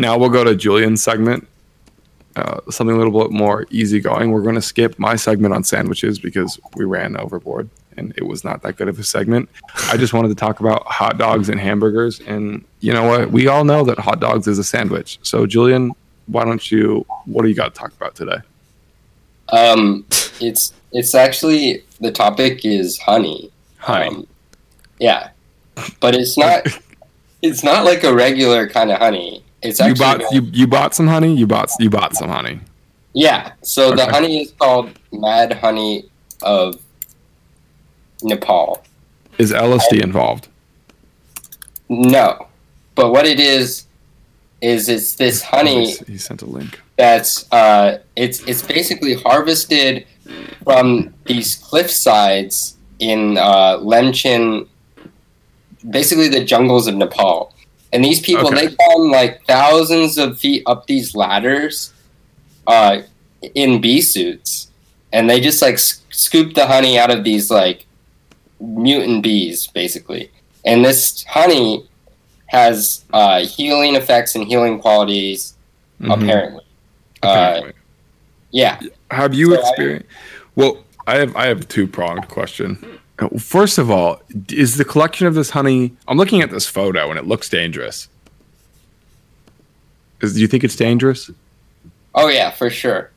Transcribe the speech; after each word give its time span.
now 0.00 0.18
we'll 0.18 0.30
go 0.30 0.44
to 0.44 0.54
Julian's 0.54 1.02
segment. 1.02 1.46
Uh, 2.36 2.60
something 2.70 2.94
a 2.94 2.98
little 2.98 3.20
bit 3.20 3.32
more 3.32 3.66
easygoing. 3.70 4.30
We're 4.30 4.42
going 4.42 4.54
to 4.54 4.62
skip 4.62 4.96
my 4.98 5.16
segment 5.16 5.54
on 5.54 5.64
sandwiches 5.64 6.20
because 6.20 6.60
we 6.76 6.84
ran 6.84 7.16
overboard 7.16 7.68
and 7.98 8.14
it 8.16 8.22
was 8.22 8.44
not 8.44 8.62
that 8.62 8.76
good 8.76 8.88
of 8.88 8.98
a 8.98 9.04
segment. 9.04 9.48
I 9.90 9.96
just 9.96 10.12
wanted 10.12 10.28
to 10.28 10.34
talk 10.34 10.60
about 10.60 10.86
hot 10.86 11.18
dogs 11.18 11.48
and 11.48 11.60
hamburgers. 11.60 12.20
And 12.20 12.64
you 12.80 12.92
know 12.92 13.06
what? 13.06 13.30
We 13.30 13.48
all 13.48 13.64
know 13.64 13.84
that 13.84 13.98
hot 13.98 14.20
dogs 14.20 14.46
is 14.46 14.58
a 14.58 14.64
sandwich. 14.64 15.18
So, 15.22 15.46
Julian, 15.46 15.92
why 16.26 16.44
don't 16.44 16.70
you? 16.70 17.04
What 17.26 17.42
do 17.42 17.48
you 17.48 17.54
got 17.54 17.74
to 17.74 17.78
talk 17.78 17.92
about 17.92 18.14
today? 18.14 18.38
Um, 19.48 20.06
it's 20.40 20.72
it's 20.92 21.14
actually 21.14 21.84
the 22.00 22.12
topic 22.12 22.64
is 22.64 22.98
honey. 22.98 23.50
Honey. 23.78 24.08
Um, 24.08 24.26
yeah, 24.98 25.30
but 26.00 26.14
it's 26.14 26.38
not. 26.38 26.66
it's 27.42 27.62
not 27.62 27.84
like 27.84 28.04
a 28.04 28.14
regular 28.14 28.68
kind 28.68 28.90
of 28.90 28.98
honey. 28.98 29.42
It's 29.62 29.80
you 29.80 29.86
actually 29.86 29.98
bought 30.24 30.32
you, 30.32 30.42
you 30.52 30.66
bought 30.66 30.94
some 30.94 31.06
honey. 31.08 31.34
You 31.34 31.46
bought 31.46 31.70
you 31.80 31.90
bought 31.90 32.14
some 32.14 32.28
honey. 32.28 32.60
yeah. 33.12 33.52
So 33.62 33.92
the 33.94 34.06
honey 34.06 34.42
is 34.42 34.52
called 34.52 34.90
Mad 35.12 35.52
Honey 35.52 36.04
of 36.42 36.80
Nepal. 38.22 38.84
Is 39.38 39.52
LSD 39.52 40.02
involved? 40.02 40.48
No, 41.88 42.48
but 42.94 43.10
what 43.12 43.26
it 43.26 43.40
is 43.40 43.86
is 44.60 44.88
it's 44.88 45.14
this 45.14 45.40
honey 45.42 45.92
He 46.06 46.18
sent 46.18 46.42
a 46.42 46.46
link. 46.46 46.80
that's 46.96 47.50
uh, 47.52 47.98
it's 48.16 48.40
it's 48.48 48.62
basically 48.62 49.14
harvested 49.14 50.06
from 50.64 51.14
these 51.26 51.54
cliff 51.54 51.90
sides 51.90 52.76
in 52.98 53.38
uh, 53.38 53.78
Lamjung, 53.78 54.66
basically 55.88 56.28
the 56.28 56.44
jungles 56.44 56.86
of 56.88 56.96
Nepal. 56.96 57.54
And 57.92 58.04
these 58.04 58.20
people 58.20 58.48
Okay. 58.48 58.66
they 58.68 58.74
climb 58.76 59.10
like 59.10 59.44
thousands 59.46 60.18
of 60.18 60.38
feet 60.38 60.62
up 60.66 60.86
these 60.86 61.14
ladders, 61.14 61.92
uh, 62.66 62.98
in 63.54 63.80
bee 63.80 64.00
suits, 64.02 64.68
and 65.12 65.28
they 65.30 65.40
just 65.40 65.62
like 65.62 65.74
s- 65.74 66.02
scoop 66.10 66.54
the 66.54 66.66
honey 66.66 66.98
out 66.98 67.10
of 67.10 67.24
these 67.24 67.50
like 67.50 67.86
mutant 68.60 69.22
bees, 69.22 69.66
basically. 69.68 70.30
And 70.64 70.84
this 70.84 71.24
honey 71.24 71.86
has 72.46 73.04
uh, 73.12 73.40
healing 73.46 73.94
effects 73.94 74.34
and 74.34 74.44
healing 74.46 74.80
qualities, 74.80 75.54
Mhm. 76.00 76.14
apparently. 76.22 76.64
Uh, 77.22 77.26
Apparently. 77.28 77.72
yeah. 78.50 78.80
Have 79.10 79.34
you 79.34 79.54
So 79.54 79.56
I- 79.62 79.68
experienced? 79.68 80.06
Well, 80.56 80.78
I 81.06 81.16
have 81.16 81.34
I 81.36 81.46
have 81.46 81.60
a 81.62 81.64
two 81.64 81.86
pronged 81.86 82.28
question. 82.28 82.98
First 83.38 83.78
of 83.78 83.90
all, 83.90 84.20
is 84.48 84.76
the 84.76 84.84
collection 84.84 85.26
of 85.26 85.34
this 85.34 85.50
honey? 85.50 85.92
I'm 86.06 86.16
looking 86.16 86.40
at 86.40 86.50
this 86.50 86.66
photo 86.66 87.10
and 87.10 87.18
it 87.18 87.26
looks 87.26 87.48
dangerous. 87.48 88.08
Is, 90.20 90.34
do 90.34 90.40
you 90.40 90.46
think 90.46 90.64
it's 90.64 90.76
dangerous? 90.76 91.30
Oh 92.14 92.28
yeah, 92.28 92.50
for 92.50 92.70
sure. 92.70 93.10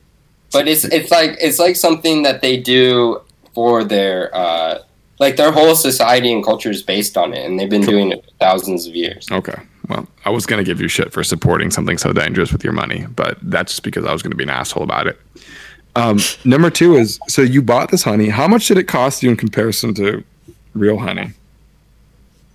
But 0.52 0.68
it's 0.68 0.84
it's 0.84 1.10
like 1.10 1.36
it's 1.40 1.58
like 1.58 1.76
something 1.76 2.22
that 2.22 2.42
they 2.42 2.56
do 2.56 3.20
for 3.54 3.84
their 3.84 4.34
uh, 4.34 4.78
like 5.18 5.36
their 5.36 5.52
whole 5.52 5.74
society 5.74 6.32
and 6.32 6.44
culture 6.44 6.70
is 6.70 6.82
based 6.82 7.16
on 7.16 7.32
it, 7.32 7.44
and 7.46 7.58
they've 7.58 7.70
been 7.70 7.82
doing 7.82 8.12
it 8.12 8.24
for 8.24 8.30
thousands 8.38 8.86
of 8.86 8.94
years. 8.94 9.26
Okay. 9.30 9.60
Well, 9.88 10.06
I 10.24 10.30
was 10.30 10.46
gonna 10.46 10.64
give 10.64 10.80
you 10.80 10.88
shit 10.88 11.12
for 11.12 11.24
supporting 11.24 11.70
something 11.70 11.98
so 11.98 12.12
dangerous 12.12 12.52
with 12.52 12.64
your 12.64 12.72
money, 12.72 13.06
but 13.14 13.38
that's 13.42 13.72
just 13.72 13.82
because 13.82 14.04
I 14.04 14.12
was 14.12 14.22
gonna 14.22 14.34
be 14.34 14.44
an 14.44 14.50
asshole 14.50 14.82
about 14.82 15.06
it. 15.06 15.20
Um, 15.94 16.18
number 16.44 16.70
two 16.70 16.94
is 16.94 17.20
so 17.28 17.42
you 17.42 17.60
bought 17.62 17.90
this 17.90 18.02
honey. 18.02 18.28
How 18.28 18.48
much 18.48 18.66
did 18.68 18.78
it 18.78 18.84
cost 18.84 19.22
you 19.22 19.30
in 19.30 19.36
comparison 19.36 19.92
to 19.94 20.24
real 20.74 20.98
honey? 20.98 21.32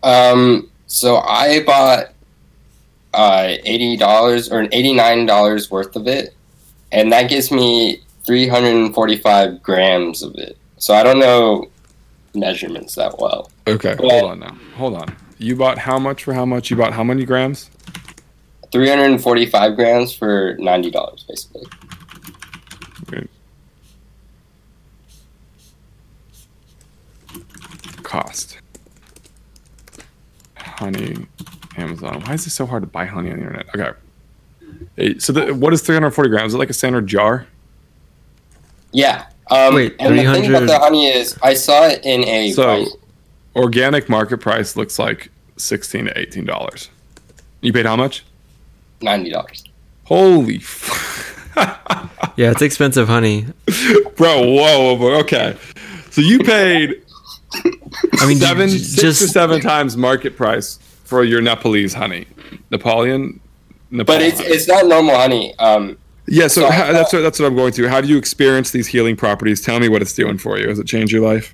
Um, 0.04 0.70
so 0.88 1.18
I 1.18 1.64
bought 1.64 2.14
uh, 3.14 3.54
eighty 3.66 3.98
dollars 3.98 4.50
or 4.52 4.68
eighty 4.72 4.94
nine 4.94 5.26
dollars 5.26 5.70
worth 5.70 5.96
of 5.96 6.08
it, 6.08 6.34
and 6.92 7.12
that 7.12 7.30
gives 7.30 7.52
me 7.52 8.02
three 8.26 8.48
hundred 8.48 8.76
and 8.76 8.94
forty 8.94 9.18
five 9.18 9.62
grams 9.62 10.24
of 10.24 10.36
it. 10.36 10.58
So 10.78 10.94
I 10.94 11.04
don't 11.04 11.20
know 11.20 11.70
measurements 12.34 12.96
that 12.96 13.18
well. 13.20 13.52
Okay, 13.68 13.96
Well- 14.00 14.10
hold 14.20 14.32
on 14.32 14.40
now. 14.40 14.58
Hold 14.76 14.96
on. 14.96 15.16
You 15.40 15.56
bought 15.56 15.78
how 15.78 16.00
much 16.00 16.24
for 16.24 16.34
how 16.34 16.46
much? 16.46 16.72
You 16.72 16.76
bought 16.78 16.94
how 16.94 17.04
many 17.04 17.24
grams? 17.24 17.70
Three 18.72 18.90
hundred 18.90 19.12
and 19.12 19.22
forty 19.22 19.46
five 19.46 19.76
grams 19.76 20.12
for 20.14 20.56
ninety 20.58 20.90
dollars, 20.90 21.24
basically. 21.28 21.64
Cost. 28.08 28.58
Honey, 30.56 31.28
Amazon. 31.76 32.22
Why 32.22 32.34
is 32.36 32.48
it 32.48 32.52
so 32.52 32.66
hard 32.66 32.84
to 32.84 32.88
buy 32.88 33.04
honey 33.06 33.32
on 33.32 33.38
the 33.40 33.44
internet? 33.44 33.68
Okay. 33.76 35.20
So 35.20 35.34
the, 35.34 35.54
what 35.54 35.74
is 35.74 35.82
340 35.82 36.30
grams? 36.30 36.52
Is 36.52 36.56
it 36.56 36.58
like 36.58 36.70
a 36.70 36.74
standard 36.74 37.06
jar? 37.06 37.48
Yeah. 38.94 39.26
Um, 39.52 39.76
Wait, 39.76 39.96
and 40.00 40.18
the 40.18 40.24
thing 40.24 40.44
300 40.44 40.56
about 40.56 40.68
the 40.68 40.80
honey 40.80 41.08
is, 41.08 41.38
I 41.44 41.54
saw 41.54 41.86
it 41.88 42.06
in 42.06 42.24
a. 42.24 42.52
So 42.52 42.64
price- 42.64 42.96
organic 43.56 44.08
market 44.10 44.38
price 44.38 44.78
looks 44.78 44.98
like 44.98 45.30
16 45.58 46.06
to 46.06 46.18
18 46.18 46.46
dollars. 46.46 46.90
You 47.62 47.74
paid 47.74 47.86
how 47.86 47.96
much? 47.98 48.24
ninety 49.02 49.32
dollars. 49.32 49.64
Holy, 50.06 50.58
f- 50.58 51.54
Yeah, 52.38 52.52
it's 52.52 52.62
expensive 52.62 53.08
honey. 53.10 53.48
bro! 54.16 54.42
Whoa, 54.48 54.96
whoa, 54.96 55.20
okay. 55.20 55.58
So 56.12 56.22
you 56.22 56.40
paid 56.40 57.02
I 58.20 58.28
mean, 58.28 58.38
seven, 58.38 58.70
j- 58.70 58.78
six 58.78 59.02
just 59.02 59.22
to 59.22 59.28
seven 59.28 59.62
times 59.62 59.96
market 59.98 60.36
price 60.36 60.78
for 61.06 61.24
your 61.24 61.42
Nepalese 61.42 61.94
honey, 61.94 62.26
Napoleon. 62.72 63.40
Nepal 63.92 64.16
But 64.16 64.22
it's 64.22 64.38
honey. 64.40 64.50
it's 64.50 64.68
not 64.68 64.86
normal 64.88 65.16
honey. 65.16 65.58
Um, 65.60 65.98
yeah. 66.28 66.48
So 66.48 66.62
so 66.62 66.70
how, 66.72 66.92
that's 66.92 67.14
what 67.14 67.22
that's 67.22 67.40
what 67.40 67.46
I'm 67.46 67.56
going 67.56 67.72
to. 67.74 67.88
How 67.88 68.02
do 68.02 68.08
you 68.08 68.18
experience 68.18 68.72
these 68.72 68.88
healing 68.88 69.16
properties? 69.16 69.62
Tell 69.62 69.80
me 69.80 69.88
what 69.90 70.02
it's 70.02 70.14
doing 70.14 70.38
for 70.38 70.58
you. 70.60 70.68
Has 70.68 70.78
it 70.80 70.86
changed 70.88 71.14
your 71.14 71.24
life? 71.26 71.54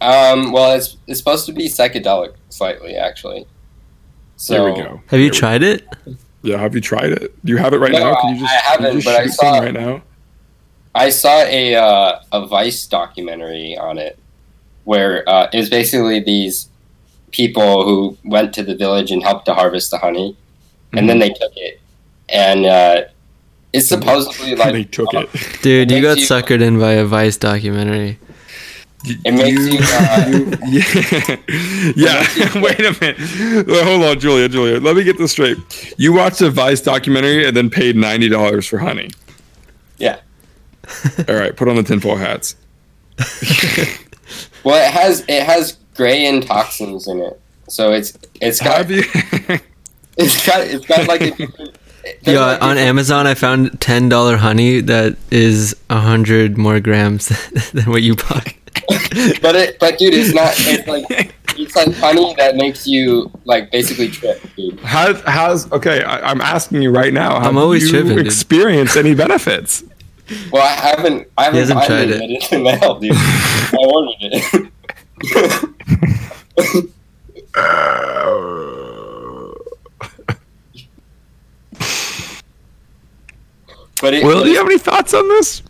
um, 0.00 0.52
well, 0.52 0.76
it's 0.76 0.96
it's 1.06 1.18
supposed 1.18 1.46
to 1.46 1.52
be 1.52 1.68
psychedelic 1.68 2.34
slightly, 2.48 2.96
actually. 2.96 3.46
So 4.36 4.52
there 4.54 4.64
we 4.64 4.82
go. 4.82 5.00
have 5.06 5.20
you 5.20 5.30
There 5.30 5.30
we- 5.30 5.30
tried 5.30 5.62
it? 5.62 5.86
Yeah. 6.42 6.58
Have 6.58 6.74
you 6.74 6.80
tried 6.80 7.12
it? 7.12 7.44
Do 7.44 7.52
you 7.52 7.58
have 7.58 7.72
it 7.72 7.78
right 7.78 7.92
No, 7.92 7.98
now? 8.00 8.20
Can 8.20 8.30
I- 8.30 8.32
you 8.34 8.40
just? 8.40 8.52
I 8.52 8.76
can 8.76 8.80
you 8.82 8.86
haven't, 8.86 9.00
just 9.00 9.06
but 9.06 9.20
I 9.20 9.26
saw- 9.28 9.58
right 9.60 9.72
now. 9.74 10.02
I 10.94 11.10
saw 11.10 11.42
a 11.42 11.74
uh, 11.76 12.20
a 12.32 12.46
Vice 12.46 12.86
documentary 12.86 13.76
on 13.78 13.98
it, 13.98 14.18
where 14.86 15.28
uh, 15.28 15.48
it 15.52 15.56
was 15.58 15.68
basically 15.70 16.18
these 16.20 16.68
people 17.32 17.84
who 17.84 18.16
went 18.24 18.54
to 18.54 18.62
the 18.62 18.74
village 18.74 19.10
and 19.12 19.22
helped 19.22 19.44
to 19.46 19.54
harvest 19.54 19.90
the 19.90 19.98
honey, 19.98 20.28
and 20.92 21.00
Mm-hmm. 21.00 21.06
then 21.08 21.18
they 21.18 21.28
took 21.30 21.52
it, 21.56 21.80
and 22.30 22.64
uh, 22.64 23.02
it's 23.72 23.88
supposedly 23.88 24.54
like 24.62 24.72
they 24.72 24.84
took 24.84 25.12
uh, 25.14 25.26
it. 25.32 25.58
Dude, 25.62 25.90
you 25.90 26.00
got 26.00 26.18
you- 26.18 26.24
suckered 26.26 26.62
in 26.62 26.78
by 26.80 26.92
a 26.92 27.04
Vice 27.04 27.36
documentary. 27.36 28.18
It 29.24 29.32
makes 29.34 29.60
you. 29.70 29.78
Uh, 29.82 30.56
yeah. 31.94 32.26
yeah. 32.36 32.60
Wait 32.60 32.80
a 32.80 32.96
minute. 33.00 33.18
Hold 33.84 34.02
on, 34.02 34.18
Julia. 34.18 34.48
Julia, 34.48 34.80
let 34.80 34.96
me 34.96 35.04
get 35.04 35.16
this 35.18 35.30
straight. 35.32 35.58
You 35.96 36.12
watched 36.12 36.40
a 36.40 36.50
Vice 36.50 36.80
documentary 36.80 37.46
and 37.46 37.56
then 37.56 37.70
paid 37.70 37.94
ninety 37.94 38.28
dollars 38.28 38.66
for 38.66 38.78
honey. 38.78 39.10
yeah. 39.98 40.20
All 41.28 41.34
right, 41.36 41.54
put 41.56 41.68
on 41.68 41.76
the 41.76 41.82
tinfoil 41.84 42.16
hats. 42.16 42.56
Well, 44.64 44.76
it 44.86 44.92
has 44.92 45.24
it 45.28 45.42
has 45.44 45.78
grayanotoxins 45.94 47.08
in 47.08 47.20
it, 47.20 47.40
so 47.68 47.92
it's 47.92 48.16
it's 48.40 48.60
got 48.60 48.78
Have 48.78 48.90
you? 48.90 49.02
it's 50.16 50.46
got 50.46 50.60
it's 50.62 50.86
got 50.86 51.06
like 51.06 51.20
a 51.22 51.36
Yeah, 52.22 52.40
like 52.40 52.62
on 52.62 52.78
Amazon, 52.78 53.26
I 53.26 53.34
found 53.34 53.80
ten 53.80 54.08
dollar 54.08 54.36
honey 54.36 54.80
that 54.80 55.16
is 55.30 55.74
a 55.90 56.00
hundred 56.00 56.56
more 56.56 56.80
grams 56.80 57.28
than 57.72 57.84
what 57.90 58.02
you 58.02 58.14
bought. 58.16 58.52
but 59.42 59.56
it 59.56 59.78
but 59.78 59.98
dude, 59.98 60.14
it's 60.14 60.34
not. 60.34 60.52
It's 60.56 60.86
like 60.86 61.34
it's 61.58 61.74
like 61.74 61.94
honey 61.96 62.34
that 62.36 62.56
makes 62.56 62.86
you 62.86 63.30
like 63.44 63.70
basically 63.70 64.08
trip, 64.08 64.40
dude. 64.56 64.78
How, 64.80 65.14
how's 65.22 65.70
okay? 65.72 66.02
I, 66.02 66.30
I'm 66.30 66.40
asking 66.40 66.82
you 66.82 66.90
right 66.90 67.12
now. 67.12 67.34
Have 67.34 67.46
I'm 67.46 67.58
always 67.58 67.84
you 67.84 67.90
tripping, 67.90 68.16
dude. 68.16 68.26
experienced 68.26 68.96
any 68.96 69.14
benefits? 69.14 69.82
Well, 70.50 70.62
I 70.62 70.68
haven't 70.72 71.28
I 71.38 71.44
haven't, 71.44 71.60
hasn't 71.60 71.78
I 71.78 71.86
tried 71.86 72.10
it. 72.10 72.20
it 72.22 72.52
in 72.52 72.62
the 72.64 72.70
mail, 72.80 72.98
dude. 72.98 73.12
I 73.16 73.76
ordered 73.80 74.16
it. 74.20 74.72
but 84.00 84.14
it, 84.14 84.24
Will, 84.24 84.44
do 84.44 84.50
you 84.50 84.56
have 84.58 84.66
any 84.66 84.78
thoughts 84.78 85.14
on 85.14 85.28
this? 85.28 85.62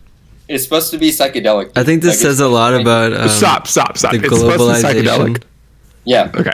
it's 0.49 0.63
supposed 0.65 0.91
to 0.93 0.99
be 0.99 1.11
psychedelic. 1.11 1.73
I 1.77 1.83
think 1.83 2.03
this 2.03 2.13
Like, 2.19 2.23
says 2.23 2.41
a 2.41 2.47
lot 2.49 2.73
about 2.75 3.13
um, 3.13 3.29
stop! 3.29 3.67
Stop! 3.67 3.99
Stop! 3.99 4.13
the 4.13 4.19
It's 4.19 4.27
supposed 4.39 4.43
to 4.43 4.49
be 4.49 4.63
globalization. 5.09 5.37
psychedelic. 5.37 5.43
Yeah, 6.05 6.31
Okay, 6.37 6.53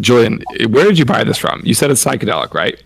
Julian, 0.00 0.42
where 0.70 0.84
did 0.84 0.98
you 0.98 1.04
buy 1.04 1.22
this 1.22 1.36
from? 1.36 1.60
You 1.64 1.74
said 1.74 1.90
it's 1.90 2.02
psychedelic, 2.02 2.54
right? 2.54 2.82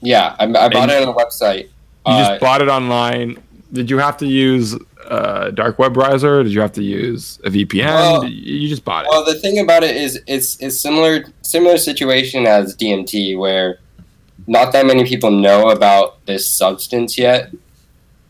yeah. 0.00 0.34
I, 0.38 0.44
I 0.44 0.68
bought 0.68 0.88
it 0.90 1.02
on 1.02 1.08
a 1.08 1.12
website. 1.12 1.64
You 1.64 1.70
Uh, 2.06 2.28
just 2.30 2.40
bought 2.40 2.62
it 2.62 2.68
online. 2.68 3.36
Did 3.72 3.90
you 3.90 3.98
have 3.98 4.16
to 4.18 4.26
use 4.26 4.74
a 5.10 5.52
dark 5.52 5.78
web 5.78 5.94
browser? 5.94 6.42
Did 6.42 6.52
you 6.52 6.60
have 6.60 6.72
to 6.72 6.82
use 6.82 7.38
a 7.44 7.50
VPN? 7.50 7.84
Well- 7.86 8.24
you 8.24 8.68
just 8.68 8.84
bought 8.84 9.04
it. 9.04 9.10
Well, 9.10 9.24
the 9.24 9.34
thing 9.34 9.58
about 9.58 9.84
it 9.84 9.96
is, 9.96 10.20
it's 10.26 10.60
it's 10.60 10.78
similar 10.78 11.24
similar 11.42 11.78
situation 11.78 12.46
as 12.46 12.76
DMT, 12.76 13.38
where 13.38 13.78
not 14.46 14.72
that 14.72 14.86
many 14.86 15.04
people 15.04 15.30
know 15.30 15.70
about 15.70 16.24
this 16.26 16.48
substance 16.48 17.18
yet. 17.18 17.50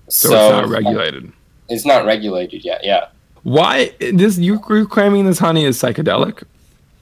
So, 0.08 0.28
it's 0.30 0.50
not 0.50 0.68
regulated. 0.68 1.32
It's 1.68 1.84
not 1.84 2.04
regulated 2.04 2.64
yet. 2.64 2.80
Yeah. 2.82 3.08
Why 3.42 3.92
this? 4.00 4.38
You, 4.38 4.60
you're 4.68 4.86
claiming 4.86 5.26
this 5.26 5.38
honey 5.38 5.64
is 5.64 5.80
psychedelic? 5.80 6.42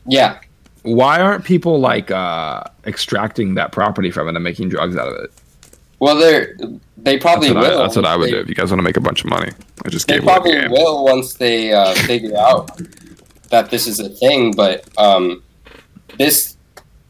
Yeah. 0.06 0.40
Why 0.82 1.20
aren't 1.20 1.44
people 1.44 1.80
like 1.80 2.10
uh, 2.10 2.62
extracting 2.84 3.54
that 3.54 3.72
property 3.72 4.10
from 4.10 4.28
it 4.28 4.34
and 4.34 4.44
making 4.44 4.68
drugs 4.68 4.96
out 4.96 5.08
of 5.08 5.24
it? 5.24 5.32
Well, 5.98 6.16
they're 6.16 6.56
they 6.98 7.18
probably 7.18 7.52
That's 7.52 7.66
will. 7.68 7.78
I, 7.80 7.82
that's 7.82 7.96
what 7.96 8.04
I 8.04 8.16
would 8.16 8.26
They- 8.26 8.32
do. 8.32 8.40
If 8.40 8.48
you 8.48 8.54
guys 8.54 8.70
want 8.70 8.78
to 8.80 8.82
make 8.84 8.96
a 8.96 9.00
bunch 9.00 9.24
of 9.24 9.30
money, 9.30 9.52
I 9.84 9.88
just 9.88 10.08
They 10.08 10.14
gave 10.14 10.24
away 10.24 10.34
the 10.34 10.40
probably 10.40 10.68
will 10.68 11.04
once 11.04 11.34
they 11.34 11.72
uh, 11.72 11.94
figure 11.94 12.36
out 12.36 12.80
that 13.50 13.70
this 13.70 13.86
is 13.86 14.00
a 14.00 14.08
thing. 14.08 14.52
But 14.54 14.86
um, 14.98 15.42
this, 16.18 16.56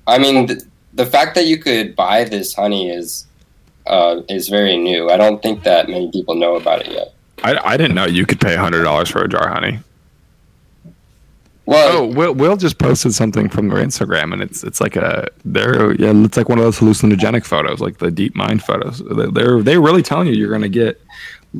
I 0.06 0.19
mean, 0.19 0.47
th- 0.49 0.61
the 0.94 1.06
fact 1.06 1.35
that 1.35 1.47
you 1.47 1.59
could 1.59 1.97
buy 1.97 2.25
this 2.25 2.55
honey 2.55 2.91
is 2.91 3.27
uh, 3.87 4.21
is 4.29 4.49
very 4.49 4.77
new. 4.77 5.11
I 5.11 5.17
don't 5.17 5.41
think 5.43 5.62
that 5.65 5.89
many 5.89 6.11
people 6.11 6.35
know 6.35 6.56
about 6.56 6.82
it 6.82 6.93
yet. 6.93 7.15
I, 7.44 7.56
I 7.73 7.77
didn't 7.77 7.94
know 7.94 8.06
you 8.06 8.27
could 8.27 8.41
pay 8.41 8.55
hundred 8.56 8.82
dollars 8.85 9.09
for 9.11 9.23
a 9.23 9.29
jar 9.29 9.49
of 9.49 9.53
honey. 9.55 9.79
Well, 11.67 11.99
Oh, 11.99 12.07
Will 12.07 12.33
Will 12.35 12.57
just 12.57 12.79
posted 12.79 13.13
something 13.13 13.49
from 13.49 13.69
their 13.69 13.85
Instagram, 13.85 14.33
and 14.33 14.41
it's 14.41 14.63
it's 14.63 14.81
like 14.81 14.97
a 14.97 15.29
they're 15.45 15.95
yeah, 15.95 16.13
it's 16.25 16.37
like 16.37 16.49
one 16.49 16.59
of 16.59 16.65
those 16.65 16.79
hallucinogenic 16.79 17.45
photos, 17.45 17.81
like 17.81 17.99
the 17.99 18.11
deep 18.11 18.35
mind 18.37 18.63
photos. 18.63 19.03
They're 19.11 19.31
they're, 19.31 19.63
they're 19.63 19.81
really 19.81 20.03
telling 20.03 20.29
you 20.29 20.35
you're 20.35 20.51
gonna 20.53 20.69
get 20.69 21.01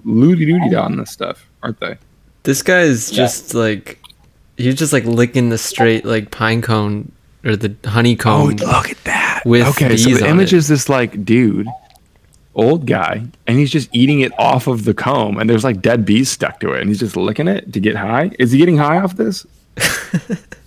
loody 0.05 0.47
doody 0.47 0.75
on 0.75 0.97
this 0.97 1.11
stuff, 1.11 1.47
aren't 1.63 1.81
they? 1.81 1.97
This 2.45 2.63
guy 2.63 2.83
is 2.83 3.11
just 3.11 3.55
like 3.55 3.99
he's 4.57 4.77
just 4.77 4.93
like 4.93 5.05
licking 5.05 5.49
the 5.51 5.59
straight 5.59 6.05
like 6.05 6.31
pine 6.31 6.63
cone 6.63 7.11
or 7.45 7.57
the 7.57 7.75
honeycomb. 7.85 8.43
Oh, 8.43 8.67
look 8.67 8.91
at 8.91 9.05
that! 9.05 9.43
with 9.45 9.67
okay, 9.69 9.97
so 9.97 10.11
the 10.11 10.29
image 10.29 10.53
it. 10.53 10.59
is 10.59 10.69
this 10.69 10.89
like 10.89 11.25
dude, 11.25 11.67
old 12.55 12.87
guy, 12.87 13.25
and 13.47 13.59
he's 13.59 13.71
just 13.71 13.89
eating 13.93 14.21
it 14.21 14.33
off 14.39 14.69
of 14.69 14.85
the 14.85 14.95
comb, 14.95 15.39
and 15.39 15.51
there's 15.51 15.65
like 15.65 15.83
dead 15.83 16.05
bees 16.05 16.31
stuck 16.31 16.61
to 16.61 16.73
it, 16.73 16.81
and 16.81 16.89
he's 16.89 17.01
just 17.01 17.17
licking 17.17 17.49
it 17.49 17.73
to 17.73 17.81
get 17.81 17.97
high. 17.97 18.31
Is 18.39 18.53
he 18.53 18.59
getting 18.59 18.77
high 18.77 18.99
off 18.99 19.17
this? 19.17 19.45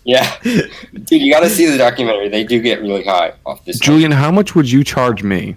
Yeah, 0.03 0.37
dude, 0.43 1.21
you 1.21 1.31
got 1.31 1.41
to 1.41 1.49
see 1.49 1.65
the 1.65 1.77
documentary. 1.77 2.29
They 2.29 2.43
do 2.43 2.61
get 2.61 2.81
really 2.81 3.03
high 3.03 3.33
off 3.45 3.63
this. 3.65 3.79
Julian, 3.79 4.11
how 4.11 4.31
much 4.31 4.55
would 4.55 4.69
you 4.69 4.83
charge 4.83 5.23
me 5.23 5.55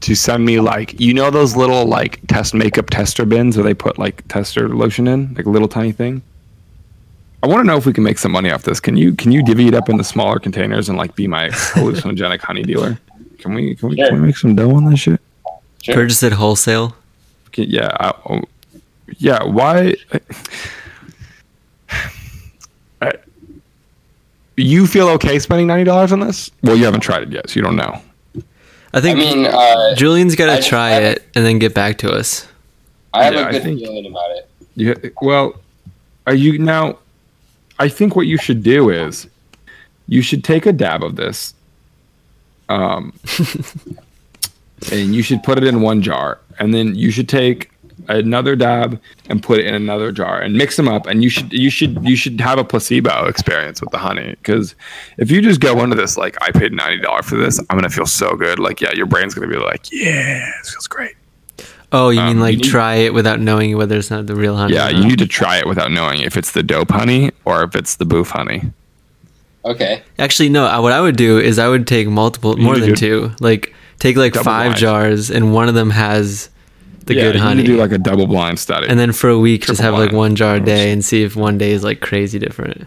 to 0.00 0.14
send 0.14 0.44
me 0.44 0.60
like 0.60 0.98
you 1.00 1.12
know 1.12 1.30
those 1.30 1.56
little 1.56 1.84
like 1.86 2.20
test 2.28 2.54
makeup 2.54 2.88
tester 2.90 3.24
bins 3.24 3.56
where 3.56 3.64
they 3.64 3.74
put 3.74 3.98
like 3.98 4.26
tester 4.28 4.68
lotion 4.68 5.08
in, 5.08 5.34
like 5.34 5.46
a 5.46 5.50
little 5.50 5.68
tiny 5.68 5.92
thing? 5.92 6.22
I 7.42 7.46
want 7.46 7.60
to 7.60 7.64
know 7.64 7.76
if 7.76 7.86
we 7.86 7.92
can 7.92 8.02
make 8.02 8.18
some 8.18 8.32
money 8.32 8.50
off 8.50 8.62
this. 8.64 8.80
Can 8.80 8.96
you 8.96 9.14
can 9.14 9.30
you 9.30 9.42
divvy 9.44 9.68
it 9.68 9.74
up 9.74 9.88
into 9.88 10.02
smaller 10.04 10.38
containers 10.38 10.88
and 10.88 10.98
like 10.98 11.14
be 11.14 11.26
my 11.28 11.48
hallucinogenic 11.74 12.40
honey 12.40 12.62
dealer? 12.62 12.98
Can 13.38 13.54
we 13.54 13.74
can 13.76 13.90
we, 13.90 13.96
Sure. 13.96 14.08
can 14.08 14.20
we 14.20 14.26
make 14.26 14.36
some 14.36 14.56
dough 14.56 14.74
on 14.74 14.90
this 14.90 15.00
shit? 15.00 15.20
Sure. 15.82 15.94
Purchase 15.94 16.22
it 16.24 16.32
wholesale. 16.32 16.96
Can, 17.52 17.70
yeah, 17.70 17.96
I, 18.00 18.12
oh, 18.28 18.42
yeah. 19.18 19.44
Why? 19.44 19.94
I, 23.00 23.12
you 24.58 24.86
feel 24.86 25.08
okay 25.10 25.38
spending 25.38 25.66
ninety 25.66 25.84
dollars 25.84 26.12
on 26.12 26.20
this? 26.20 26.50
Well, 26.62 26.76
you 26.76 26.84
haven't 26.84 27.00
tried 27.00 27.22
it 27.24 27.32
yet, 27.32 27.50
so 27.50 27.56
you 27.56 27.62
don't 27.62 27.76
know. 27.76 28.00
I 28.92 28.98
I 28.98 29.00
think 29.00 29.18
mean, 29.18 29.46
uh, 29.46 29.94
Julian's 29.94 30.34
got 30.34 30.56
to 30.56 30.62
try 30.66 30.90
haven't- 30.90 31.12
it 31.18 31.28
and 31.34 31.44
then 31.44 31.58
get 31.58 31.74
back 31.74 31.98
to 31.98 32.10
us. 32.10 32.46
I 33.14 33.24
have 33.24 33.34
Yeah, 33.34 33.40
a 33.40 33.46
I 33.48 33.50
good 33.52 33.62
think- 33.62 33.80
feeling 33.80 34.06
about 34.06 34.30
it. 34.32 34.48
Yeah. 34.76 34.94
Well, 35.20 35.54
are 36.26 36.34
you 36.34 36.58
now? 36.58 36.98
I 37.78 37.88
think 37.88 38.16
what 38.16 38.26
you 38.26 38.38
should 38.38 38.62
do 38.62 38.90
is, 38.90 39.26
you 40.08 40.22
should 40.22 40.42
take 40.44 40.66
a 40.66 40.72
dab 40.72 41.02
of 41.04 41.16
this, 41.16 41.54
um, 42.68 43.12
and 44.92 45.14
you 45.14 45.22
should 45.22 45.42
put 45.42 45.58
it 45.58 45.64
in 45.64 45.80
one 45.80 46.02
jar, 46.02 46.38
and 46.58 46.72
then 46.74 46.94
you 46.94 47.10
should 47.10 47.28
take 47.28 47.70
another 48.08 48.54
dab 48.54 49.00
and 49.28 49.42
put 49.42 49.58
it 49.58 49.66
in 49.66 49.74
another 49.74 50.12
jar 50.12 50.40
and 50.40 50.54
mix 50.54 50.76
them 50.76 50.86
up 50.88 51.06
and 51.06 51.22
you 51.22 51.28
should 51.28 51.52
you 51.52 51.68
should 51.70 52.02
you 52.06 52.14
should 52.16 52.40
have 52.40 52.58
a 52.58 52.64
placebo 52.64 53.26
experience 53.26 53.80
with 53.80 53.90
the 53.90 53.98
honey 53.98 54.30
because 54.42 54.74
if 55.16 55.30
you 55.30 55.42
just 55.42 55.60
go 55.60 55.82
into 55.82 55.96
this 55.96 56.16
like 56.16 56.36
i 56.40 56.50
paid 56.50 56.72
$90 56.72 57.24
for 57.24 57.36
this 57.36 57.58
i'm 57.58 57.76
gonna 57.76 57.90
feel 57.90 58.06
so 58.06 58.36
good 58.36 58.58
like 58.60 58.80
yeah 58.80 58.92
your 58.94 59.06
brain's 59.06 59.34
gonna 59.34 59.48
be 59.48 59.56
like 59.56 59.86
yeah 59.90 60.50
this 60.62 60.72
feels 60.72 60.86
great 60.86 61.14
Oh, 61.90 62.10
you 62.10 62.20
Um, 62.20 62.26
mean 62.26 62.36
you 62.36 62.42
like 62.42 62.56
need- 62.58 62.64
try 62.64 62.94
it 62.96 63.14
without 63.14 63.40
knowing 63.40 63.74
whether 63.76 63.96
it's 63.96 64.10
not 64.10 64.26
the 64.26 64.34
real 64.36 64.54
honey? 64.56 64.74
yeah 64.74 64.90
you 64.90 65.04
need 65.06 65.18
to 65.18 65.26
try 65.26 65.56
it 65.58 65.66
without 65.66 65.90
knowing 65.90 66.20
if 66.20 66.36
it's 66.36 66.52
the 66.52 66.62
dope 66.62 66.90
honey 66.90 67.30
or 67.46 67.64
if 67.64 67.74
it's 67.74 67.96
the 67.96 68.04
boof 68.04 68.30
honey 68.30 68.70
Okay. 69.64 70.02
Actually, 70.18 70.48
no. 70.48 70.80
What 70.80 70.92
I 70.92 71.00
would 71.00 71.16
do 71.16 71.38
is 71.38 71.58
I 71.58 71.68
would 71.68 71.86
take 71.86 72.08
multiple, 72.08 72.56
You 72.56 72.64
more 72.64 72.78
than 72.78 72.90
to- 72.90 72.96
two. 72.96 73.30
Like 73.40 73.74
take 73.98 74.16
like 74.16 74.32
Double 74.32 74.44
five 74.44 74.66
blind. 74.68 74.76
jars, 74.78 75.30
and 75.30 75.52
one 75.52 75.68
of 75.68 75.74
them 75.74 75.90
has 75.90 76.48
the 77.08 77.14
yeah, 77.16 77.22
good 77.24 77.34
you 77.34 77.40
honey. 77.40 77.62
need 77.62 77.66
to 77.68 77.72
do 77.74 77.78
like 77.78 77.92
a 77.92 77.98
double 77.98 78.26
blind 78.26 78.58
study 78.58 78.86
and 78.88 78.98
then 78.98 79.12
for 79.12 79.28
a 79.28 79.38
week, 79.38 79.62
just 79.66 79.80
Triple 79.80 79.96
have 79.98 80.06
like 80.08 80.12
one 80.16 80.36
jar 80.36 80.54
a 80.56 80.60
day 80.60 80.92
and 80.92 81.04
see 81.04 81.22
if 81.24 81.34
one 81.36 81.58
day 81.58 81.72
is 81.72 81.82
like 81.84 82.00
crazy 82.00 82.38
different. 82.38 82.86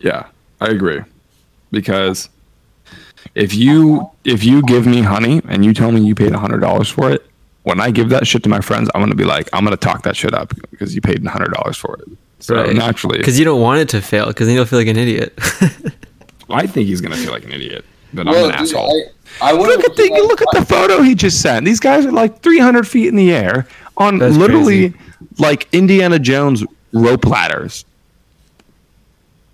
Yeah, 0.00 0.26
I 0.60 0.68
agree. 0.68 1.00
Because 1.70 2.28
if 3.34 3.54
you 3.54 4.10
if 4.24 4.44
you 4.44 4.62
give 4.62 4.86
me 4.86 5.02
honey 5.02 5.42
and 5.48 5.64
you 5.64 5.74
tell 5.74 5.92
me 5.92 6.00
you 6.00 6.14
paid 6.14 6.32
hundred 6.32 6.60
dollars 6.60 6.88
for 6.88 7.10
it, 7.10 7.26
when 7.64 7.80
I 7.80 7.90
give 7.90 8.08
that 8.08 8.26
shit 8.26 8.42
to 8.44 8.48
my 8.48 8.60
friends, 8.60 8.88
I'm 8.94 9.02
gonna 9.02 9.14
be 9.14 9.24
like, 9.24 9.48
I'm 9.52 9.64
gonna 9.64 9.76
talk 9.76 10.02
that 10.04 10.16
shit 10.16 10.32
up 10.34 10.54
because 10.70 10.94
you 10.94 11.00
paid 11.00 11.24
hundred 11.26 11.52
dollars 11.52 11.76
for 11.76 11.96
it. 12.00 12.08
So 12.40 12.54
Right. 12.54 12.74
naturally, 12.74 13.18
Because 13.18 13.38
you 13.38 13.44
don't 13.44 13.60
want 13.60 13.80
it 13.80 13.88
to 13.90 14.00
fail, 14.00 14.26
because 14.28 14.46
then 14.46 14.54
you'll 14.56 14.64
feel 14.64 14.78
like 14.78 14.88
an 14.88 14.96
idiot. 14.96 15.36
I 16.50 16.66
think 16.66 16.86
he's 16.88 17.00
gonna 17.00 17.16
feel 17.16 17.32
like 17.32 17.44
an 17.44 17.52
idiot, 17.52 17.84
but 18.14 18.26
Well, 18.26 18.36
I'm 18.44 18.44
an 18.44 18.50
dude, 18.52 18.60
asshole. 18.76 18.90
I, 18.90 19.10
I 19.40 19.52
wouldn't 19.52 19.78
Look 19.78 19.90
at 19.90 19.96
the 19.96 20.02
feel 20.04 20.12
like- 20.12 20.22
look 20.40 20.42
at 20.42 20.48
the 20.60 20.64
photo 20.66 21.02
he 21.02 21.14
just 21.14 21.40
sent. 21.40 21.64
These 21.64 21.80
guys 21.80 22.04
are 22.06 22.12
like 22.12 22.40
300 22.40 22.86
feet 22.86 23.08
in 23.08 23.16
the 23.16 23.32
air 23.32 23.66
on 23.96 24.18
That's 24.18 24.36
literally 24.36 24.94
like 25.38 25.68
Indiana 25.72 26.18
Jones 26.18 26.64
rope 26.92 27.24
ladders. 27.26 27.84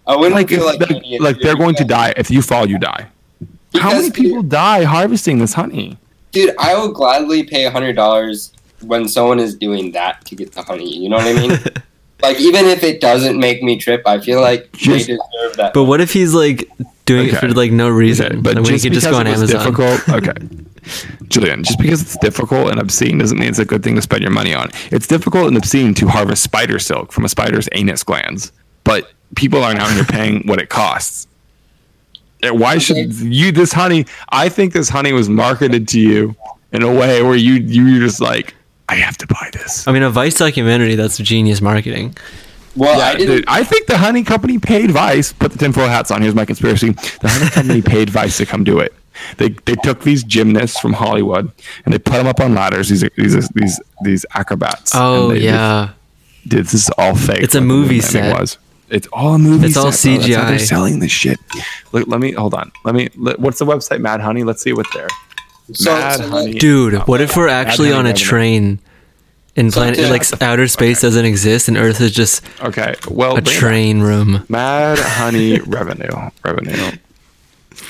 I 0.07 0.17
wouldn't 0.17 0.35
Like, 0.35 0.49
feel 0.51 0.65
like, 0.65 0.81
like, 0.81 0.91
an 0.91 1.03
like 1.21 1.39
they're 1.41 1.57
going 1.57 1.75
to 1.77 1.85
die 1.85 2.13
if 2.17 2.31
you 2.31 2.43
fall. 2.43 2.69
You 2.69 2.79
die. 2.79 3.07
How 3.75 3.91
many 3.93 4.11
people 4.11 4.43
die 4.43 4.85
harvesting 4.85 5.39
this 5.39 5.55
honey? 5.55 5.99
Dude, 6.33 6.55
I 6.59 6.75
will 6.75 6.93
gladly 6.93 7.43
pay 7.45 7.65
hundred 7.65 7.95
dollars 7.97 8.53
when 8.83 9.09
someone 9.09 9.41
is 9.41 9.55
doing 9.55 9.93
that 9.93 10.25
to 10.27 10.37
get 10.37 10.53
the 10.53 10.63
honey. 10.63 10.95
You 10.97 11.09
know 11.09 11.17
what 11.17 11.27
I 11.27 11.33
mean? 11.35 11.59
like 12.23 12.41
even 12.41 12.67
if 12.67 12.83
it 12.83 13.01
doesn't 13.01 13.39
make 13.39 13.63
me 13.63 13.79
trip, 13.79 14.03
I 14.07 14.21
feel 14.21 14.41
like 14.41 14.71
Just- 14.73 15.07
they 15.09 15.15
deserve 15.17 15.57
that. 15.57 15.75
but 15.75 15.85
what 15.85 16.01
if 16.01 16.13
he's 16.13 16.35
like 16.35 16.69
doing 17.07 17.29
it 17.29 17.37
for 17.37 17.49
like 17.49 17.71
no 17.73 17.89
reason? 17.89 18.27
Okay, 18.27 18.37
but 18.37 18.55
Like, 18.57 18.65
we 18.65 18.71
just 18.73 18.85
could 18.85 18.93
just 18.93 19.11
go 19.11 19.17
on 19.17 19.27
Amazon. 19.27 19.49
difficult, 19.49 20.09
okay, 20.09 20.33
Julian. 21.29 21.65
Just 21.65 21.79
because 21.79 22.01
it's 22.03 22.17
difficult 22.19 22.71
and 22.71 22.81
obscene 22.81 23.19
doesn't 23.19 23.39
mean 23.39 23.49
it's 23.49 23.59
a 23.59 23.65
good 23.65 23.83
thing 23.83 23.95
to 23.97 24.03
spend 24.03 24.23
your 24.23 24.31
money 24.31 24.55
on. 24.55 24.71
It's 24.91 25.07
difficult 25.07 25.49
and 25.49 25.57
obscene 25.57 25.95
to 25.95 26.09
harvest 26.09 26.43
spider 26.43 26.79
silk 26.79 27.13
from 27.13 27.25
a 27.25 27.29
spider's 27.29 27.69
anus 27.73 28.03
glands, 28.03 28.53
but 28.85 29.11
people 29.37 29.63
aren't 29.63 29.81
out 29.81 29.91
here 29.93 30.05
paying 30.05 30.47
what 30.47 30.61
it 30.61 30.69
costs. 30.71 31.27
Uh, 32.43 32.55
Why 32.55 32.79
should 32.79 33.13
you 33.15 33.53
this 33.53 33.73
honey? 33.73 34.07
I 34.31 34.49
think 34.49 34.73
this 34.73 34.89
honey 34.89 35.13
was 35.13 35.29
marketed 35.29 35.89
to 35.89 36.01
you 36.01 36.37
in 36.73 36.83
a 36.83 36.93
way 36.93 37.23
where 37.23 37.37
you 37.37 37.55
you 37.55 37.95
were 37.95 38.07
just 38.07 38.21
like, 38.21 38.55
I 38.89 38.97
have 38.97 39.17
to 39.19 39.27
buy 39.27 39.51
this. 39.53 39.87
I 39.89 39.93
mean, 39.93 40.03
a 40.03 40.11
Vice 40.11 40.37
documentary 40.39 40.95
that's 40.95 41.19
genius 41.19 41.61
marketing. 41.61 42.17
well, 42.77 42.99
Yeah, 42.99 43.05
I 43.07 43.15
didn't. 43.17 43.37
dude, 43.37 43.45
I 43.49 43.65
think 43.65 43.87
the 43.87 43.97
honey 43.97 44.23
company 44.23 44.59
paid 44.59 44.91
Vice. 44.91 45.33
Put 45.33 45.53
the 45.53 45.59
tinfoil 45.59 45.89
hats 45.89 46.11
on. 46.11 46.21
Here's 46.23 46.35
my 46.35 46.45
conspiracy: 46.45 46.91
the 46.91 47.29
honey 47.29 47.51
company 47.51 47.83
paid 47.95 48.11
Vice 48.11 48.37
to 48.39 48.47
come 48.47 48.65
do 48.65 48.79
it. 48.81 48.93
They 49.37 49.51
they 49.65 49.75
took 49.77 50.01
these 50.03 50.25
gymnasts 50.25 50.79
from 50.81 50.93
Hollywood 50.93 51.51
and 51.85 51.95
they 51.95 51.99
put 51.99 52.15
them 52.15 52.27
up 52.27 52.41
on 52.41 52.55
ladders. 52.55 52.89
These 52.89 53.05
these 53.17 53.49
these 53.51 53.81
these 54.03 54.27
acrobats. 54.35 54.93
Oh 54.95 55.31
and 55.31 55.39
they 55.41 55.45
yeah, 55.45 55.91
Dude, 56.47 56.65
this 56.65 56.75
is 56.75 56.91
all 56.99 57.15
fake. 57.15 57.41
It's 57.41 57.55
a 57.55 57.61
movie 57.61 58.01
moon 58.01 58.03
landing 58.03 58.03
set. 58.11 58.39
Was. 58.41 58.59
It's 58.91 59.07
all 59.13 59.35
a 59.35 59.39
movie. 59.39 59.67
It's 59.69 59.77
all 59.77 59.93
set, 59.93 60.19
bro. 60.19 60.27
That's 60.27 60.35
how 60.37 60.49
they're 60.51 60.59
selling 60.59 60.99
this 60.99 61.11
shit. 61.11 61.39
Look, 61.93 62.07
let 62.07 62.21
me 62.21 62.33
hold 62.33 62.55
on. 62.55 62.71
Let 62.85 62.95
me. 62.95 63.09
Let, 63.17 63.39
what's 63.41 63.59
the 63.59 63.65
website? 63.65 64.01
Mad 64.01 64.21
Honey. 64.21 64.45
Let's 64.45 64.63
see 64.63 64.73
what 64.73 64.87
they're. 64.93 65.09
So, 65.73 65.93
Mad 65.95 66.17
so, 66.19 66.29
Honey. 66.29 66.55
dude. 66.55 66.95
What 67.07 67.21
if 67.21 67.37
we're 67.37 67.49
actually 67.49 67.93
on 67.93 68.07
a 68.07 68.13
train, 68.13 68.79
and 69.57 69.73
So 69.73 69.81
planet 69.81 69.99
to- 70.01 70.11
like 70.11 70.43
outer 70.43 70.69
space 70.69 71.01
doesn't 71.01 71.25
exist, 71.25 71.69
and 71.69 71.77
Earth 71.77 72.01
is 72.01 72.13
just 72.13 72.43
Okay. 72.63 72.95
Well, 73.09 73.33
a 73.33 73.35
bring 73.41 73.45
back. 73.45 73.55
train 73.55 74.01
room? 74.01 74.45
Mad 74.49 74.99
Honey 74.99 75.61
revenue. 75.61 76.31
Revenue. 76.45 76.93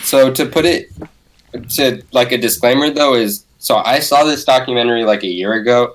so 0.03 0.31
to 0.33 0.47
put 0.47 0.65
it 0.65 0.91
to 1.71 2.03
like 2.13 2.33
a 2.33 2.39
disclaimer 2.39 2.91
though 2.91 3.15
is 3.15 3.45
so 3.59 3.77
I 3.77 4.01
saw 4.01 4.25
this 4.25 4.45
documentary 4.45 5.05
like 5.05 5.23
a 5.23 5.29
year 5.29 5.55
ago, 5.55 5.95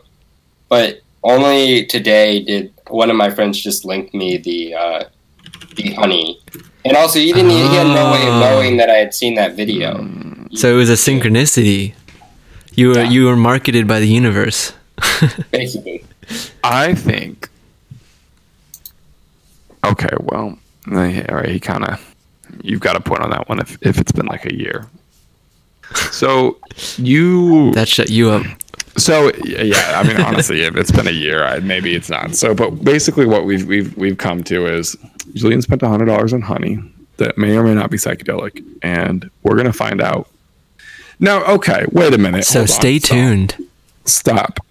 but 0.69 1.01
only 1.23 1.85
today 1.85 2.43
did 2.43 2.73
one 2.87 3.09
of 3.11 3.15
my 3.17 3.29
friends 3.29 3.61
just 3.61 3.85
link 3.85 4.13
me 4.13 4.37
the 4.37 4.73
uh, 4.73 5.03
the 5.75 5.93
honey, 5.93 6.39
and 6.85 6.95
also 6.97 7.19
he 7.19 7.31
didn't. 7.31 7.51
He 7.51 7.59
had 7.75 7.87
no 7.87 8.11
way 8.11 8.23
of 8.23 8.33
Oh. 8.35 8.39
knowing 8.39 8.77
that 8.77 8.89
I 8.89 8.95
had 8.95 9.13
seen 9.13 9.35
that 9.35 9.53
video. 9.55 9.97
So 10.53 10.73
it 10.73 10.77
was 10.77 10.89
a 10.89 10.93
synchronicity. 10.93 11.93
You 12.73 12.89
were 12.89 12.99
Yeah. 12.99 13.09
you 13.09 13.25
were 13.25 13.35
marketed 13.35 13.87
by 13.87 13.99
the 13.99 14.07
universe. 14.07 14.73
Basically, 15.51 16.03
I 16.63 16.93
think. 16.95 17.49
Okay, 19.85 20.09
well, 20.19 20.57
all 20.87 20.93
right. 20.95 21.49
He 21.49 21.59
kind 21.59 21.85
of. 21.85 22.15
You've 22.63 22.79
got 22.81 22.95
a 22.95 22.99
point 22.99 23.21
on 23.21 23.29
that 23.29 23.47
one. 23.47 23.59
If 23.59 23.77
if 23.81 23.97
it's 23.99 24.11
been 24.11 24.25
like 24.25 24.45
a 24.45 24.53
year, 24.55 24.87
So 26.11 26.57
you 26.97 27.71
That 27.73 27.87
shut 27.87 28.09
you 28.09 28.31
up. 28.31 28.43
So 28.97 29.31
yeah, 29.45 29.93
I 29.99 30.03
mean, 30.07 30.19
honestly, 30.19 30.61
if 30.63 30.75
it's 30.75 30.91
been 30.91 31.07
a 31.07 31.11
year, 31.11 31.43
I, 31.45 31.59
maybe 31.59 31.93
it's 31.95 32.09
not. 32.09 32.35
So, 32.35 32.53
but 32.53 32.83
basically, 32.83 33.25
what 33.25 33.45
we've 33.45 33.65
we've 33.65 33.95
we've 33.97 34.17
come 34.17 34.43
to 34.45 34.65
is 34.65 34.97
Julian 35.35 35.61
spent 35.61 35.81
hundred 35.81 36.05
dollars 36.05 36.33
on 36.33 36.41
honey 36.41 36.79
that 37.17 37.37
may 37.37 37.55
or 37.55 37.63
may 37.63 37.75
not 37.75 37.89
be 37.91 37.97
psychedelic, 37.97 38.63
and 38.81 39.29
we're 39.43 39.55
gonna 39.55 39.71
find 39.73 40.01
out. 40.01 40.27
No, 41.19 41.43
okay, 41.45 41.85
wait 41.91 42.13
a 42.13 42.17
minute. 42.17 42.45
So 42.45 42.59
hold 42.59 42.69
on, 42.69 42.75
stay 42.75 42.99
stop. 42.99 43.09
tuned. 43.17 43.67
Stop. 44.05 44.65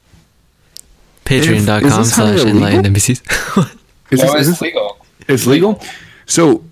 Patreon.com 1.25 1.85
Is 1.85 1.97
this 1.97 2.17
honey 2.17 2.39
slash 2.39 2.47
enlightened 2.49 2.87
illegal? 2.87 3.15
NBCs. 3.15 3.75
Is 4.11 4.23
no, 4.23 4.33
this, 4.33 4.35
is 4.35 4.49
it's 4.49 4.49
this 4.49 4.61
legal. 4.63 4.99
it's 5.29 5.47
legal? 5.47 5.83
So 6.25 6.65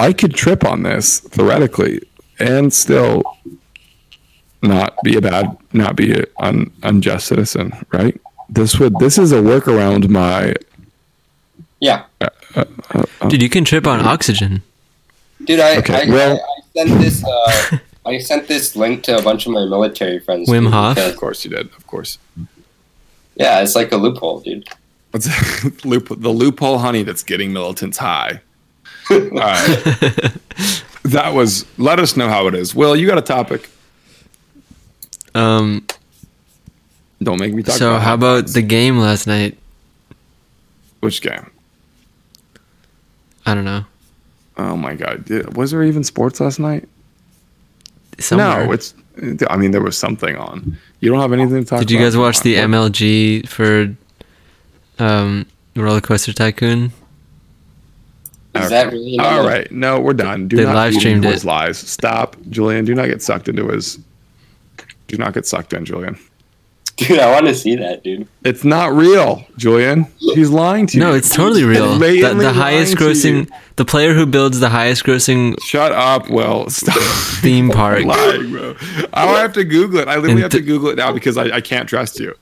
I 0.00 0.12
could 0.12 0.34
trip 0.34 0.64
on 0.64 0.82
this 0.82 1.20
theoretically, 1.20 2.00
and 2.40 2.72
still 2.72 3.22
not 4.62 4.96
be 5.04 5.16
a 5.16 5.20
bad, 5.20 5.56
not 5.72 5.94
be 5.94 6.12
an 6.12 6.24
un, 6.40 6.72
unjust 6.82 7.28
citizen, 7.28 7.72
right? 7.92 8.20
This 8.48 8.80
would 8.80 8.98
this 8.98 9.18
is 9.18 9.30
a 9.30 9.36
workaround 9.36 10.08
my 10.08 10.54
Yeah, 11.78 12.06
uh, 12.20 12.28
uh, 12.56 12.64
uh, 13.20 13.28
Dude, 13.28 13.42
you 13.42 13.48
can 13.48 13.64
trip 13.64 13.86
on 13.86 14.00
oxygen. 14.00 14.62
dude. 15.44 15.60
I 15.60 15.76
Okay, 15.78 16.08
I, 16.08 16.12
well- 16.12 16.40
I, 16.76 16.82
I 16.82 16.86
sent 16.86 17.00
this. 17.00 17.24
I 18.06 18.18
sent 18.18 18.48
this 18.48 18.74
link 18.76 19.02
to 19.04 19.18
a 19.18 19.22
bunch 19.22 19.46
of 19.46 19.52
my 19.52 19.64
military 19.66 20.18
friends. 20.20 20.48
Wim 20.48 20.70
Hof? 20.70 20.96
Of 20.98 21.16
course 21.16 21.44
you 21.44 21.50
did. 21.50 21.66
Of 21.76 21.86
course. 21.86 22.18
Yeah, 23.36 23.60
it's 23.60 23.74
like 23.74 23.92
a 23.92 23.96
loophole, 23.96 24.40
dude. 24.40 24.68
What's 25.10 25.28
loop, 25.84 26.08
the 26.08 26.30
loophole 26.30 26.78
honey 26.78 27.02
that's 27.02 27.22
getting 27.22 27.52
militants 27.52 27.98
high. 27.98 28.40
All 29.10 29.18
right. 29.18 29.82
that 31.04 31.32
was. 31.34 31.66
Let 31.78 31.98
us 31.98 32.16
know 32.16 32.28
how 32.28 32.46
it 32.46 32.54
is. 32.54 32.74
Will 32.74 32.96
you 32.96 33.06
got 33.06 33.18
a 33.18 33.22
topic? 33.22 33.68
Um, 35.34 35.86
Don't 37.22 37.40
make 37.40 37.52
me 37.54 37.62
talk. 37.62 37.76
so 37.76 37.90
about 37.90 38.02
how 38.02 38.14
about 38.14 38.46
the 38.48 38.62
game 38.62 38.98
last 38.98 39.26
night? 39.26 39.56
which 41.00 41.22
game? 41.22 41.50
I 43.46 43.54
don't 43.54 43.64
know. 43.64 43.84
Oh 44.58 44.76
my 44.76 44.94
god! 44.94 45.28
Was 45.56 45.70
there 45.70 45.82
even 45.82 46.04
sports 46.04 46.40
last 46.40 46.58
night? 46.58 46.88
Somewhere. 48.20 48.66
No, 48.66 48.72
it's. 48.72 48.94
I 49.48 49.56
mean, 49.56 49.70
there 49.72 49.82
was 49.82 49.98
something 49.98 50.36
on. 50.36 50.76
You 51.00 51.10
don't 51.10 51.20
have 51.20 51.32
anything 51.32 51.56
to 51.58 51.64
talk. 51.64 51.78
About. 51.78 51.80
Did 51.80 51.90
you 51.90 51.98
about? 51.98 52.06
guys 52.06 52.16
watch 52.16 52.40
the 52.40 52.54
MLG 52.56 53.48
for 53.48 53.94
um, 55.02 55.46
Roller 55.76 56.00
Coaster 56.00 56.32
Tycoon? 56.32 56.92
Is 58.54 58.62
Okay. 58.62 58.68
that 58.68 58.92
really? 58.92 59.18
All 59.18 59.26
another- 59.40 59.48
right, 59.48 59.72
no, 59.72 60.00
we're 60.00 60.12
done. 60.12 60.48
Do 60.48 60.56
They 60.56 60.64
not 60.64 60.74
live 60.74 60.94
streamed 60.94 61.24
his 61.24 61.44
it. 61.44 61.46
lies. 61.46 61.78
Stop, 61.78 62.36
Julian. 62.50 62.84
Do 62.84 62.94
not 62.94 63.06
get 63.06 63.22
sucked 63.22 63.48
into 63.48 63.68
his. 63.68 63.98
Do 65.08 65.16
not 65.16 65.34
get 65.34 65.46
sucked 65.46 65.72
in, 65.72 65.84
Julian. 65.84 66.18
Dude, 67.08 67.18
I 67.18 67.32
want 67.32 67.46
to 67.46 67.54
see 67.54 67.76
that, 67.76 68.04
dude. 68.04 68.28
It's 68.44 68.62
not 68.62 68.92
real, 68.92 69.44
Julian. 69.56 70.06
He's 70.18 70.50
lying 70.50 70.86
to 70.88 70.98
you. 70.98 71.02
No, 71.02 71.14
it's 71.14 71.34
totally 71.34 71.64
real. 71.64 71.98
The, 71.98 72.34
the 72.34 72.52
highest 72.52 72.94
lying 73.00 73.14
to 73.14 73.28
you. 73.28 73.44
grossing, 73.44 73.50
the 73.76 73.84
player 73.86 74.12
who 74.14 74.26
builds 74.26 74.60
the 74.60 74.68
highest 74.68 75.04
grossing 75.04 75.56
Shut 75.62 75.92
up, 75.92 76.28
Will. 76.28 76.68
Stop. 76.68 76.96
theme 77.40 77.70
park. 77.70 78.04
lying, 78.04 78.50
bro. 78.52 78.76
I 79.14 79.26
have 79.40 79.52
to 79.54 79.64
Google 79.64 80.00
it. 80.00 80.08
I 80.08 80.16
literally 80.16 80.32
And 80.32 80.40
have 80.42 80.50
to 80.52 80.60
Google 80.60 80.90
it 80.90 80.96
now 80.96 81.12
because 81.12 81.36
I, 81.38 81.44
I 81.56 81.60
can't 81.60 81.88
trust 81.88 82.20
you. 82.20 82.34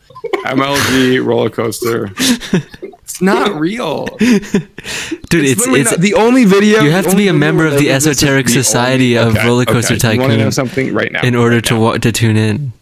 MLG 0.45 1.25
roller 1.25 1.51
coaster. 1.51 2.11
It's 2.17 3.23
not 3.23 3.55
real. 3.61 4.07
Dude, 4.07 5.45
it's 5.45 5.61
literally 5.61 5.81
it's 5.83 5.91
not- 5.93 6.01
the 6.01 6.15
only 6.15 6.45
video. 6.45 6.81
you 6.83 6.91
have 6.91 7.07
to 7.09 7.17
be 7.17 7.29
a 7.29 7.33
member 7.33 7.65
of 7.67 7.73
the 7.75 7.87
this 7.89 8.07
is 8.07 8.09
Esoteric 8.19 8.47
the 8.47 8.53
Society 8.53 9.17
of 9.17 9.35
Roller 9.45 9.65
Coaster 9.65 9.97
tycoon. 9.97 10.15
You 10.15 10.21
want 10.29 10.33
to 10.33 10.39
know 10.39 10.51
something 10.51 10.93
right 10.95 11.13
now? 11.13 11.23
in 11.23 11.35
order 11.37 11.57
Right 11.57 11.65
to 11.67 11.75
now. 11.75 11.81
wa- 11.81 11.99
to 11.99 12.13
tune 12.13 12.37
in. 12.37 12.73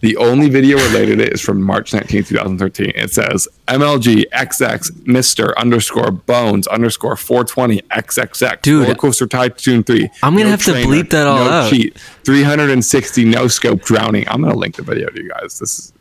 The 0.00 0.16
only 0.16 0.48
video 0.48 0.78
related 0.78 1.16
to 1.18 1.24
it 1.26 1.32
is 1.34 1.40
from 1.42 1.60
March 1.62 1.92
19, 1.92 2.24
2013. 2.24 2.92
It 2.94 3.10
says 3.10 3.46
MLG 3.68 4.24
XX 4.30 4.90
Mr. 5.04 5.54
underscore 5.58 6.10
Bones 6.10 6.66
underscore 6.68 7.16
420 7.16 7.82
XXX. 7.82 8.62
Dude. 8.62 8.82
Roller 8.84 8.94
Coaster 8.94 9.26
Tycoon 9.26 9.82
3. 9.84 10.08
I'm 10.22 10.34
gonna 10.36 10.48
have 10.48 10.64
to 10.64 10.72
bleep 10.72 11.10
that 11.10 11.26
all 11.26 11.44
no 11.44 11.50
out. 11.50 11.70
cheat. 11.70 11.98
360 12.24 13.24
no 13.26 13.46
scope 13.46 13.82
drowning. 13.82 14.26
I'm 14.28 14.40
going 14.40 14.52
to 14.54 14.58
link 14.58 14.76
the 14.76 14.82
video 14.82 15.08
to 15.10 15.22
you 15.22 15.28
guys. 15.28 15.58
This 15.58 15.78
is 15.78 15.92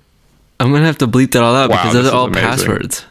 I'm 0.61 0.71
gonna 0.71 0.85
have 0.85 0.97
to 0.99 1.07
bleep 1.07 1.31
that 1.31 1.43
all 1.43 1.55
out 1.55 1.69
Wow, 1.69 1.77
because 1.77 1.93
those 1.93 2.07
are 2.07 2.15
all 2.15 2.25
amazing. 2.27 2.47
passwords. 2.49 3.05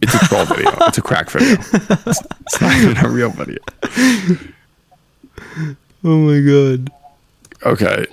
it's 0.00 0.14
a 0.14 0.18
troll 0.26 0.44
video. 0.46 0.70
It's 0.88 0.98
a 0.98 1.02
crack 1.02 1.30
video. 1.30 1.52
It's, 1.58 2.20
it's 2.40 2.60
not 2.60 2.76
even 2.76 2.96
a 2.96 3.08
real 3.08 3.30
video. 3.30 3.58
Oh 6.04 6.18
my 6.18 6.40
god. 6.40 6.90
Okay. 7.64 8.06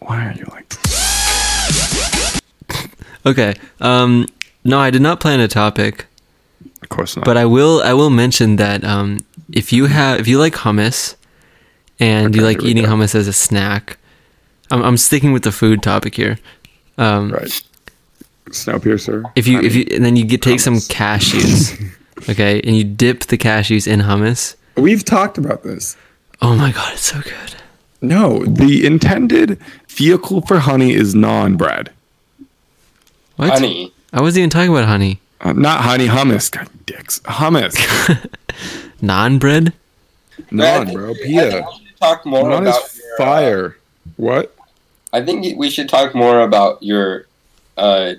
Why 0.00 0.26
are 0.28 0.32
you 0.32 0.44
like? 0.50 0.72
Okay. 3.26 3.54
Um 3.80 4.26
no, 4.64 4.78
I 4.80 4.90
did 4.90 5.02
not 5.02 5.20
plan 5.20 5.40
a 5.40 5.48
topic, 5.48 6.06
Of 6.82 6.88
course 6.88 7.16
not. 7.16 7.24
but 7.24 7.36
I 7.36 7.44
will 7.44 7.82
I 7.82 7.92
will 7.92 8.10
mention 8.10 8.56
that 8.56 8.84
um 8.84 9.18
if 9.52 9.72
you 9.72 9.86
have 9.86 10.20
if 10.20 10.28
you 10.28 10.38
like 10.38 10.54
hummus 10.54 11.16
and 12.00 12.34
you 12.34 12.42
like 12.42 12.62
eating 12.62 12.84
go. 12.84 12.90
hummus 12.90 13.14
as 13.14 13.28
a 13.28 13.32
snack, 13.32 13.98
I'm 14.70 14.82
I'm 14.82 14.96
sticking 14.96 15.32
with 15.32 15.42
the 15.44 15.52
food 15.52 15.82
topic 15.82 16.14
here. 16.14 16.38
Um 16.98 17.30
right. 17.32 17.60
Snowpiercer. 18.50 19.24
if 19.34 19.48
you 19.48 19.58
I 19.58 19.64
if 19.64 19.74
you 19.74 19.86
and 19.90 20.04
then 20.04 20.16
you 20.16 20.24
get 20.24 20.40
take 20.42 20.60
some 20.60 20.76
cashews, 20.76 21.76
okay, 22.28 22.60
and 22.62 22.76
you 22.76 22.84
dip 22.84 23.24
the 23.24 23.36
cashews 23.38 23.86
in 23.88 24.00
hummus. 24.00 24.54
We've 24.76 25.04
talked 25.04 25.36
about 25.38 25.62
this. 25.64 25.96
Oh 26.42 26.54
my 26.54 26.72
god, 26.72 26.92
it's 26.94 27.02
so 27.02 27.20
good. 27.20 27.54
No, 28.00 28.44
the 28.44 28.86
intended 28.86 29.58
vehicle 29.88 30.42
for 30.42 30.58
honey 30.60 30.92
is 30.92 31.14
naan 31.14 31.56
bread. 31.56 31.90
What? 33.36 33.50
Honey. 33.50 33.92
I 34.12 34.20
wasn't 34.20 34.40
even 34.40 34.50
talking 34.50 34.70
about 34.70 34.86
honey. 34.86 35.20
Uh, 35.40 35.52
not 35.52 35.82
honey 35.82 36.06
hummus. 36.06 36.50
God, 36.50 36.68
dicks. 36.86 37.20
Hummus. 37.20 37.74
Naan 39.02 39.38
bread? 39.38 39.72
non, 40.50 40.92
bro. 40.92 41.10
I 41.10 41.14
think 41.14 41.26
Pita. 41.26 41.66
we 41.68 41.84
should 41.84 41.96
talk 42.00 42.26
more 42.26 42.48
Non 42.48 42.62
about 42.62 42.84
is 42.84 42.98
your, 42.98 43.14
uh, 43.14 43.16
fire. 43.18 43.76
What? 44.16 44.56
I 45.12 45.22
think 45.22 45.58
we 45.58 45.70
should 45.70 45.88
talk 45.88 46.14
more 46.14 46.40
about 46.40 46.82
your 46.82 47.26
uh, 47.76 48.14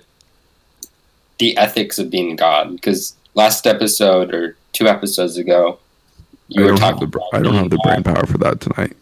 the 1.39 1.57
ethics 1.57 1.97
of 1.97 2.09
being 2.09 2.36
God 2.36 2.74
because 2.75 3.15
last 3.33 3.65
episode 3.65 4.33
or 4.33 4.55
two 4.74 4.88
episodes 4.88 5.38
ago 5.38 5.79
you 6.49 6.61
I 6.61 6.65
were 6.65 6.71
don't, 6.71 6.79
have 6.79 6.93
talking 6.95 7.09
the, 7.09 7.21
I 7.33 7.41
don't 7.41 7.55
have 7.55 7.69
the 7.69 7.77
brain 7.77 8.03
power 8.03 8.25
for 8.25 8.37
that 8.39 8.61
tonight. 8.61 8.95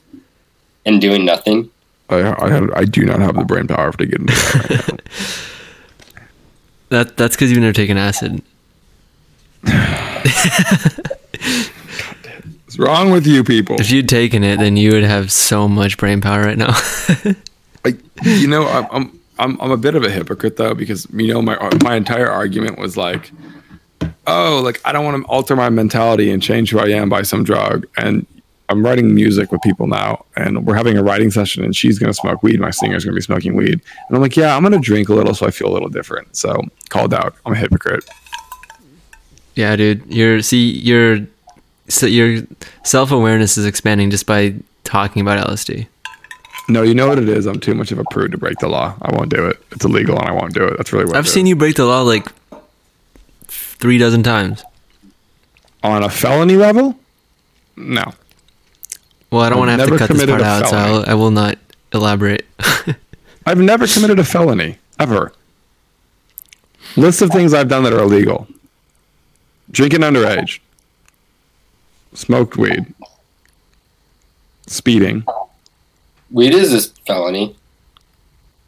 And 0.85 1.01
doing 1.01 1.25
nothing. 1.25 1.69
I, 2.09 2.45
I, 2.45 2.49
have, 2.49 2.69
I 2.75 2.85
do 2.85 3.05
not 3.05 3.19
have 3.19 3.35
the 3.35 3.45
brain 3.45 3.67
power 3.67 3.91
to 3.91 4.05
get 4.05 4.19
into 4.19 4.33
that 4.33 4.69
right 4.69 4.87
now. 4.89 4.97
That 6.89 7.17
that's 7.17 7.35
because 7.35 7.49
you've 7.49 7.61
never 7.61 7.73
taken 7.73 7.97
acid. 7.97 8.43
What's 12.75 12.89
wrong 12.89 13.09
with 13.09 13.25
you 13.25 13.43
people? 13.43 13.79
If 13.79 13.89
you'd 13.89 14.09
taken 14.09 14.43
it, 14.43 14.59
then 14.59 14.75
you 14.75 14.91
would 14.91 15.03
have 15.03 15.31
so 15.31 15.67
much 15.67 15.97
brain 15.97 16.19
power 16.19 16.41
right 16.41 16.57
now. 16.57 16.75
like 17.85 17.97
you 18.23 18.47
know 18.47 18.67
I'm, 18.67 18.87
I'm 18.91 19.19
I'm 19.39 19.61
I'm 19.61 19.71
a 19.71 19.77
bit 19.77 19.95
of 19.95 20.03
a 20.03 20.09
hypocrite 20.09 20.57
though 20.57 20.73
because 20.73 21.07
you 21.13 21.33
know 21.33 21.41
my 21.41 21.57
my 21.83 21.95
entire 21.95 22.29
argument 22.29 22.77
was 22.77 22.97
like 22.97 23.31
oh 24.27 24.61
like 24.63 24.81
I 24.85 24.91
don't 24.91 25.05
want 25.05 25.23
to 25.23 25.29
alter 25.29 25.55
my 25.55 25.69
mentality 25.69 26.31
and 26.31 26.41
change 26.41 26.71
who 26.71 26.79
I 26.79 26.87
am 26.89 27.09
by 27.09 27.21
some 27.21 27.43
drug. 27.43 27.85
And 27.97 28.25
I'm 28.69 28.83
writing 28.83 29.13
music 29.13 29.51
with 29.51 29.61
people 29.61 29.87
now 29.87 30.25
and 30.35 30.65
we're 30.65 30.75
having 30.75 30.97
a 30.97 31.03
writing 31.03 31.29
session 31.29 31.63
and 31.63 31.75
she's 31.75 31.99
going 31.99 32.09
to 32.09 32.13
smoke 32.13 32.41
weed 32.41 32.59
my 32.59 32.71
singer's 32.71 33.05
going 33.05 33.13
to 33.13 33.17
be 33.17 33.21
smoking 33.21 33.55
weed. 33.55 33.73
And 33.73 34.15
I'm 34.15 34.21
like 34.21 34.35
yeah 34.35 34.55
I'm 34.55 34.63
going 34.63 34.73
to 34.73 34.79
drink 34.79 35.09
a 35.09 35.13
little 35.13 35.33
so 35.33 35.45
I 35.45 35.51
feel 35.51 35.67
a 35.67 35.73
little 35.73 35.89
different. 35.89 36.35
So 36.35 36.61
called 36.89 37.13
out. 37.13 37.35
I'm 37.45 37.53
a 37.53 37.57
hypocrite. 37.57 38.03
Yeah, 39.55 39.75
dude. 39.75 40.05
Your 40.13 40.41
see 40.41 40.71
your 40.71 41.19
so 41.87 42.05
your 42.05 42.43
self 42.83 43.11
awareness 43.11 43.57
is 43.57 43.65
expanding 43.65 44.09
just 44.11 44.25
by 44.25 44.55
talking 44.83 45.21
about 45.21 45.47
LSD. 45.47 45.87
no 46.67 46.81
you 46.81 46.93
know 46.93 47.07
what 47.07 47.17
it 47.17 47.29
is? 47.29 47.45
I'm 47.45 47.59
too 47.59 47.73
much 47.73 47.91
of 47.91 47.99
a 47.99 48.03
prude 48.11 48.31
to 48.31 48.37
break 48.37 48.59
the 48.59 48.67
law. 48.67 48.95
I 49.01 49.15
won't 49.15 49.29
do 49.29 49.47
it. 49.47 49.57
It's 49.71 49.85
illegal 49.85 50.19
and 50.19 50.27
I 50.27 50.31
won't 50.31 50.53
do 50.53 50.65
it. 50.65 50.77
That's 50.77 50.91
really 50.91 51.05
what 51.05 51.15
I've 51.15 51.27
seen 51.27 51.45
you 51.45 51.55
break 51.55 51.75
the 51.75 51.85
law 51.85 52.01
like 52.01 52.27
three 53.79 53.97
dozen 53.97 54.23
times. 54.23 54.63
on 55.83 56.03
a 56.03 56.09
felony 56.09 56.55
level 56.55 56.97
no 57.75 58.13
Well, 59.31 59.41
I 59.41 59.49
don't 59.49 59.59
want 59.59 59.69
to 59.69 59.77
have 59.77 59.89
to 59.89 59.97
cut 59.97 60.09
this 60.09 60.25
part 60.25 60.41
out, 60.41 60.67
so. 60.69 60.77
I'll, 60.77 61.09
I 61.09 61.13
will 61.13 61.31
not 61.31 61.57
elaborate. 61.93 62.45
I've 63.45 63.59
never 63.59 63.85
committed 63.87 64.17
a 64.19 64.23
felony 64.23 64.77
ever. 64.99 65.33
List 66.95 67.21
of 67.21 67.29
things 67.31 67.53
I've 67.53 67.67
done 67.67 67.83
that 67.83 67.93
are 67.93 67.99
illegal: 67.99 68.47
drinking 69.71 70.01
underage, 70.01 70.59
smoked 72.13 72.55
weed, 72.57 72.93
speeding. 74.67 75.25
Weed 76.31 76.53
is 76.53 76.73
a 76.73 76.89
felony. 77.05 77.55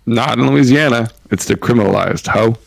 Not 0.05 0.37
in 0.37 0.47
Louisiana. 0.49 1.09
It's 1.31 1.45
decriminalized. 1.45 2.27
Ho. 2.27 2.57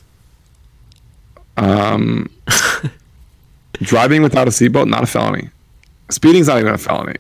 Um, 1.61 2.31
driving 3.75 4.23
without 4.23 4.49
a 4.49 4.51
seatbelt, 4.51 4.89
not 4.89 5.03
a 5.03 5.07
felony. 5.07 5.51
Speeding's 6.09 6.49
not 6.49 6.59
even 6.59 6.73
a 6.73 6.79
felony. 6.79 7.17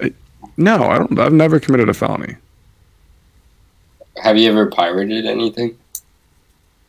I, 0.00 0.06
I, 0.06 0.12
no, 0.56 0.84
I 0.84 0.98
don't. 0.98 1.18
I've 1.18 1.32
never 1.32 1.60
committed 1.60 1.88
a 1.88 1.94
felony. 1.94 2.36
Have 4.22 4.36
you 4.36 4.50
ever 4.50 4.66
pirated 4.66 5.26
anything? 5.26 5.76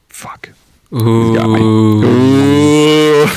Fuck. 0.07 0.49
Ooh. 0.93 1.35
Ooh. 1.37 2.03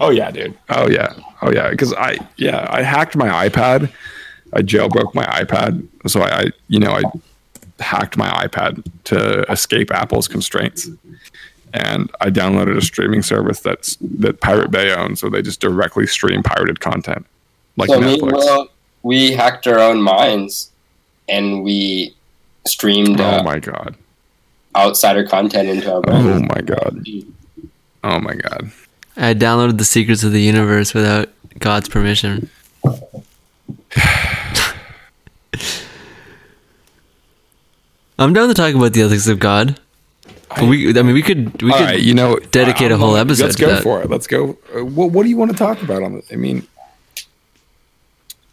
oh 0.00 0.10
yeah, 0.10 0.30
dude. 0.30 0.56
Oh 0.70 0.88
yeah. 0.88 1.14
Oh 1.42 1.52
yeah. 1.52 1.70
Because 1.70 1.92
I 1.94 2.18
yeah 2.36 2.66
I 2.70 2.82
hacked 2.82 3.16
my 3.16 3.48
iPad. 3.48 3.92
I 4.52 4.62
jailbroke 4.62 5.14
my 5.14 5.26
iPad. 5.26 5.86
So 6.06 6.22
I, 6.22 6.40
I 6.40 6.50
you 6.68 6.80
know 6.80 6.92
I 6.92 7.02
hacked 7.80 8.16
my 8.16 8.30
iPad 8.30 8.84
to 9.04 9.42
escape 9.50 9.90
Apple's 9.92 10.26
constraints. 10.28 10.88
And 11.74 12.10
I 12.20 12.30
downloaded 12.30 12.76
a 12.76 12.80
streaming 12.82 13.22
service 13.22 13.60
that's 13.60 13.96
that 14.00 14.40
Pirate 14.40 14.70
Bay 14.70 14.92
owns, 14.92 15.20
so 15.20 15.28
they 15.28 15.42
just 15.42 15.60
directly 15.60 16.06
stream 16.06 16.42
pirated 16.42 16.80
content, 16.80 17.26
like 17.76 17.88
so 17.90 18.00
Netflix. 18.00 18.22
meanwhile, 18.22 18.68
we 19.02 19.32
hacked 19.32 19.66
our 19.66 19.78
own 19.78 20.00
minds, 20.02 20.70
and 21.28 21.62
we 21.62 22.14
streamed 22.66 23.20
oh 23.20 23.24
uh, 23.38 23.42
my 23.42 23.58
god! 23.58 23.96
outsider 24.76 25.26
content 25.26 25.68
into 25.68 25.90
our 25.92 25.98
Oh 25.98 26.00
brains. 26.02 26.48
my 26.54 26.60
god! 26.62 27.06
Oh 28.04 28.18
my 28.18 28.34
god! 28.34 28.70
I 29.16 29.34
downloaded 29.34 29.78
the 29.78 29.84
secrets 29.84 30.22
of 30.24 30.32
the 30.32 30.40
universe 30.42 30.94
without 30.94 31.28
God's 31.58 31.88
permission. 31.88 32.48
I'm 38.18 38.32
down 38.32 38.48
to 38.48 38.54
talk 38.54 38.74
about 38.74 38.92
the 38.94 39.02
ethics 39.02 39.28
of 39.28 39.38
God. 39.38 39.78
But 40.50 40.62
we, 40.68 40.88
I 40.98 41.02
mean, 41.02 41.14
we 41.14 41.22
could, 41.22 41.60
we 41.62 41.70
All 41.72 41.78
could. 41.78 41.84
right, 41.84 42.00
you 42.00 42.14
know, 42.14 42.38
dedicate 42.50 42.90
a 42.90 42.94
I'm 42.94 43.00
whole 43.00 43.16
episode 43.16 43.44
Let's 43.44 43.56
to 43.56 43.62
go 43.66 43.70
that. 43.74 43.82
for 43.82 44.02
it. 44.02 44.08
Let's 44.10 44.26
go. 44.26 44.56
Uh, 44.74 44.84
what 44.84 45.12
What 45.12 45.24
do 45.24 45.28
you 45.28 45.36
want 45.36 45.50
to 45.50 45.56
talk 45.56 45.82
about 45.82 46.02
on 46.02 46.14
this? 46.14 46.26
I 46.32 46.36
mean, 46.36 46.66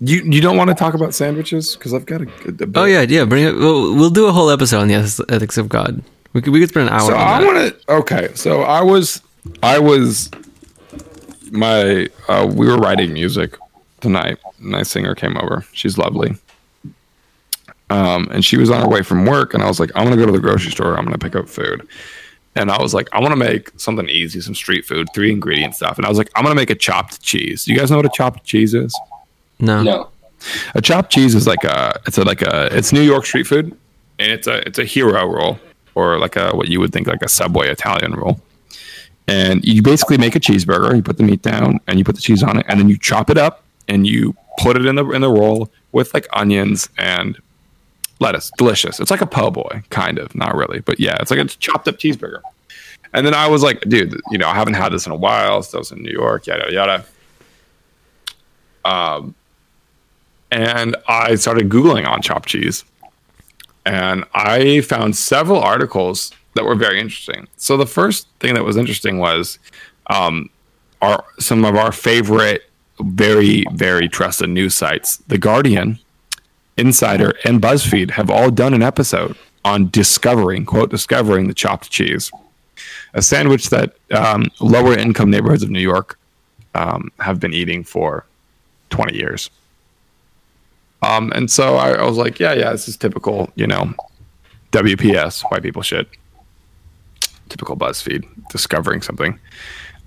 you 0.02 0.22
you 0.24 0.42
don't 0.42 0.58
want 0.58 0.70
to 0.70 0.76
talk 0.76 0.94
about 0.94 1.14
sandwiches 1.14 1.76
because 1.76 1.94
I've 1.94 2.06
got 2.06 2.22
a, 2.22 2.26
a. 2.26 2.68
Oh 2.76 2.84
yeah, 2.86 3.02
yeah. 3.02 3.24
Bring 3.26 3.46
it. 3.46 3.56
We'll, 3.56 3.96
we'll 3.96 4.10
do 4.10 4.26
a 4.28 4.32
whole 4.34 4.50
episode 4.50 4.82
on 4.82 4.88
the 4.90 4.96
ethics 5.30 5.58
of 5.58 5.70
God. 5.70 6.04
We 6.34 6.42
could, 6.42 6.52
we 6.52 6.60
could 6.60 6.70
spend 6.70 6.90
an 6.90 6.94
hour 6.94 7.08
So 7.08 7.16
on 7.16 7.44
I 7.44 7.46
want 7.46 7.58
to. 7.80 7.92
Okay, 7.94 8.30
so 8.36 8.64
I 8.64 8.82
was, 8.82 9.22
I 9.64 9.80
was, 9.80 10.30
my 11.52 12.10
uh, 12.28 12.46
we 12.54 12.68
were 12.68 12.78
writing 12.78 13.14
music 13.14 13.58
tonight. 14.02 14.38
Nice 14.60 14.90
singer 14.90 15.16
came 15.16 15.38
over. 15.38 15.66
She's 15.72 15.98
lovely. 15.98 16.36
Um, 17.90 18.28
and 18.32 18.44
she 18.44 18.58
was 18.58 18.70
on 18.72 18.82
her 18.82 18.88
way 18.88 19.04
from 19.04 19.26
work, 19.26 19.54
and 19.54 19.62
I 19.62 19.68
was 19.68 19.80
like, 19.80 19.92
I'm 19.96 20.04
gonna 20.06 20.18
go 20.18 20.26
to 20.26 20.32
the 20.32 20.40
grocery 20.40 20.72
store. 20.72 20.98
I'm 20.98 21.06
gonna 21.06 21.18
pick 21.18 21.36
up 21.36 21.48
food. 21.48 21.88
And 22.58 22.72
I 22.72 22.82
was 22.82 22.94
like, 22.94 23.10
I 23.12 23.20
want 23.20 23.34
to 23.34 23.36
make 23.36 23.70
something 23.78 24.08
easy, 24.08 24.40
some 24.40 24.56
street 24.56 24.86
food, 24.86 25.10
three 25.14 25.30
ingredient 25.30 25.76
stuff. 25.76 25.98
And 25.98 26.06
I 26.06 26.10
was 26.10 26.18
like, 26.18 26.30
I'm 26.36 26.44
gonna 26.44 26.56
make 26.56 26.70
a 26.70 26.76
chopped 26.76 27.22
cheese. 27.22 27.68
You 27.68 27.78
guys 27.78 27.92
know 27.92 27.98
what 27.98 28.06
a 28.06 28.12
chopped 28.14 28.44
cheese 28.46 28.74
is? 28.74 28.98
no. 29.60 29.84
No, 29.84 30.10
A 30.74 30.82
chopped 30.82 31.12
cheese 31.12 31.36
is 31.36 31.48
like 31.48 31.64
a 31.64 32.00
it's 32.08 32.18
a 32.18 32.24
like 32.24 32.42
a 32.42 32.76
it's 32.76 32.92
New 32.94 33.02
York 33.02 33.26
street 33.26 33.46
food, 33.46 33.78
and 34.20 34.32
it's 34.32 34.48
a 34.48 34.66
it's 34.68 34.80
a 34.80 34.86
hero 34.86 35.26
roll 35.28 35.60
or 35.96 36.18
like 36.18 36.36
a 36.38 36.52
what 36.56 36.68
you 36.70 36.80
would 36.80 36.92
think 36.92 37.08
like 37.08 37.22
a 37.22 37.30
Subway 37.30 37.68
Italian 37.70 38.14
roll. 38.16 38.40
And 39.28 39.64
you 39.66 39.82
basically 39.82 40.18
make 40.18 40.36
a 40.36 40.40
cheeseburger. 40.40 40.96
You 40.96 41.02
put 41.02 41.18
the 41.18 41.24
meat 41.24 41.42
down 41.42 41.80
and 41.88 41.98
you 42.00 42.06
put 42.06 42.16
the 42.16 42.22
cheese 42.22 42.42
on 42.44 42.58
it, 42.60 42.66
and 42.70 42.80
then 42.80 42.90
you 42.90 42.98
chop 42.98 43.30
it 43.30 43.38
up 43.38 43.64
and 43.88 44.06
you 44.08 44.36
put 44.60 44.78
it 44.78 44.86
in 44.86 44.96
the 44.96 45.06
in 45.12 45.22
the 45.22 45.30
roll 45.30 45.70
with 45.92 46.14
like 46.14 46.28
onions 46.34 46.90
and 46.98 47.38
lettuce. 48.20 48.52
Delicious. 48.58 49.00
It's 49.00 49.12
like 49.12 49.22
a 49.22 49.28
po' 49.28 49.52
boy, 49.52 49.84
kind 49.90 50.20
of, 50.20 50.34
not 50.36 50.56
really, 50.56 50.80
but 50.80 51.00
yeah, 51.00 51.18
it's 51.20 51.32
like 51.32 51.40
a 51.40 51.46
chopped 51.46 51.88
up 51.88 51.98
cheeseburger. 51.98 52.42
And 53.14 53.26
then 53.26 53.34
I 53.34 53.48
was 53.48 53.64
like, 53.64 53.82
dude, 53.82 54.20
you 54.30 54.38
know, 54.38 54.48
I 54.48 54.54
haven't 54.54 54.74
had 54.74 54.92
this 54.92 55.06
in 55.06 55.12
a 55.12 55.16
while. 55.16 55.64
So 55.64 55.78
I 55.78 55.80
was 55.80 55.92
in 55.92 56.04
New 56.04 56.12
York, 56.12 56.48
yada 56.48 56.72
yada. 56.72 57.06
Um, 58.84 59.34
and 60.52 60.96
I 61.08 61.36
started 61.36 61.70
Googling 61.70 62.08
on 62.08 62.22
chopped 62.22 62.50
cheese. 62.50 62.84
And 63.86 64.26
I 64.34 64.82
found 64.82 65.16
several 65.16 65.60
articles 65.60 66.32
that 66.56 66.66
were 66.66 66.76
very 66.76 67.00
interesting. 67.00 67.48
So 67.58 67.78
the 67.78 67.86
first 67.86 68.28
thing 68.40 68.54
that 68.56 68.64
was 68.64 68.78
interesting 68.78 69.20
was 69.20 69.60
um, 70.08 70.50
our 71.02 71.24
some 71.40 71.64
of 71.64 71.76
our 71.76 71.92
favorite, 71.92 72.70
very 73.00 73.66
very 73.74 74.10
trusted 74.10 74.50
news 74.50 74.76
sites, 74.76 75.18
The 75.28 75.38
Guardian, 75.38 76.00
Insider, 76.78 77.34
and 77.46 77.62
BuzzFeed 77.62 78.12
have 78.12 78.30
all 78.30 78.52
done 78.52 78.74
an 78.74 78.84
episode 78.84 79.38
on 79.64 79.90
discovering 79.90 80.66
quote 80.66 80.90
discovering 80.90 81.48
the 81.48 81.54
chopped 81.54 81.90
cheese, 81.90 82.32
a 83.14 83.22
sandwich 83.22 83.70
that 83.70 83.96
um, 84.12 84.46
lower 84.60 84.98
income 84.98 85.30
neighborhoods 85.32 85.64
of 85.64 85.70
New 85.70 85.80
York 85.80 86.20
um, 86.76 87.12
have 87.20 87.40
been 87.40 87.54
eating 87.54 87.84
for 87.84 88.26
20 88.90 89.16
years. 89.16 89.50
Um, 91.02 91.32
and 91.36 91.50
so 91.50 91.76
I, 91.76 91.92
I 91.92 92.04
was 92.04 92.18
like, 92.18 92.40
yeah, 92.40 92.54
yeah, 92.54 92.72
this 92.72 92.88
is 92.88 92.98
typical, 92.98 93.52
you 93.56 93.68
know, 93.68 93.94
WPS, 94.72 95.44
white 95.52 95.64
people 95.64 95.82
shit. 95.82 96.08
Typical 97.50 97.78
BuzzFeed, 97.78 98.26
discovering 98.50 99.02
something. 99.02 99.40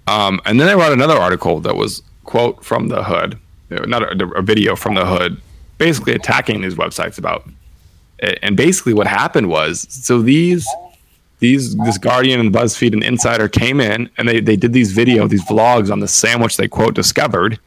Um, 0.07 0.40
and 0.44 0.61
then 0.61 0.68
I 0.68 0.74
wrote 0.74 0.92
another 0.92 1.16
article 1.16 1.61
that 1.61 1.76
was 1.76 2.02
quote 2.24 2.64
from 2.64 2.88
the 2.88 3.04
hood, 3.04 3.38
not 3.70 4.02
a, 4.02 4.26
a 4.35 4.42
video 4.42 4.74
from 4.74 4.94
the 4.94 5.07
hood, 5.07 5.40
basically 5.79 6.12
attacking 6.12 6.61
these 6.61 6.75
websites 6.75 7.19
about. 7.19 7.49
And 8.43 8.57
basically, 8.57 8.95
what 8.95 9.07
happened 9.07 9.49
was, 9.49 9.87
so 9.91 10.21
these 10.21 10.67
these 11.38 11.77
this 11.77 11.99
Guardian 11.99 12.41
and 12.41 12.53
BuzzFeed 12.53 12.93
and 12.93 13.05
Insider 13.05 13.49
came 13.49 13.81
in 13.81 14.11
and 14.19 14.29
they 14.29 14.41
they 14.41 14.57
did 14.57 14.73
these 14.73 14.93
video, 14.93 15.29
these 15.29 15.45
vlogs 15.45 15.91
on 15.91 16.01
the 16.01 16.09
sandwich 16.09 16.57
they 16.57 16.67
quote 16.67 16.95
discovered, 16.95 17.61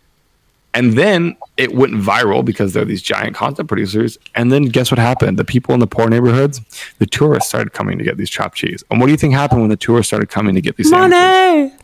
and 0.74 0.94
then 0.94 1.38
it 1.56 1.74
went 1.74 1.94
viral 1.94 2.44
because 2.44 2.74
they're 2.74 2.86
these 2.86 3.02
giant 3.02 3.36
content 3.36 3.70
producers. 3.70 4.18
And 4.36 4.52
then 4.52 4.64
guess 4.66 4.92
what 4.92 5.00
happened? 5.00 5.40
The 5.40 5.46
people 5.46 5.74
in 5.74 5.80
the 5.80 5.88
poor 5.88 6.10
neighborhoods, 6.10 6.60
the 7.00 7.06
tourists 7.06 7.48
started 7.50 7.72
coming 7.72 7.98
to 7.98 8.04
get 8.04 8.18
these 8.18 8.30
chopped 8.30 8.58
cheese. 8.58 8.84
And 8.92 9.00
what 9.00 9.08
do 9.08 9.12
you 9.12 9.18
think 9.18 9.34
happened 9.34 9.62
when 9.62 9.70
the 9.70 9.78
tourists 9.78 10.10
started 10.10 10.30
coming 10.30 10.54
to 10.56 10.62
get 10.62 10.76
these 10.76 10.90
sandwiches? 10.90 11.78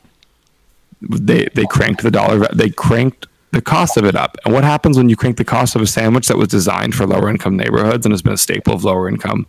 They 1.01 1.47
they 1.53 1.65
cranked 1.65 2.01
the 2.03 2.11
dollar. 2.11 2.47
They 2.53 2.69
cranked 2.69 3.27
the 3.51 3.61
cost 3.61 3.97
of 3.97 4.05
it 4.05 4.15
up. 4.15 4.37
And 4.45 4.53
what 4.53 4.63
happens 4.63 4.97
when 4.97 5.09
you 5.09 5.15
crank 5.15 5.37
the 5.37 5.45
cost 5.45 5.75
of 5.75 5.81
a 5.81 5.87
sandwich 5.87 6.27
that 6.27 6.37
was 6.37 6.47
designed 6.49 6.95
for 6.95 7.05
lower 7.07 7.29
income 7.29 7.55
neighborhoods 7.57 8.05
and 8.05 8.11
has 8.13 8.21
been 8.21 8.33
a 8.33 8.37
staple 8.37 8.73
of 8.73 8.83
lower 8.83 9.07
income 9.09 9.47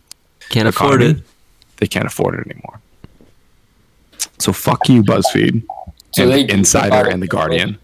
Can't 0.50 0.68
afford 0.68 1.02
it. 1.02 1.18
They 1.78 1.87
can't 1.87 2.06
afford 2.06 2.34
it 2.38 2.46
anymore. 2.50 2.80
So 4.38 4.52
fuck 4.52 4.88
you, 4.88 5.02
BuzzFeed, 5.02 5.64
So 6.12 6.22
and 6.24 6.32
they- 6.32 6.44
the 6.44 6.52
Insider, 6.52 7.08
and 7.08 7.22
the 7.22 7.26
Guardian. 7.26 7.78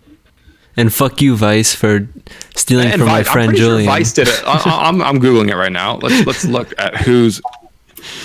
And 0.77 0.93
fuck 0.93 1.23
you, 1.23 1.37
Vice, 1.37 1.73
for 1.73 2.09
stealing 2.57 2.89
And 2.89 3.01
from 3.01 3.09
my 3.09 3.23
friend 3.23 3.51
I'm 3.51 3.57
Julian. 3.57 3.85
Sure 3.85 3.93
Vice 3.95 4.13
did 4.13 4.27
it. 4.27 4.43
I, 4.45 4.61
I- 4.65 4.89
I'm 4.89 5.01
I'm 5.03 5.21
googling 5.21 5.49
it 5.51 5.57
right 5.57 5.71
now. 5.71 5.97
Let's 5.99 6.27
let's 6.27 6.45
look 6.45 6.75
at 6.79 6.97
who's. 6.97 7.41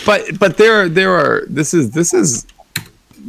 But 0.04 0.40
but 0.40 0.58
there 0.58 0.90
there 0.90 1.14
are 1.14 1.44
this 1.48 1.76
is 1.76 1.92
this 1.92 2.12
is 2.12 2.48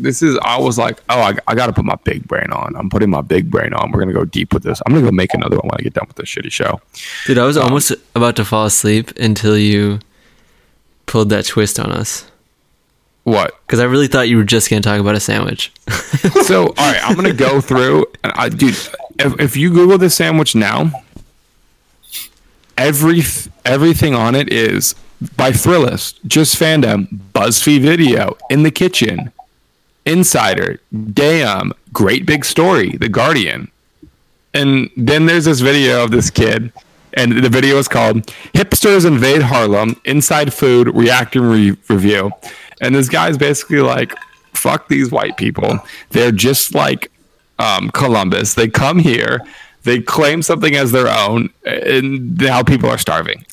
this 0.02 0.22
is 0.22 0.38
I 0.42 0.58
was 0.58 0.78
like 0.78 1.00
oh 1.08 1.20
I, 1.20 1.34
I 1.46 1.54
got 1.54 1.66
to 1.66 1.72
put 1.72 1.84
my 1.84 1.96
big 2.04 2.26
brain 2.28 2.50
on. 2.52 2.74
I'm 2.76 2.88
putting 2.90 3.10
my 3.10 3.20
big 3.20 3.50
brain 3.50 3.72
on. 3.74 3.90
We're 3.92 4.00
gonna 4.00 4.12
go 4.12 4.24
deep 4.24 4.52
with 4.54 4.62
this. 4.62 4.80
I'm 4.86 4.92
gonna 4.94 5.06
go 5.06 5.12
make 5.12 5.34
another 5.34 5.56
one 5.56 5.68
when 5.68 5.80
I 5.80 5.82
get 5.82 5.94
done 5.94 6.06
with 6.08 6.16
this 6.16 6.28
shitty 6.28 6.50
show. 6.52 6.80
Dude, 7.26 7.38
I 7.38 7.44
was 7.44 7.56
Um, 7.56 7.64
almost 7.64 7.92
about 8.14 8.36
to 8.36 8.44
fall 8.44 8.66
asleep 8.66 9.10
until 9.18 9.56
you 9.56 10.00
pulled 11.06 11.28
that 11.30 11.44
twist 11.46 11.78
on 11.80 11.90
us. 11.92 12.26
What? 13.24 13.54
Because 13.66 13.80
I 13.80 13.84
really 13.84 14.06
thought 14.08 14.28
you 14.28 14.36
were 14.38 14.44
just 14.44 14.70
going 14.70 14.80
to 14.82 14.88
talk 14.88 14.98
about 14.98 15.14
a 15.14 15.20
sandwich. 15.20 15.72
So 16.44 16.66
all 16.78 16.92
right, 16.92 17.00
I'm 17.04 17.14
gonna 17.14 17.32
go 17.32 17.60
through 17.60 18.06
and 18.24 18.32
I 18.34 18.48
dude, 18.48 18.74
if, 19.18 19.38
if 19.40 19.56
you 19.56 19.70
Google 19.70 19.98
this 19.98 20.14
sandwich 20.16 20.54
now, 20.56 20.90
every 22.76 23.20
everything 23.64 24.14
on 24.14 24.34
it 24.34 24.52
is 24.52 24.94
by 25.36 25.50
Thrillist, 25.50 26.18
just 26.26 26.58
fandom, 26.58 27.06
BuzzFeed 27.32 27.82
video, 27.82 28.36
in 28.48 28.62
the 28.62 28.70
kitchen, 28.70 29.32
Insider, 30.10 30.80
Damn, 31.12 31.72
Great 31.92 32.26
Big 32.26 32.44
Story, 32.44 32.96
The 32.96 33.08
Guardian, 33.08 33.70
and 34.52 34.90
then 34.96 35.26
there's 35.26 35.44
this 35.44 35.60
video 35.60 36.02
of 36.04 36.10
this 36.10 36.30
kid. 36.30 36.72
And 37.14 37.42
the 37.42 37.48
video 37.48 37.76
is 37.76 37.88
called 37.88 38.26
"Hipsters 38.54 39.06
Invade 39.06 39.42
Harlem: 39.42 40.00
Inside 40.04 40.52
Food 40.52 40.88
Reacting 40.94 41.42
Re- 41.42 41.76
Review." 41.88 42.32
And 42.80 42.94
this 42.94 43.08
guy's 43.08 43.36
basically 43.38 43.80
like, 43.80 44.14
"Fuck 44.52 44.88
these 44.88 45.10
white 45.10 45.36
people. 45.36 45.80
They're 46.10 46.32
just 46.32 46.74
like 46.74 47.10
um, 47.58 47.90
Columbus. 47.90 48.54
They 48.54 48.68
come 48.68 48.98
here, 49.00 49.40
they 49.82 50.00
claim 50.00 50.42
something 50.42 50.74
as 50.76 50.92
their 50.92 51.08
own, 51.08 51.50
and 51.64 52.36
now 52.38 52.62
people 52.62 52.88
are 52.88 52.98
starving." 52.98 53.44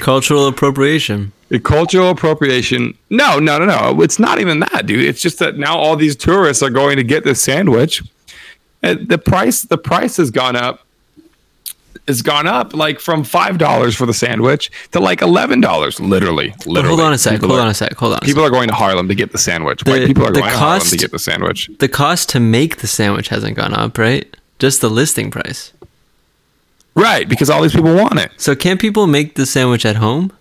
Cultural 0.00 0.46
appropriation. 0.48 1.32
Cultural 1.58 2.10
appropriation. 2.10 2.96
No, 3.10 3.38
no, 3.40 3.58
no, 3.58 3.64
no. 3.66 4.02
It's 4.02 4.18
not 4.20 4.38
even 4.40 4.60
that, 4.60 4.86
dude. 4.86 5.04
It's 5.04 5.20
just 5.20 5.40
that 5.40 5.56
now 5.58 5.76
all 5.76 5.96
these 5.96 6.14
tourists 6.14 6.62
are 6.62 6.70
going 6.70 6.96
to 6.96 7.02
get 7.02 7.24
this 7.24 7.42
sandwich. 7.42 8.02
And 8.82 9.08
the 9.08 9.18
price, 9.18 9.62
the 9.62 9.76
price 9.76 10.16
has 10.18 10.30
gone 10.30 10.54
up. 10.54 10.86
Has 12.06 12.22
gone 12.22 12.46
up 12.46 12.72
like 12.74 12.98
from 12.98 13.24
five 13.24 13.58
dollars 13.58 13.94
for 13.94 14.06
the 14.06 14.14
sandwich 14.14 14.70
to 14.92 15.00
like 15.00 15.22
eleven 15.22 15.60
dollars. 15.60 16.00
Literally, 16.00 16.50
But 16.58 16.66
literally. 16.66 16.88
hold 16.96 17.00
on 17.00 17.12
a 17.12 17.18
sec. 17.18 17.32
People 17.34 17.48
Hold 17.48 17.60
are- 17.60 17.64
on 17.64 17.68
a 17.70 17.74
sec. 17.74 17.94
Hold 17.94 18.14
on. 18.14 18.20
People 18.20 18.42
are 18.44 18.50
going 18.50 18.68
to 18.68 18.74
Harlem 18.74 19.06
to 19.08 19.14
get 19.14 19.32
the 19.32 19.38
sandwich. 19.38 19.82
The- 19.84 19.90
White 19.90 20.06
people 20.06 20.24
are 20.26 20.32
going 20.32 20.44
to 20.50 20.56
Harlem 20.56 20.78
cost- 20.80 20.90
to 20.92 20.96
get 20.96 21.10
the 21.10 21.18
sandwich. 21.18 21.68
The 21.78 21.88
cost 21.88 22.28
to 22.30 22.40
make 22.40 22.76
the 22.78 22.86
sandwich 22.86 23.28
hasn't 23.28 23.56
gone 23.56 23.74
up, 23.74 23.98
right? 23.98 24.34
just 24.58 24.80
the 24.80 24.90
listing 24.90 25.30
price. 25.30 25.72
Right, 26.94 27.28
because 27.28 27.48
all 27.48 27.62
these 27.62 27.72
people 27.72 27.94
want 27.94 28.18
it. 28.18 28.30
So 28.36 28.54
can't 28.54 28.80
people 28.80 29.06
make 29.06 29.34
the 29.36 29.46
sandwich 29.46 29.86
at 29.86 29.96
home? 29.96 30.32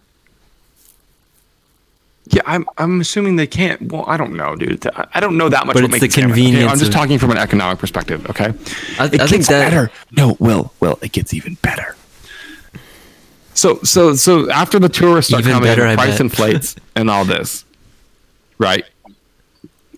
Yeah, 2.32 2.42
I'm 2.46 2.66
I'm 2.78 3.02
assuming 3.02 3.36
they 3.38 3.48
can't. 3.48 3.92
Well, 3.92 4.04
I 4.08 4.16
don't 4.18 4.36
know, 4.36 4.56
dude. 4.56 4.86
I- 5.14 5.20
don't 5.20 5.38
know 5.38 5.50
that 5.50 5.66
much. 5.66 5.74
But 5.74 5.84
it's 5.86 6.00
the 6.00 6.10
salmon, 6.10 6.32
okay? 6.32 6.42
convenience 6.42 6.72
I'm 6.72 6.80
just 6.80 6.92
talking 6.92 7.18
from 7.18 7.32
an 7.32 7.38
economic 7.38 7.80
perspective. 7.80 8.30
Okay, 8.30 8.46
I, 8.46 8.50
it 8.50 8.56
I 9.00 9.08
think 9.08 9.30
gets 9.30 9.48
that 9.48 9.70
better. 9.70 9.92
No, 10.12 10.38
Will, 10.40 10.72
Will, 10.80 11.00
it 11.02 11.12
gets 11.12 11.34
even 11.34 11.56
better. 11.62 11.96
So, 13.60 13.80
so, 13.84 14.16
so 14.16 14.50
after 14.52 14.80
the 14.80 14.88
tourists 14.88 15.32
start 15.32 15.44
coming, 15.44 15.64
better, 15.64 15.90
the 15.90 15.96
price 15.96 16.12
bet. 16.12 16.22
inflates 16.22 16.76
and 16.96 17.10
all 17.10 17.26
this, 17.26 17.66
right? 18.58 18.86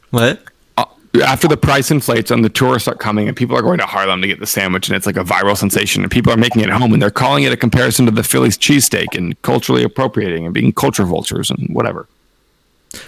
what? 0.10 0.41
Uh, 0.78 0.86
after 1.24 1.48
the 1.48 1.58
price 1.58 1.91
inflates 1.91 2.32
and 2.32 2.44
the 2.44 2.50
tourists 2.50 2.86
start 2.86 3.00
coming 3.00 3.28
and 3.28 3.38
people 3.38 3.56
are 3.56 3.62
going 3.62 3.78
to 3.78 3.86
Harlem 3.86 4.22
to 4.22 4.28
get 4.28 4.39
the 4.39 4.48
sandwich 4.48 4.88
and 4.88 4.96
it's 4.96 5.06
like 5.06 5.17
a 5.17 5.24
viral 5.24 5.56
sensation 5.56 6.02
and 6.02 6.10
people 6.12 6.34
are 6.34 6.38
making 6.38 6.63
it 6.63 6.70
home 6.70 6.91
and 6.94 7.02
they're 7.02 7.12
calling 7.12 7.44
it 7.44 7.52
a 7.52 7.58
comparison 7.58 8.06
to 8.06 8.12
the 8.12 8.24
Philly's 8.24 8.58
cheesesteak 8.58 9.15
and 9.15 9.39
culturally 9.44 9.84
appropriating 9.84 10.46
and 10.46 10.54
being 10.56 10.72
culture 10.72 11.04
vultures 11.04 11.52
and 11.52 11.70
whatever. 11.76 12.08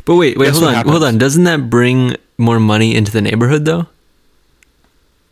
But 0.05 0.15
wait, 0.15 0.37
wait, 0.37 0.51
hold 0.51 0.63
on, 0.63 0.87
hold 0.87 1.03
on. 1.03 1.17
Doesn't 1.17 1.43
that 1.43 1.69
bring 1.69 2.15
more 2.37 2.59
money 2.59 2.95
into 2.95 3.11
the 3.11 3.21
neighborhood 3.21 3.65
though? 3.65 3.87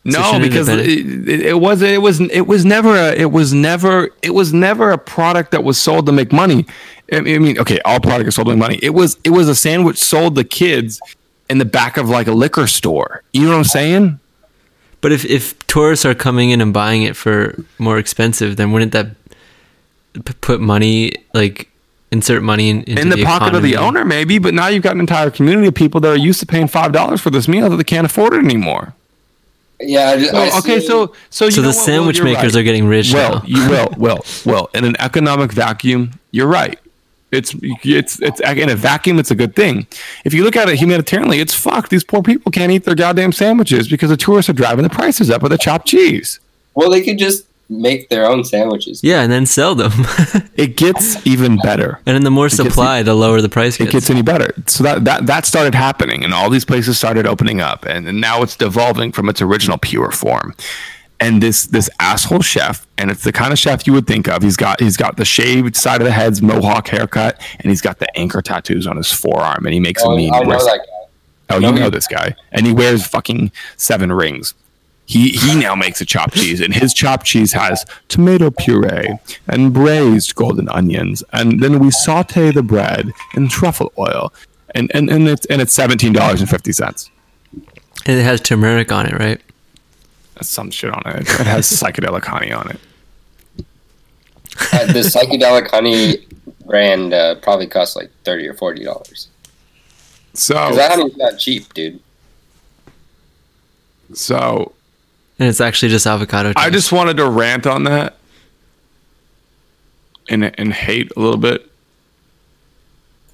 No, 0.04 0.20
shouldn't 0.22 0.42
because 0.50 0.68
it, 0.68 0.80
it, 0.80 1.46
it 1.46 1.60
was 1.60 1.80
it 1.80 2.02
was 2.02 2.20
it 2.20 2.46
was 2.46 2.64
never 2.64 2.96
a 2.96 3.12
it 3.12 3.30
was 3.30 3.54
never 3.54 4.10
it 4.22 4.30
was 4.30 4.52
never 4.52 4.90
a 4.90 4.98
product 4.98 5.52
that 5.52 5.62
was 5.62 5.80
sold 5.80 6.06
to 6.06 6.12
make 6.12 6.32
money. 6.32 6.66
I 7.12 7.20
mean, 7.20 7.34
I 7.34 7.38
mean, 7.38 7.58
okay, 7.58 7.78
all 7.84 8.00
product 8.00 8.26
is 8.28 8.34
sold 8.34 8.48
to 8.48 8.54
make 8.54 8.58
money. 8.58 8.78
It 8.82 8.90
was 8.90 9.16
it 9.22 9.30
was 9.30 9.48
a 9.48 9.54
sandwich 9.54 9.98
sold 9.98 10.34
to 10.36 10.44
kids 10.44 11.00
in 11.48 11.58
the 11.58 11.64
back 11.64 11.96
of 11.96 12.08
like 12.08 12.26
a 12.26 12.32
liquor 12.32 12.66
store. 12.66 13.22
You 13.32 13.42
know 13.44 13.50
what 13.50 13.58
I'm 13.58 13.64
saying? 13.64 14.18
But 15.02 15.12
if 15.12 15.24
if 15.24 15.64
tourists 15.68 16.04
are 16.04 16.14
coming 16.14 16.50
in 16.50 16.60
and 16.60 16.72
buying 16.72 17.02
it 17.04 17.14
for 17.16 17.54
more 17.78 17.98
expensive, 17.98 18.56
then 18.56 18.72
wouldn't 18.72 18.92
that 18.92 19.14
p- 20.14 20.34
put 20.40 20.60
money 20.60 21.12
like 21.32 21.68
insert 22.12 22.42
money 22.42 22.70
in, 22.70 22.82
into 22.84 23.02
in 23.02 23.08
the, 23.08 23.24
pocket 23.24 23.54
of 23.54 23.62
the 23.62 23.76
owner, 23.76 24.04
maybe, 24.04 24.38
but 24.38 24.54
now 24.54 24.68
you've 24.68 24.82
got 24.84 24.94
an 24.94 25.00
entire 25.00 25.30
community 25.30 25.66
of 25.66 25.74
people 25.74 26.00
that 26.02 26.08
are 26.12 26.16
used 26.16 26.38
to 26.40 26.46
paying 26.46 26.68
five 26.68 26.92
dollars 26.92 27.20
for 27.20 27.30
this 27.30 27.48
meal 27.48 27.68
that 27.70 27.76
they 27.76 27.84
can't 27.84 28.04
afford 28.06 28.34
it 28.34 28.44
anymore. 28.44 28.94
Yeah. 29.80 30.10
I, 30.32 30.50
I 30.54 30.58
okay, 30.58 30.78
see- 30.78 30.86
so 30.86 31.12
so 31.30 31.46
you 31.46 31.50
So 31.50 31.62
know 31.62 31.62
the 31.62 31.68
what, 31.76 31.84
sandwich 31.84 32.18
you're 32.18 32.26
makers 32.26 32.54
right. 32.54 32.60
are 32.60 32.62
getting 32.62 32.86
rich 32.86 33.12
Well, 33.12 33.36
now. 33.40 33.42
you 33.46 33.68
will, 33.68 33.88
will, 33.96 34.24
will. 34.44 34.70
In 34.74 34.84
an 34.84 34.94
economic 35.00 35.50
vacuum, 35.52 36.12
you're 36.30 36.46
right. 36.46 36.78
It's 37.32 37.54
it's 37.82 38.20
it's 38.20 38.40
in 38.40 38.68
a 38.68 38.76
vacuum. 38.76 39.18
It's 39.18 39.30
a 39.30 39.34
good 39.34 39.56
thing. 39.56 39.86
If 40.26 40.34
you 40.34 40.44
look 40.44 40.54
at 40.54 40.68
it 40.68 40.78
humanitarianly, 40.78 41.40
it's 41.40 41.54
fucked. 41.54 41.88
These 41.90 42.04
poor 42.04 42.22
people 42.22 42.52
can't 42.52 42.70
eat 42.70 42.84
their 42.84 42.94
goddamn 42.94 43.32
sandwiches 43.32 43.88
because 43.88 44.10
the 44.10 44.18
tourists 44.18 44.50
are 44.50 44.52
driving 44.52 44.82
the 44.82 44.90
prices 44.90 45.30
up 45.30 45.40
with 45.42 45.50
the 45.50 45.56
chopped 45.58 45.86
cheese. 45.88 46.38
well, 46.74 46.90
they 46.90 47.00
could 47.02 47.16
just 47.18 47.46
make 47.80 48.08
their 48.08 48.26
own 48.26 48.44
sandwiches. 48.44 49.00
Yeah, 49.02 49.22
and 49.22 49.32
then 49.32 49.46
sell 49.46 49.74
them. 49.74 49.92
It 50.54 50.76
gets 50.76 51.26
even 51.26 51.56
better. 51.56 51.98
and 52.06 52.14
then 52.14 52.24
the 52.24 52.30
more 52.30 52.46
gets 52.48 52.56
supply, 52.56 53.02
the 53.02 53.14
lower 53.14 53.40
the 53.40 53.48
price 53.48 53.76
it 53.76 53.84
gets. 53.84 53.92
gets 53.92 54.10
any 54.10 54.20
better. 54.22 54.52
So 54.66 54.84
that, 54.84 55.04
that 55.06 55.26
that 55.26 55.46
started 55.46 55.74
happening, 55.74 56.22
and 56.24 56.34
all 56.34 56.50
these 56.50 56.64
places 56.66 56.98
started 56.98 57.26
opening 57.26 57.60
up, 57.60 57.84
and, 57.86 58.06
and 58.06 58.20
now 58.20 58.42
it's 58.42 58.54
devolving 58.54 59.12
from 59.12 59.28
its 59.30 59.40
original 59.40 59.78
pure 59.78 60.10
form. 60.10 60.54
And 61.20 61.42
this 61.42 61.66
this 61.66 61.88
asshole 62.00 62.42
chef, 62.42 62.86
and 62.98 63.10
it's 63.10 63.24
the 63.24 63.32
kind 63.32 63.52
of 63.52 63.58
chef 63.58 63.86
you 63.86 63.92
would 63.94 64.06
think 64.06 64.28
of. 64.28 64.42
He's 64.42 64.56
got 64.58 64.78
he's 64.80 64.96
got 64.98 65.16
the 65.16 65.24
shaved 65.24 65.74
side 65.74 66.00
of 66.00 66.04
the 66.04 66.12
head's 66.12 66.42
mohawk 66.42 66.88
haircut, 66.88 67.40
and 67.60 67.70
he's 67.70 67.80
got 67.80 67.98
the 67.98 68.06
anchor 68.18 68.42
tattoos 68.42 68.86
on 68.86 68.96
his 68.98 69.10
forearm, 69.10 69.64
and 69.64 69.72
he 69.72 69.80
makes 69.80 70.02
Oh, 70.04 70.12
a 70.12 70.16
mean 70.16 70.34
I 70.34 70.40
know 70.40 70.50
wrist- 70.52 70.66
that 70.66 70.78
guy. 70.78 71.56
Oh, 71.56 71.58
you 71.58 71.72
know 71.72 71.90
this 71.90 72.06
guy, 72.06 72.34
and 72.52 72.66
he 72.66 72.72
wears 72.72 73.06
fucking 73.06 73.52
seven 73.76 74.12
rings. 74.12 74.54
He 75.12 75.28
he 75.30 75.54
now 75.54 75.74
makes 75.74 76.00
a 76.00 76.06
chopped 76.06 76.34
cheese, 76.34 76.60
and 76.62 76.72
his 76.72 76.94
chopped 76.94 77.26
cheese 77.26 77.52
has 77.52 77.84
tomato 78.08 78.50
puree 78.50 79.18
and 79.46 79.72
braised 79.72 80.34
golden 80.34 80.68
onions, 80.70 81.22
and 81.34 81.60
then 81.62 81.78
we 81.80 81.90
saute 81.90 82.50
the 82.50 82.62
bread 82.62 83.12
in 83.34 83.48
truffle 83.48 83.92
oil, 83.98 84.32
and 84.74 84.90
and 84.94 85.10
and 85.10 85.28
it's 85.28 85.44
and 85.46 85.60
it's 85.60 85.74
seventeen 85.74 86.14
dollars 86.14 86.40
and 86.40 86.48
fifty 86.48 86.72
cents. 86.72 87.10
and 88.06 88.18
it 88.18 88.24
has 88.24 88.40
turmeric 88.40 88.90
on 88.90 89.06
it, 89.06 89.18
right? 89.18 89.40
Some 90.40 90.70
shit 90.70 90.90
on 90.90 91.02
it. 91.06 91.20
It 91.28 91.46
has 91.46 91.66
psychedelic 91.80 92.24
honey 92.24 92.50
on 92.52 92.70
it. 92.70 92.80
Uh, 94.72 94.86
the 94.86 95.00
psychedelic 95.00 95.70
honey 95.70 96.26
brand 96.66 97.12
uh, 97.12 97.34
probably 97.36 97.66
costs 97.66 97.96
like 97.96 98.10
thirty 98.24 98.48
or 98.48 98.54
forty 98.54 98.82
dollars. 98.84 99.28
So 100.34 100.54
Because 100.54 100.76
that 100.76 100.90
honey's 100.92 101.16
not 101.18 101.38
cheap, 101.38 101.74
dude. 101.74 102.00
so 104.14 104.72
And 105.42 105.48
it's 105.48 105.60
actually 105.60 105.88
just 105.88 106.06
avocado. 106.06 106.52
I 106.54 106.70
just 106.70 106.92
wanted 106.92 107.16
to 107.16 107.28
rant 107.28 107.66
on 107.66 107.82
that 107.82 108.16
and 110.28 110.56
and 110.56 110.72
hate 110.72 111.10
a 111.16 111.18
little 111.18 111.36
bit. 111.36 111.68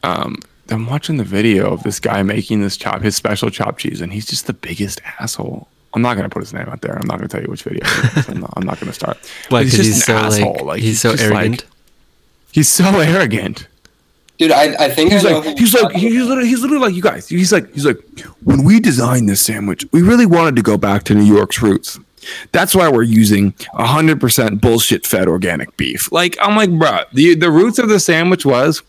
Um, 0.03 0.38
I'm 0.71 0.87
watching 0.87 1.18
the 1.18 1.25
video 1.25 1.71
of 1.71 1.83
this 1.83 2.01
guy 2.01 2.23
making 2.23 2.62
this 2.62 2.79
chop, 2.79 3.03
his 3.03 3.14
special 3.14 3.51
chop 3.51 3.77
cheese, 3.77 4.01
and 4.01 4.11
he's 4.11 4.25
just 4.25 4.47
the 4.47 4.55
biggest 4.55 5.03
asshole. 5.21 5.68
I'm 5.92 6.01
not 6.01 6.16
gonna 6.16 6.31
put 6.31 6.40
his 6.40 6.55
name 6.55 6.66
out 6.66 6.81
there. 6.81 6.99
I'm 6.99 7.07
not 7.07 7.18
gonna 7.18 7.29
tell 7.29 7.42
you 7.42 7.49
which 7.49 7.62
video. 7.62 7.83
I'm, 7.85 8.40
not, 8.40 8.55
I'm 8.57 8.64
not 8.64 8.81
gonna 8.81 8.94
start. 8.94 9.18
Why? 9.51 9.64
Because 9.64 9.79
he's, 9.81 10.03
so 10.03 10.16
an 10.16 10.64
like, 10.64 10.81
he's, 10.81 11.03
so 11.03 11.11
just 11.11 11.25
arrogant. 11.25 11.66
he's 12.53 12.71
so 12.71 12.85
arrogant. 13.01 13.68
Dude, 14.38 14.53
I, 14.53 14.85
I 14.85 14.88
think 14.88 15.12
He's 15.12 15.24
I 15.27 15.33
like, 15.33 15.59
he's 15.59 15.74
like, 15.74 15.96
he's 15.96 16.24
literally, 16.24 16.48
he's 16.48 16.61
literally 16.62 16.83
like 16.87 16.94
you 16.94 17.03
guys. 17.03 17.29
He's 17.29 17.53
like, 17.53 17.72
he's 17.74 17.85
like, 17.85 17.98
when 18.44 18.62
we 18.64 18.79
designed 18.79 19.29
this 19.29 19.40
sandwich, 19.42 19.85
we 19.92 20.01
really 20.01 20.27
wanted 20.27 20.55
to 20.57 20.62
go 20.62 20.79
back 20.79 21.03
to 21.05 21.14
New 21.14 21.24
York's 21.24 21.61
roots. 21.61 21.98
That's 22.53 22.74
why 22.74 22.88
we're 22.88 23.03
using 23.05 23.53
100% 23.53 24.61
bullshit 24.61 25.07
fed 25.07 25.29
organic 25.29 25.77
beef. 25.77 26.12
Like, 26.12 26.37
I'm 26.40 26.57
like, 26.57 26.70
bruh, 26.70 27.05
the, 27.12 27.35
the 27.35 27.51
roots 27.51 27.79
of 27.79 27.88
the 27.88 27.98
sandwich 27.98 28.44
was 28.44 28.83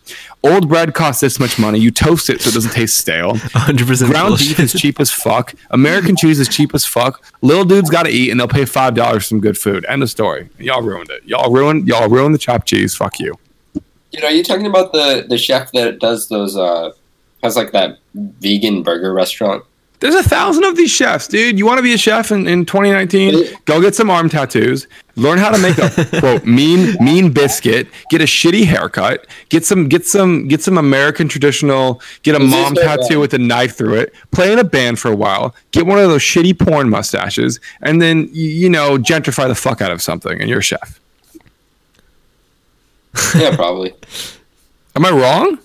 old 0.44 0.68
bread 0.70 0.94
costs 0.94 1.22
this 1.22 1.40
much 1.40 1.58
money. 1.58 1.80
You 1.80 1.92
toast 1.92 2.30
it 2.30 2.42
so 2.42 2.50
it 2.50 2.54
doesn't 2.54 2.72
taste 2.72 2.98
stale. 2.98 3.34
100% 3.36 4.08
Ground 4.12 4.30
bullshit. 4.30 4.58
beef 4.58 4.60
is 4.60 4.74
cheap 4.80 5.00
as 5.00 5.12
fuck. 5.12 5.54
American 5.72 6.16
cheese 6.16 6.40
is 6.40 6.48
cheap 6.50 6.76
as 6.76 6.86
fuck. 6.86 7.24
Little 7.42 7.66
dudes 7.66 7.90
got 7.90 8.04
to 8.04 8.10
eat 8.12 8.30
and 8.30 8.40
they'll 8.40 8.48
pay 8.48 8.64
$5 8.64 9.14
for 9.14 9.20
some 9.20 9.40
good 9.40 9.58
food. 9.58 9.86
End 9.88 10.04
of 10.04 10.10
story. 10.10 10.50
Y'all 10.60 10.82
ruined 10.82 11.10
it. 11.10 11.24
Y'all 11.26 11.52
ruined, 11.52 11.88
y'all 11.88 12.10
ruined 12.10 12.34
the 12.36 12.40
chopped 12.40 12.68
cheese. 12.68 12.94
Fuck 12.96 13.20
you. 13.20 13.36
Dude, 14.12 14.24
are 14.24 14.32
you 14.32 14.43
talking 14.43 14.65
about 14.65 14.91
the 14.91 15.26
the 15.28 15.38
chef 15.38 15.72
that 15.74 16.00
does 16.00 16.30
those 16.30 16.58
uh 16.58 16.91
has 17.43 17.56
like 17.56 17.72
that 17.72 18.00
vegan 18.13 18.84
burger 18.84 19.13
restaurant? 19.13 19.63
There's 20.00 20.15
a 20.15 20.24
thousand 20.24 20.63
of 20.63 20.78
these 20.78 20.91
chefs, 20.91 21.28
dude. 21.28 21.60
You 21.60 21.65
want 21.65 21.78
to 21.80 21.84
be 21.84 21.93
a 21.93 21.98
chef 21.98 22.32
in, 22.32 22.48
in 22.48 22.65
2019? 22.65 23.58
Go 23.65 23.82
get 23.82 23.95
some 23.95 24.10
arm 24.10 24.30
tattoos. 24.30 24.88
Learn 25.17 25.38
how 25.38 25.50
to 25.50 25.58
make 25.58 25.78
a 25.78 25.89
quote 26.22 26.45
mean 26.45 26.95
mean 27.04 27.34
biscuit. 27.34 27.89
Get 28.10 28.22
a 28.22 28.24
shitty 28.24 28.63
haircut. 28.63 29.28
Get 29.50 29.65
some 29.65 29.89
get 29.89 30.06
some 30.06 30.48
get 30.48 30.62
some 30.62 30.78
American 30.78 31.28
traditional. 31.28 32.02
Get 32.24 32.36
a 32.36 32.39
this 32.39 32.50
mom 32.50 32.76
tattoo 32.76 33.17
uh, 33.17 33.22
with 33.22 33.34
a 33.34 33.38
knife 33.38 33.78
through 33.78 33.95
it. 33.95 34.13
Play 34.32 34.54
in 34.54 34.60
a 34.60 34.63
band 34.63 35.00
for 35.00 35.12
a 35.12 35.15
while. 35.15 35.54
Get 35.72 35.86
one 35.86 36.00
of 36.00 36.10
those 36.10 36.22
shitty 36.22 36.58
porn 36.58 36.89
mustaches, 36.89 37.60
and 37.82 38.02
then 38.02 38.30
you 38.32 38.69
know 38.69 38.98
gentrify 38.98 39.50
the 39.50 39.56
fuck 39.56 39.82
out 39.82 39.91
of 39.91 40.02
something, 40.02 40.39
and 40.39 40.50
you're 40.50 40.60
a 40.60 40.63
chef. 40.63 41.00
Yeah, 43.36 43.56
probably. 43.56 43.93
Am 44.95 45.06
I 45.06 45.12
wrong? 45.12 45.60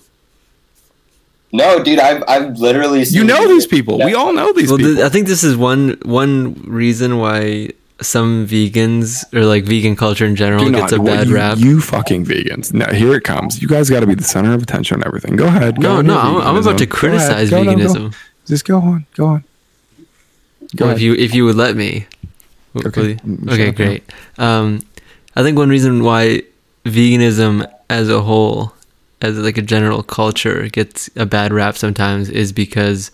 No, 1.51 1.81
dude, 1.83 1.99
I've 1.99 2.23
I've 2.27 2.57
literally 2.57 3.05
seen 3.05 3.19
You 3.21 3.23
know 3.23 3.39
videos 3.39 3.47
these 3.49 3.67
people. 3.67 3.97
We 3.99 4.13
all 4.13 4.33
know 4.33 4.51
these 4.51 4.69
well, 4.69 4.77
people. 4.77 4.95
th- 4.95 5.05
I 5.05 5.09
think 5.09 5.27
this 5.27 5.43
is 5.43 5.55
one 5.55 5.97
one 6.03 6.53
reason 6.65 7.17
why 7.17 7.69
some 8.01 8.45
vegans 8.45 9.23
or 9.33 9.45
like 9.45 9.63
vegan 9.63 9.95
culture 9.95 10.25
in 10.25 10.35
general 10.35 10.65
Do 10.65 10.71
gets 10.71 10.91
a 10.91 10.97
not- 10.97 11.05
well, 11.05 11.15
bad 11.17 11.27
you, 11.27 11.35
rap. 11.35 11.57
You 11.57 11.79
fucking 11.81 12.25
vegans. 12.25 12.73
Now 12.73 12.91
here 12.93 13.13
it 13.15 13.23
comes. 13.23 13.61
You 13.61 13.69
guys 13.69 13.89
got 13.89 14.01
to 14.01 14.07
be 14.07 14.15
the 14.15 14.23
center 14.25 14.53
of 14.53 14.63
attention 14.63 14.97
on 15.01 15.07
everything. 15.07 15.37
Go 15.37 15.47
ahead. 15.47 15.75
Go 15.81 15.81
no, 15.93 15.97
on 15.99 16.05
no, 16.07 16.19
I'm, 16.19 16.35
I'm 16.41 16.55
about 16.57 16.77
to 16.79 16.87
veganism. 16.87 16.89
Go 17.01 17.07
ahead. 17.07 17.21
criticize 17.29 17.49
Go, 17.51 17.63
no, 17.63 17.75
go. 17.75 17.77
veganism. 17.83 18.15
Just 18.47 18.65
go 18.65 18.77
on. 18.79 19.05
Go 19.15 19.25
on. 19.27 19.43
Go 20.75 20.87
Well, 20.87 20.95
if 20.95 21.01
you 21.01 21.13
if 21.13 21.33
you 21.33 21.45
would 21.45 21.55
let 21.55 21.75
me. 21.77 22.05
Okay. 22.75 23.01
will 23.01 23.09
you? 23.09 23.15
Mm, 23.15 23.51
Okay, 23.53 23.65
shut 23.67 23.75
great. 23.75 24.03
Um, 24.37 24.81
I 25.37 25.43
think 25.43 25.57
one 25.57 25.69
reason 25.69 26.03
why 26.03 26.41
veganism 26.85 27.69
as 27.89 28.09
a 28.09 28.21
whole, 28.21 28.73
as 29.21 29.37
like 29.37 29.57
a 29.57 29.61
general 29.61 30.03
culture, 30.03 30.67
gets 30.69 31.09
a 31.15 31.25
bad 31.25 31.51
rap 31.51 31.75
sometimes 31.77 32.29
is 32.29 32.51
because 32.51 33.11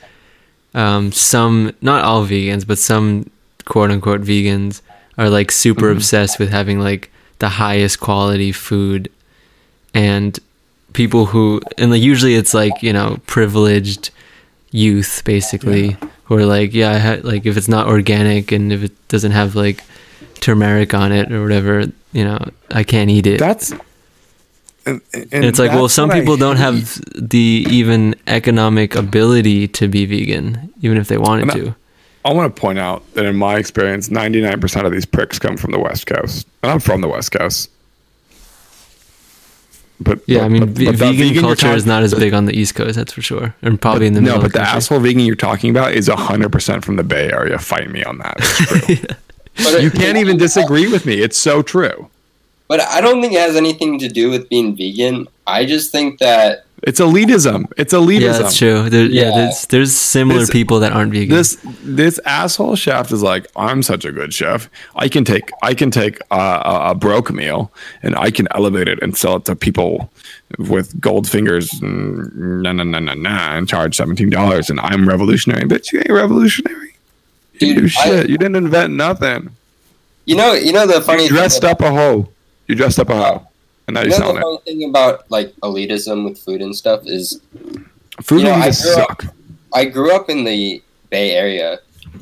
um, 0.73 1.11
some, 1.11 1.73
not 1.81 2.03
all 2.03 2.25
vegans, 2.25 2.65
but 2.67 2.77
some 2.77 3.29
quote 3.65 3.91
unquote 3.91 4.21
vegans 4.21 4.81
are 5.17 5.29
like 5.29 5.51
super 5.51 5.85
Mm-hmm. 5.87 5.97
obsessed 5.97 6.39
with 6.39 6.49
having 6.49 6.79
like 6.79 7.11
the 7.39 7.49
highest 7.49 7.99
quality 7.99 8.51
food, 8.51 9.09
and 9.93 10.37
people 10.93 11.25
who 11.27 11.61
and 11.77 11.91
like 11.91 12.01
usually 12.01 12.35
it's 12.35 12.53
like 12.53 12.83
you 12.83 12.91
know 12.93 13.17
privileged 13.25 14.09
youth 14.71 15.21
basically 15.25 15.95
who 16.25 16.35
are 16.35 16.45
like 16.45 16.73
yeah 16.73 16.91
I 16.91 16.97
ha- 16.97 17.19
like 17.23 17.45
if 17.45 17.57
it's 17.57 17.67
not 17.67 17.87
organic 17.87 18.51
and 18.51 18.71
if 18.73 18.83
it 18.83 19.07
doesn't 19.07 19.31
have 19.31 19.55
like 19.55 19.83
turmeric 20.41 20.93
on 20.93 21.11
it 21.11 21.31
or 21.31 21.41
whatever 21.41 21.85
you 22.11 22.23
know 22.25 22.37
i 22.71 22.83
can't 22.83 23.09
eat 23.09 23.25
it 23.27 23.39
That's. 23.39 23.71
And, 24.85 24.99
and 25.13 25.27
and 25.31 25.45
it's 25.45 25.59
like 25.59 25.71
well 25.71 25.87
some 25.87 26.09
people 26.09 26.35
don't 26.37 26.57
have 26.57 26.99
the 27.15 27.65
even 27.69 28.15
economic 28.27 28.95
ability 28.95 29.67
to 29.69 29.87
be 29.87 30.05
vegan 30.07 30.73
even 30.81 30.97
if 30.97 31.07
they 31.07 31.17
wanted 31.17 31.49
I- 31.51 31.53
to 31.53 31.75
I 32.23 32.33
want 32.33 32.55
to 32.55 32.59
point 32.61 32.77
out 32.77 33.01
that 33.15 33.25
in 33.25 33.35
my 33.35 33.55
experience, 33.57 34.09
99% 34.09 34.85
of 34.85 34.91
these 34.91 35.07
pricks 35.07 35.39
come 35.39 35.57
from 35.57 35.71
the 35.71 35.79
West 35.79 36.05
Coast. 36.05 36.45
And 36.61 36.71
I'm 36.71 36.79
from 36.79 37.01
the 37.01 37.07
West 37.07 37.31
Coast. 37.31 37.71
But 39.99 40.19
Yeah, 40.27 40.37
but- 40.39 40.45
I 40.45 40.49
mean, 40.49 40.65
but- 40.71 40.85
but 40.85 40.95
vegan 40.97 41.33
you're 41.33 41.41
culture 41.41 41.73
is 41.73 41.87
not 41.87 42.03
as 42.03 42.13
big 42.13 42.33
on 42.35 42.45
the 42.45 42.53
East 42.55 42.75
Coast, 42.75 42.95
that's 42.95 43.11
for 43.11 43.23
sure, 43.23 43.55
and 43.63 43.81
probably 43.81 44.05
in 44.05 44.13
the 44.13 44.21
no, 44.21 44.33
middle. 44.37 44.41
but 44.41 44.45
of 44.45 44.51
the 44.53 44.59
country. 44.59 44.75
asshole 44.77 44.99
vegan 44.99 45.21
you're 45.25 45.35
talking 45.35 45.71
about 45.71 45.93
is 45.93 46.09
100% 46.09 46.83
from 46.83 46.95
the 46.97 47.03
Bay 47.03 47.31
Area. 47.31 47.57
Fight 47.57 47.89
me 47.89 48.03
on 48.03 48.19
that. 48.19 48.37
True. 48.37 48.95
But 49.57 49.81
you 49.83 49.91
can't 49.91 50.17
even 50.17 50.37
disagree 50.37 50.87
with 50.91 51.05
me. 51.05 51.21
It's 51.21 51.37
so 51.37 51.61
true. 51.61 52.09
But 52.67 52.79
I 52.81 53.01
don't 53.01 53.21
think 53.21 53.33
it 53.33 53.39
has 53.39 53.55
anything 53.57 53.99
to 53.99 54.07
do 54.07 54.29
with 54.29 54.47
being 54.49 54.75
vegan. 54.75 55.27
I 55.45 55.65
just 55.65 55.91
think 55.91 56.19
that 56.19 56.63
It's 56.83 57.01
elitism. 57.01 57.65
It's 57.77 57.93
elitism. 57.93 58.21
Yeah, 58.21 58.37
that's 58.37 58.57
true. 58.57 58.89
There, 58.89 59.05
yeah, 59.05 59.23
Yeah. 59.23 59.31
there's 59.35 59.65
there's 59.67 59.93
similar 59.95 60.39
This- 60.41 60.49
people 60.51 60.79
that 60.79 60.93
aren't 60.93 61.11
vegan. 61.11 61.35
This 61.35 61.57
this 61.83 62.17
asshole 62.25 62.75
chef 62.77 63.11
is 63.11 63.21
like, 63.21 63.45
I'm 63.57 63.83
such 63.83 64.05
a 64.05 64.11
good 64.11 64.33
chef. 64.33 64.69
I 64.95 65.09
can 65.09 65.25
take 65.25 65.51
I 65.61 65.73
can 65.73 65.91
take 65.91 66.19
a, 66.31 66.35
a, 66.35 66.91
a 66.91 66.95
broke 66.95 67.29
meal 67.31 67.71
and 68.01 68.15
I 68.15 68.31
can 68.31 68.47
elevate 68.55 68.87
it 68.87 68.99
and 69.03 69.17
sell 69.17 69.35
it 69.35 69.45
to 69.45 69.55
people 69.55 70.09
with 70.57 70.99
gold 71.01 71.27
fingers 71.29 71.73
and 71.81 72.63
nah, 72.63 72.71
nah, 72.71 72.83
nah, 72.83 72.99
nah, 72.99 73.13
nah, 73.15 73.57
and 73.57 73.67
charge 73.67 73.95
seventeen 73.97 74.29
dollars 74.29 74.69
and 74.69 74.79
I'm 74.79 75.07
revolutionary. 75.09 75.63
Bitch, 75.67 75.91
you 75.91 75.99
ain't 75.99 76.09
revolutionary. 76.09 76.90
You 77.67 77.75
didn't 77.75 77.97
I- 77.97 78.03
shit. 78.05 78.29
you 78.29 78.37
didn't 78.37 78.55
invent 78.55 78.93
nothing. 78.93 79.49
you 80.25 80.35
know 80.35 80.53
you 80.53 80.71
know 80.71 80.85
the 80.87 81.01
funny 81.01 81.23
You 81.23 81.29
dressed 81.29 81.61
thing 81.61 81.69
up 81.71 81.81
a 81.81 81.89
hoe. 81.91 82.29
You 82.67 82.75
dressed 82.75 82.99
up 82.99 83.09
a 83.09 83.15
hoe. 83.15 83.47
And 83.87 83.95
now 83.95 84.01
You 84.01 84.09
you're 84.09 84.19
know 84.19 84.25
selling 84.25 84.35
the 84.35 84.39
it. 84.41 84.43
funny 84.43 84.57
thing 84.79 84.89
about 84.89 85.29
like 85.31 85.53
elitism 85.63 86.23
with 86.25 86.37
food 86.37 86.61
and 86.61 86.75
stuff 86.75 87.01
is 87.05 87.41
Food 88.21 88.39
you 88.39 88.43
know, 88.45 88.53
I 88.53 88.69
grew 88.69 88.69
up- 88.69 88.73
suck. 88.73 89.25
I 89.73 89.85
grew 89.85 90.13
up 90.15 90.29
in 90.29 90.43
the 90.43 90.81
Bay 91.09 91.31
Area 91.31 91.79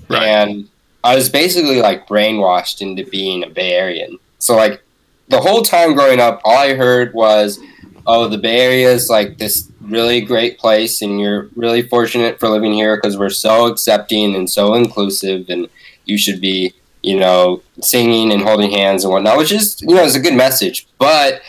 Right. 0.07 0.27
and 0.27 0.67
I 1.03 1.15
was 1.15 1.29
basically 1.29 1.81
like 1.81 2.07
brainwashed 2.07 2.81
into 2.81 3.03
being 3.05 3.43
a 3.43 3.49
Bay 3.49 3.71
Arean. 3.73 4.17
So 4.39 4.55
like 4.55 4.81
the 5.29 5.39
whole 5.39 5.61
time 5.61 5.93
growing 5.93 6.19
up, 6.19 6.41
all 6.43 6.57
I 6.57 6.73
heard 6.73 7.13
was, 7.13 7.59
"Oh, 8.07 8.27
the 8.27 8.37
Bay 8.37 8.59
Area 8.59 8.91
is 8.91 9.09
like 9.09 9.37
this 9.37 9.68
really 9.89 10.21
great 10.21 10.57
place, 10.57 11.01
and 11.01 11.19
you're 11.19 11.49
really 11.55 11.81
fortunate 11.81 12.39
for 12.39 12.49
living 12.49 12.73
here 12.73 12.95
because 12.95 13.17
we're 13.17 13.29
so 13.29 13.65
accepting 13.67 14.35
and 14.35 14.49
so 14.49 14.73
inclusive, 14.73 15.49
and 15.49 15.67
you 16.05 16.17
should 16.17 16.41
be, 16.41 16.73
you 17.01 17.19
know, 17.19 17.61
singing 17.81 18.31
and 18.31 18.41
holding 18.41 18.71
hands 18.71 19.03
and 19.03 19.13
whatnot." 19.13 19.37
Which 19.37 19.51
is, 19.51 19.81
you 19.81 19.95
know, 19.95 20.03
it's 20.03 20.15
a 20.15 20.19
good 20.19 20.35
message, 20.35 20.87
but 20.97 21.41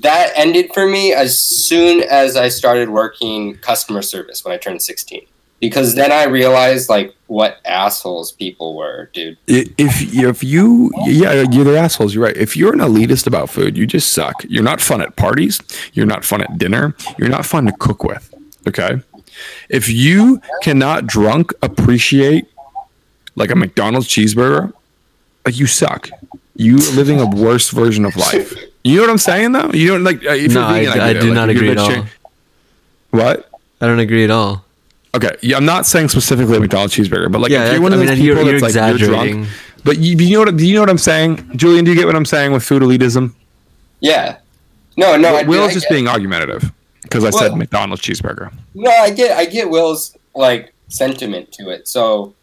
that 0.00 0.32
ended 0.36 0.72
for 0.74 0.86
me 0.86 1.12
as 1.12 1.38
soon 1.40 2.02
as 2.02 2.36
I 2.36 2.48
started 2.48 2.90
working 2.90 3.56
customer 3.56 4.02
service 4.02 4.44
when 4.44 4.54
I 4.54 4.58
turned 4.58 4.82
16 4.82 5.26
because 5.60 5.94
then 5.94 6.12
I 6.12 6.24
realized 6.24 6.88
like 6.88 7.14
what 7.26 7.58
assholes 7.64 8.32
people 8.32 8.74
were, 8.76 9.10
dude. 9.12 9.36
If 9.46 10.00
if 10.14 10.42
you 10.44 10.90
yeah 11.06 11.44
you're 11.50 11.64
the 11.64 11.78
assholes 11.78 12.14
you're 12.14 12.24
right 12.24 12.36
if 12.36 12.56
you're 12.56 12.72
an 12.72 12.78
elitist 12.80 13.26
about 13.26 13.50
food 13.50 13.76
you 13.76 13.86
just 13.86 14.12
suck 14.12 14.34
you're 14.48 14.62
not 14.62 14.80
fun 14.80 15.00
at 15.02 15.16
parties 15.16 15.60
you're 15.92 16.06
not 16.06 16.24
fun 16.24 16.40
at 16.42 16.56
dinner 16.58 16.94
you're 17.18 17.28
not 17.28 17.44
fun 17.44 17.66
to 17.66 17.72
cook 17.78 18.02
with 18.04 18.32
okay 18.66 19.00
if 19.68 19.88
you 19.88 20.40
cannot 20.62 21.06
drunk 21.06 21.52
appreciate 21.62 22.46
like 23.36 23.50
a 23.50 23.54
mcdonald's 23.56 24.08
cheeseburger 24.08 24.72
like 25.44 25.58
you 25.58 25.66
suck 25.66 26.08
you 26.56 26.76
are 26.76 26.92
living 26.96 27.20
a 27.20 27.26
worse 27.26 27.68
version 27.70 28.04
of 28.06 28.16
life 28.16 28.54
you 28.84 28.96
know 28.96 29.02
what 29.02 29.10
i'm 29.10 29.18
saying 29.18 29.52
though 29.52 29.70
you 29.74 29.88
don't 29.88 30.02
like 30.04 30.24
uh, 30.24 30.30
if 30.30 30.52
No, 30.54 30.60
you're 30.70 30.90
vegan, 30.90 31.00
I- 31.00 31.04
I 31.04 31.12
get 31.12 31.16
it. 31.16 31.20
do 31.20 31.26
Like, 31.28 31.34
not 31.34 31.48
agree 31.50 31.70
at 31.70 31.78
all. 31.78 31.86
vegetarian- 31.88 32.12
what 33.10 33.50
I 33.80 33.86
don't 33.86 34.00
agree 34.00 34.24
at 34.24 34.30
all. 34.30 34.64
Okay, 35.18 35.34
yeah, 35.42 35.56
I'm 35.56 35.64
not 35.64 35.84
saying 35.84 36.08
specifically 36.08 36.56
a 36.56 36.60
McDonald's 36.60 36.94
cheeseburger, 36.94 37.30
but 37.30 37.40
like 37.40 37.50
Yeah, 37.50 37.66
if 37.66 37.72
you're 37.72 37.82
one 37.82 37.92
of 37.92 38.00
I 38.00 38.06
those 38.06 38.16
mean, 38.16 38.24
you're- 38.24 38.36
people 38.38 38.50
you're 38.52 38.60
that's 38.60 38.76
like 38.76 38.98
you're 39.00 39.08
drunk, 39.08 39.48
but 39.84 39.98
you, 39.98 40.16
you 40.16 40.34
know 40.34 40.44
what 40.44 40.56
do 40.56 40.66
you 40.66 40.74
know 40.74 40.80
what 40.82 40.90
I'm 40.90 40.98
saying, 40.98 41.50
Julian? 41.56 41.84
Do 41.84 41.90
you 41.90 41.96
get 41.96 42.06
what 42.06 42.14
I'm 42.14 42.24
saying 42.24 42.52
with 42.52 42.62
food 42.62 42.82
elitism? 42.82 43.34
Yeah. 44.00 44.36
No, 44.96 45.16
no, 45.16 45.34
I, 45.36 45.42
Will's 45.42 45.70
I 45.70 45.74
just 45.74 45.88
get, 45.88 45.94
being 45.94 46.08
argumentative 46.08 46.70
because 47.02 47.24
I 47.24 47.30
said 47.30 47.56
McDonald's 47.56 48.02
cheeseburger. 48.02 48.52
no, 48.74 48.90
I 48.90 49.10
get 49.10 49.36
I 49.36 49.44
get 49.44 49.68
Will's 49.68 50.16
like 50.36 50.72
sentiment 50.88 51.50
to 51.52 51.70
it. 51.70 51.88
So 51.88 52.34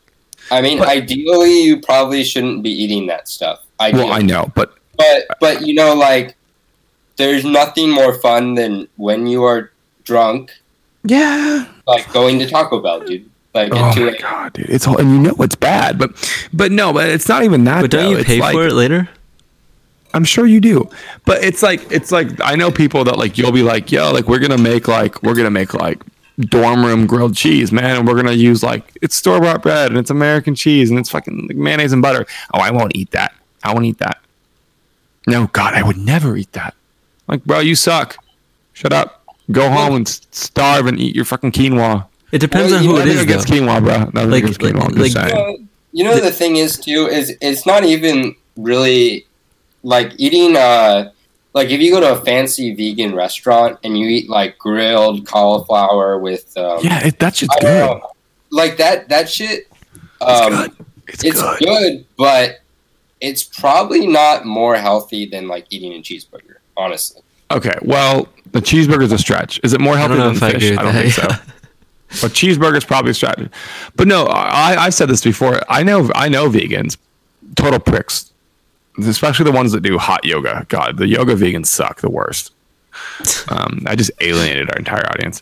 I 0.51 0.61
mean, 0.61 0.79
But- 0.79 0.89
ideally 0.89 1.63
you 1.63 1.79
probably 1.79 2.23
shouldn't 2.25 2.61
be 2.61 2.71
eating 2.71 3.07
that 3.07 3.29
stuff. 3.29 3.61
I 3.79 3.91
Well, 3.91 4.11
I 4.11 4.19
know, 4.19 4.51
but 4.53 4.75
but 4.97 5.27
but 5.39 5.65
you 5.65 5.73
know 5.75 5.93
like 5.95 6.35
there's 7.15 7.45
nothing 7.45 7.89
more 7.89 8.13
fun 8.19 8.55
than 8.55 8.87
when 8.97 9.27
you 9.27 9.43
are 9.45 9.71
drunk 10.03 10.51
yeah. 11.03 11.67
Like 11.87 12.11
going 12.13 12.39
to 12.39 12.49
Taco 12.49 12.79
Bell, 12.81 12.99
dude. 13.01 13.29
Like 13.53 13.71
Oh 13.73 13.79
my 13.79 13.93
a.m. 13.95 14.15
god, 14.19 14.53
dude, 14.53 14.69
it's 14.69 14.85
all 14.87 14.97
and 14.97 15.09
you 15.11 15.17
know 15.17 15.35
it's 15.39 15.55
bad, 15.55 15.97
but 15.97 16.11
but 16.53 16.71
no, 16.71 16.91
but 16.91 17.09
it's 17.09 17.29
not 17.29 17.43
even 17.43 17.63
that. 17.63 17.75
Bad. 17.75 17.81
But 17.81 17.91
don't 17.91 18.03
though. 18.03 18.09
you 18.11 18.17
It's 18.17 18.27
pay 18.27 18.39
like- 18.39 18.53
for 18.53 18.67
it 18.67 18.73
later? 18.73 19.07
I'm 20.13 20.23
sure 20.23 20.45
you 20.45 20.61
do, 20.61 20.89
but 21.25 21.43
it's 21.43 21.61
like 21.61 21.89
it's 21.91 22.09
like 22.11 22.29
I 22.41 22.55
know 22.55 22.71
people 22.71 23.03
that 23.03 23.17
like 23.17 23.37
you'll 23.37 23.51
be 23.51 23.63
like, 23.63 23.91
yo, 23.91 24.11
like 24.13 24.27
we're 24.29 24.39
gonna 24.39 24.57
make 24.57 24.87
like 24.87 25.21
we're 25.23 25.35
gonna 25.35 25.49
make 25.51 25.73
like 25.73 26.01
dorm 26.39 26.85
room 26.85 27.05
grilled 27.05 27.35
cheese, 27.35 27.71
man, 27.73 27.97
and 27.97 28.07
we're 28.07 28.15
gonna 28.15 28.31
use 28.31 28.63
like 28.63 28.97
it's 29.01 29.15
store 29.15 29.41
bought 29.41 29.61
bread 29.61 29.89
and 29.89 29.97
it's 29.97 30.09
American 30.09 30.55
cheese 30.55 30.89
and 30.89 30.97
it's 30.99 31.09
fucking 31.09 31.47
like, 31.47 31.57
mayonnaise 31.57 31.91
and 31.91 32.01
butter. 32.01 32.25
Oh, 32.53 32.59
I 32.59 32.71
won't 32.71 32.95
eat 32.95 33.11
that. 33.11 33.33
I 33.63 33.73
won't 33.73 33.85
eat 33.85 33.97
that. 33.97 34.19
No, 35.27 35.47
God, 35.47 35.73
I 35.73 35.83
would 35.83 35.97
never 35.97 36.37
eat 36.37 36.51
that. 36.53 36.75
Like, 37.27 37.43
bro, 37.43 37.59
you 37.59 37.75
suck. 37.75 38.15
Shut 38.73 38.93
up. 38.93 39.24
Go 39.51 39.69
home 39.69 39.95
and 39.95 40.07
starve 40.07 40.87
and 40.87 40.99
eat 40.99 41.15
your 41.15 41.25
fucking 41.25 41.51
quinoa. 41.51 42.07
It 42.31 42.39
depends 42.39 42.71
Well, 42.71 42.79
on 42.79 42.85
who 42.85 42.93
know, 42.93 42.97
it 42.97 43.05
Nothing 43.05 43.17
is, 43.17 43.23
against 43.23 43.47
quinoa, 43.47 43.79
bro. 43.83 43.97
Nothing 43.99 44.29
Like- 44.31 44.43
against 44.43 44.59
quinoa. 44.59 44.83
I'm 44.85 44.95
just 44.95 45.15
like- 45.15 45.29
saying. 45.29 45.35
Well, 45.35 45.57
you 45.91 46.03
know 46.03 46.19
the 46.19 46.31
thing 46.31 46.57
is 46.57 46.77
too 46.77 47.07
is 47.07 47.35
it's 47.39 47.65
not 47.65 47.85
even 47.85 48.35
really 48.57 49.25
like 49.83 50.11
eating 50.17 50.57
uh 50.57 51.09
like 51.53 51.69
if 51.69 51.79
you 51.79 51.89
go 51.91 52.01
to 52.01 52.11
a 52.19 52.25
fancy 52.25 52.73
vegan 52.75 53.15
restaurant 53.15 53.79
and 53.83 53.97
you 53.97 54.07
eat 54.07 54.29
like 54.29 54.57
grilled 54.57 55.25
cauliflower 55.25 56.17
with 56.19 56.57
um 56.57 56.79
Yeah, 56.83 57.05
it, 57.07 57.19
that 57.19 57.37
shit's 57.37 57.55
I 57.55 57.59
good. 57.61 57.67
know, 57.99 58.11
like 58.49 58.75
that 58.77 59.07
that 59.07 59.29
shit 59.29 59.69
It's 59.93 60.41
um 60.41 60.51
good. 60.51 60.71
It's, 61.07 61.23
it's 61.23 61.41
good. 61.41 61.59
good 61.59 62.05
but 62.17 62.59
it's 63.21 63.43
probably 63.43 64.05
not 64.05 64.43
more 64.45 64.75
healthy 64.75 65.25
than 65.27 65.47
like 65.47 65.65
eating 65.69 65.93
a 65.93 66.01
cheeseburger 66.01 66.57
honestly 66.75 67.21
Okay, 67.55 67.75
well, 67.81 68.27
the 68.51 68.59
cheeseburger's 68.61 69.11
a 69.11 69.17
stretch. 69.17 69.59
Is 69.63 69.73
it 69.73 69.81
more 69.81 69.97
healthy 69.97 70.15
than 70.15 70.35
if 70.35 70.43
I 70.43 70.51
fish? 70.51 70.63
agree 70.63 70.69
with 70.71 70.79
I 70.79 70.83
don't 70.83 70.93
that. 70.93 71.01
think 71.01 71.13
so. 71.13 71.51
But 72.21 72.31
cheeseburger's 72.31 72.85
probably 72.85 73.11
a 73.11 73.13
stretch. 73.15 73.49
But 73.95 74.07
no, 74.07 74.25
I, 74.27 74.85
I 74.85 74.89
said 74.89 75.09
this 75.09 75.21
before. 75.23 75.59
I 75.67 75.83
know 75.83 76.09
I 76.15 76.29
know 76.29 76.49
vegans, 76.49 76.97
total 77.55 77.79
pricks, 77.79 78.31
especially 78.99 79.43
the 79.45 79.51
ones 79.51 79.71
that 79.73 79.81
do 79.81 79.97
hot 79.97 80.23
yoga. 80.23 80.65
God, 80.69 80.97
the 80.97 81.07
yoga 81.07 81.35
vegans 81.35 81.65
suck 81.65 82.01
the 82.01 82.09
worst. 82.09 82.53
Um, 83.49 83.83
I 83.87 83.95
just 83.95 84.11
alienated 84.21 84.69
our 84.69 84.77
entire 84.77 85.05
audience. 85.09 85.41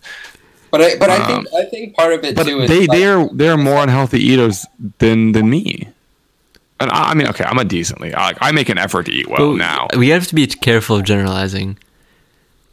but 0.71 0.82
I 0.82 0.95
but 0.97 1.10
I 1.12 1.17
Um, 1.17 1.43
think 1.43 1.54
I 1.54 1.69
think 1.69 1.95
part 1.95 2.13
of 2.13 2.23
it 2.23 2.36
But 2.36 2.47
too 2.47 2.62
is 2.62 2.69
they 2.69 2.88
like, 2.88 2.97
they're 2.97 3.28
they're 3.34 3.58
more 3.58 3.84
unhealthy 3.84 4.19
eaters 4.19 4.65
than 4.99 5.34
than 5.34 5.49
me. 5.49 5.89
And 6.80 6.89
I, 6.89 7.12
I 7.12 7.13
mean, 7.13 7.28
okay, 7.28 7.43
I'm 7.43 7.60
a 7.60 7.65
decently. 7.65 8.15
I, 8.15 8.34
I 8.41 8.52
make 8.52 8.69
an 8.69 8.78
effort 8.80 9.06
to 9.08 9.12
eat 9.12 9.28
well 9.28 9.52
But 9.52 9.58
now. 9.58 9.88
we 9.97 10.10
have 10.10 10.26
to 10.28 10.34
be 10.36 10.47
careful 10.47 10.95
of 10.95 11.04
generalizing. 11.04 11.78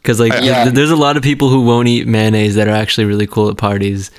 Because 0.03 0.19
like 0.21 0.33
Yeah. 0.43 0.65
th- 0.65 0.75
there's 0.75 0.91
a 0.91 0.97
lot 0.97 1.17
of 1.17 1.23
people 1.23 1.49
who 1.51 1.63
won't 1.63 1.89
eat 1.89 2.07
mayonnaise 2.07 2.55
that 2.55 2.69
are 2.69 2.75
actually 2.75 3.05
really 3.05 3.27
cool 3.27 3.49
at 3.51 3.57
parties, 3.59 4.11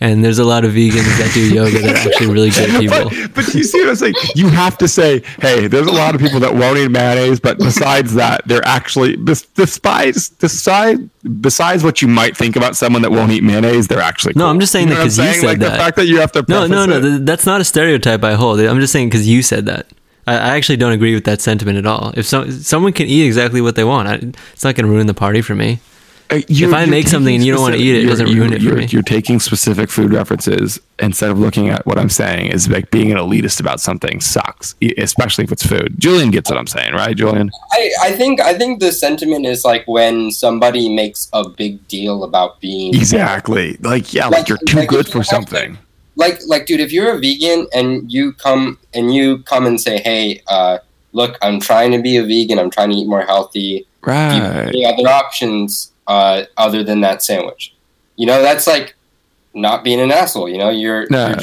and 0.00 0.22
there's 0.24 0.38
a 0.38 0.44
lot 0.44 0.64
of 0.64 0.72
vegans 0.72 1.04
that 1.18 1.30
do 1.34 1.40
yoga 1.54 1.78
that 1.78 1.94
are 1.94 2.08
actually 2.08 2.26
really 2.26 2.50
good 2.50 2.70
people. 2.80 3.10
But, 3.10 3.34
but 3.34 3.54
you 3.54 3.62
see 3.64 3.80
what 3.80 3.90
I'm 3.90 3.96
saying? 3.96 4.14
You 4.34 4.48
have 4.48 4.76
to 4.78 4.88
say, 4.88 5.22
hey, 5.40 5.66
there's 5.68 5.86
a 5.86 5.92
lot 5.92 6.14
of 6.14 6.20
people 6.20 6.40
that 6.40 6.54
won't 6.54 6.78
eat 6.78 6.90
mayonnaise, 6.90 7.38
but 7.40 7.58
besides 7.58 8.14
that, 8.14 8.42
they're 8.46 8.66
actually 8.66 9.16
bes- 9.16 9.42
despite 9.54 10.14
besides 10.40 11.00
besides 11.40 11.82
what 11.84 12.00
you 12.00 12.08
might 12.08 12.36
think 12.36 12.56
about 12.56 12.76
someone 12.76 13.02
that 13.02 13.10
won't 13.10 13.30
eat 13.32 13.42
mayonnaise, 13.42 13.88
they're 13.88 14.00
actually 14.00 14.32
No. 14.36 14.46
I'm 14.48 14.60
just 14.60 14.72
saying 14.72 14.88
know 14.88 14.94
that 14.94 15.00
what 15.00 15.02
I'm 15.02 15.06
'cause 15.08 15.18
you 15.18 15.40
said 15.40 15.46
like 15.46 15.58
that. 15.58 15.72
the 15.72 15.76
fact 15.76 15.96
that 15.96 16.06
you 16.06 16.20
have 16.20 16.32
to 16.32 16.44
No, 16.48 16.66
no, 16.66 16.86
no. 16.86 16.96
it. 16.98 17.26
That's 17.26 17.44
not 17.46 17.60
a 17.60 17.64
stereotype 17.64 18.22
I 18.24 18.34
hold. 18.34 18.60
I'm 18.60 18.80
just 18.80 18.92
saying 18.92 19.08
because 19.10 19.28
you 19.28 19.42
said 19.42 19.66
that. 19.66 19.86
I, 20.26 20.34
I 20.34 20.56
actually 20.56 20.76
don't 20.76 20.92
agree 20.92 21.14
with 21.14 21.24
that 21.24 21.40
sentiment 21.40 21.78
at 21.78 21.86
all. 21.86 22.12
If 22.16 22.26
so, 22.26 22.48
someone 22.50 22.92
can 22.92 23.06
eat 23.06 23.24
exactly 23.26 23.60
what 23.60 23.76
they 23.76 23.84
want, 23.84 24.08
I, 24.08 24.14
it's 24.52 24.64
not 24.64 24.74
going 24.74 24.86
to 24.86 24.92
ruin 24.92 25.06
the 25.06 25.14
party 25.14 25.42
for 25.42 25.54
me. 25.54 25.80
Uh, 26.28 26.40
if 26.48 26.74
I 26.74 26.86
make 26.86 27.06
something 27.06 27.36
and 27.36 27.44
you 27.44 27.52
don't 27.52 27.62
wanna 27.62 27.76
eat 27.76 27.94
it, 27.94 28.04
it 28.04 28.08
doesn't 28.08 28.26
ruin 28.34 28.52
it 28.52 28.56
for 28.58 28.64
you're- 28.64 28.80
me. 28.80 28.86
You're 28.86 29.02
taking 29.02 29.38
specific 29.38 29.88
food 29.88 30.12
references 30.12 30.80
instead 30.98 31.30
of 31.30 31.38
looking 31.38 31.68
at 31.68 31.86
what 31.86 31.98
I'm 32.00 32.08
saying 32.08 32.46
is 32.50 32.68
like 32.68 32.90
being 32.90 33.12
an 33.12 33.16
elitist 33.18 33.60
about 33.60 33.80
something 33.80 34.20
sucks, 34.20 34.74
especially 34.98 35.44
if 35.44 35.52
it's 35.52 35.64
food. 35.64 35.94
Julian 36.00 36.32
gets 36.32 36.50
what 36.50 36.58
I'm 36.58 36.66
saying, 36.66 36.94
right, 36.94 37.16
Julian? 37.16 37.52
I, 37.70 37.90
I 38.00 38.10
think 38.16 38.40
I 38.40 38.54
think 38.58 38.80
the 38.80 38.90
sentiment 38.90 39.46
is 39.46 39.64
like 39.64 39.84
when 39.86 40.32
somebody 40.32 40.92
makes 40.92 41.28
a 41.32 41.48
big 41.48 41.86
deal 41.86 42.24
about 42.24 42.58
being 42.60 42.92
Exactly. 42.92 43.76
Like, 43.80 44.12
yeah, 44.12 44.24
like 44.26 44.32
Like- 44.40 44.48
you're 44.48 44.58
too 44.66 44.78
like 44.78 44.88
good 44.88 45.06
for 45.06 45.18
you 45.18 45.20
have 45.20 45.28
to- 45.28 45.34
something. 45.36 45.78
Like 46.16 46.40
like 46.46 46.66
dude 46.66 46.80
if 46.80 46.92
you're 46.92 47.12
a 47.16 47.18
vegan 47.18 47.66
and 47.74 48.10
you 48.10 48.32
come 48.32 48.78
and 48.94 49.14
you 49.14 49.38
come 49.44 49.66
and 49.66 49.80
say 49.80 49.98
hey 50.00 50.42
uh, 50.48 50.78
look 51.12 51.36
i'm 51.42 51.60
trying 51.60 51.92
to 51.92 52.00
be 52.02 52.16
a 52.16 52.22
vegan 52.24 52.58
i'm 52.58 52.70
trying 52.70 52.90
to 52.90 52.96
eat 52.96 53.06
more 53.08 53.22
healthy 53.22 53.86
do 54.04 54.10
you 54.10 54.12
have 54.12 54.56
Right. 54.56 54.68
any 54.68 54.84
other 54.86 55.08
options 55.08 55.92
uh, 56.06 56.44
other 56.56 56.82
than 56.84 57.00
that 57.02 57.22
sandwich 57.22 57.74
you 58.16 58.26
know 58.26 58.40
that's 58.42 58.66
like 58.66 58.94
not 59.54 59.82
being 59.82 60.00
an 60.00 60.12
asshole. 60.12 60.50
You 60.50 60.58
know, 60.58 60.68
you're 60.68 61.06
Nah. 61.08 61.28
you're, 61.28 61.36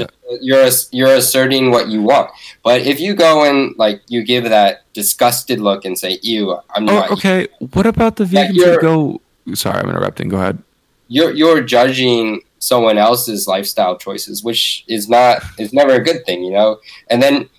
just, 0.68 0.94
you're 0.94 1.08
you're 1.08 1.16
asserting 1.18 1.72
what 1.72 1.88
you 1.88 2.04
want. 2.04 2.30
But 2.64 2.82
if 2.82 3.00
you 3.00 3.16
go 3.16 3.44
and 3.44 3.76
like 3.80 4.04
you 4.08 4.22
give 4.24 4.44
that 4.44 4.84
disgusted 4.94 5.60
look 5.60 5.84
and 5.84 5.98
say, 5.98 6.20
"Ew, 6.22 6.56
I'm 6.76 6.86
not," 6.86 7.10
Oh, 7.10 7.14
okay. 7.14 7.48
What 7.74 7.88
about 7.88 8.18
the 8.18 8.26
Yeah, 8.26 8.46
vegans 8.50 8.54
you're- 8.54 8.72
that 8.74 8.82
go? 8.82 9.20
Sorry, 9.56 9.80
I'm 9.80 9.90
interrupting. 9.90 10.30
Go 10.30 10.38
ahead. 10.38 10.60
you're 11.08 11.32
you're 11.32 11.62
judging 11.64 12.42
someone 12.64 12.98
else's 12.98 13.48
lifestyle 13.48 13.98
choices, 13.98 14.44
which 14.44 14.86
is 14.88 15.10
not 15.10 15.42
is 15.60 15.74
never 15.74 15.94
a 15.96 16.04
good 16.04 16.26
thing, 16.26 16.44
you 16.44 16.52
know. 16.52 16.80
And 17.10 17.22
then 17.22 17.50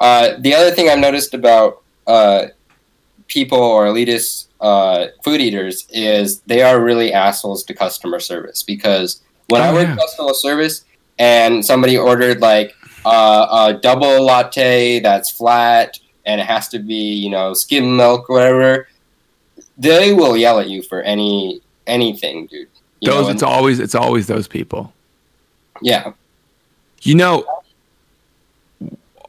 uh, 0.00 0.34
the 0.40 0.54
other 0.54 0.70
thing 0.70 0.88
I've 0.88 0.98
noticed 0.98 1.34
about 1.34 1.82
uh, 2.06 2.46
people 3.28 3.58
or 3.58 3.86
elitist 3.86 4.48
uh, 4.60 5.06
food 5.24 5.40
eaters 5.40 5.86
is 5.90 6.40
they 6.46 6.62
are 6.62 6.80
really 6.82 7.12
assholes 7.12 7.62
to 7.64 7.74
customer 7.74 8.20
service 8.20 8.62
because 8.62 9.22
when 9.48 9.60
I 9.62 9.68
Oh, 9.68 9.74
worked 9.74 9.88
yeah. 9.90 9.96
customer 9.96 10.34
service 10.34 10.84
and 11.18 11.64
somebody 11.64 11.96
ordered 11.98 12.40
like 12.40 12.72
uh, 13.04 13.46
a 13.74 13.78
double 13.80 14.22
latte 14.24 15.00
that's 15.00 15.30
flat 15.30 15.98
and 16.24 16.40
it 16.40 16.46
has 16.46 16.68
to 16.68 16.78
be 16.78 17.14
you 17.14 17.28
know 17.30 17.52
skim 17.52 17.96
milk 17.96 18.28
or 18.30 18.34
whatever, 18.36 18.88
they 19.76 20.12
will 20.14 20.36
yell 20.36 20.58
at 20.60 20.68
you 20.68 20.82
for 20.82 21.02
any 21.02 21.60
anything, 21.86 22.46
dude. 22.46 22.68
You 23.00 23.08
know, 23.10 23.16
Those. 23.16 23.26
and- 23.28 23.34
It's 23.36 23.42
always. 23.42 23.80
It's 23.80 23.94
always 23.94 24.26
those 24.26 24.48
people. 24.48 24.92
yeah. 25.82 26.12
You 27.02 27.14
know, 27.14 27.44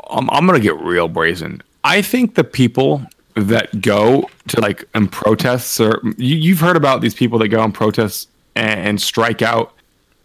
I'm, 0.10 0.30
I'm 0.30 0.46
gonna 0.46 0.60
get 0.62 0.80
real 0.80 1.08
brazen. 1.10 1.62
I 1.84 2.02
think 2.02 2.36
the 2.36 2.44
people 2.44 3.06
that 3.36 3.82
go 3.82 4.30
to 4.48 4.62
like 4.62 4.86
and 4.94 5.12
protest, 5.12 5.80
or 5.82 6.02
you, 6.18 6.36
you've 6.38 6.60
heard 6.62 6.78
about 6.78 7.02
these 7.02 7.14
people 7.14 7.38
that 7.40 7.50
go 7.50 7.62
and 7.64 7.74
protest 7.74 8.30
and, 8.56 8.80
and 8.80 9.02
strike 9.02 9.42
out 9.42 9.74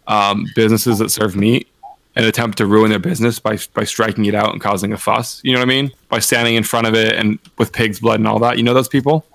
um, 0.07 0.45
businesses 0.55 0.99
that 0.99 1.09
serve 1.09 1.35
meat 1.35 1.67
and 2.15 2.25
attempt 2.25 2.57
to 2.59 2.65
ruin 2.65 2.89
their 2.89 2.99
business 2.99 3.37
by 3.39 3.57
by 3.73 3.83
striking 3.83 4.25
it 4.25 4.35
out 4.35 4.53
and 4.53 4.61
causing 4.61 4.93
a 4.93 4.97
fuss. 4.97 5.41
You 5.43 5.51
know 5.53 5.59
what 5.59 5.65
I 5.65 5.69
mean? 5.69 5.91
By 6.07 6.19
standing 6.19 6.55
in 6.55 6.63
front 6.63 6.87
of 6.87 6.93
it 6.95 7.15
and 7.15 7.37
with 7.57 7.73
pig's 7.73 7.99
blood 7.99 8.19
and 8.21 8.27
all 8.29 8.39
that. 8.39 8.57
You 8.57 8.63
know 8.63 8.73
those 8.73 8.87
people? 8.87 9.25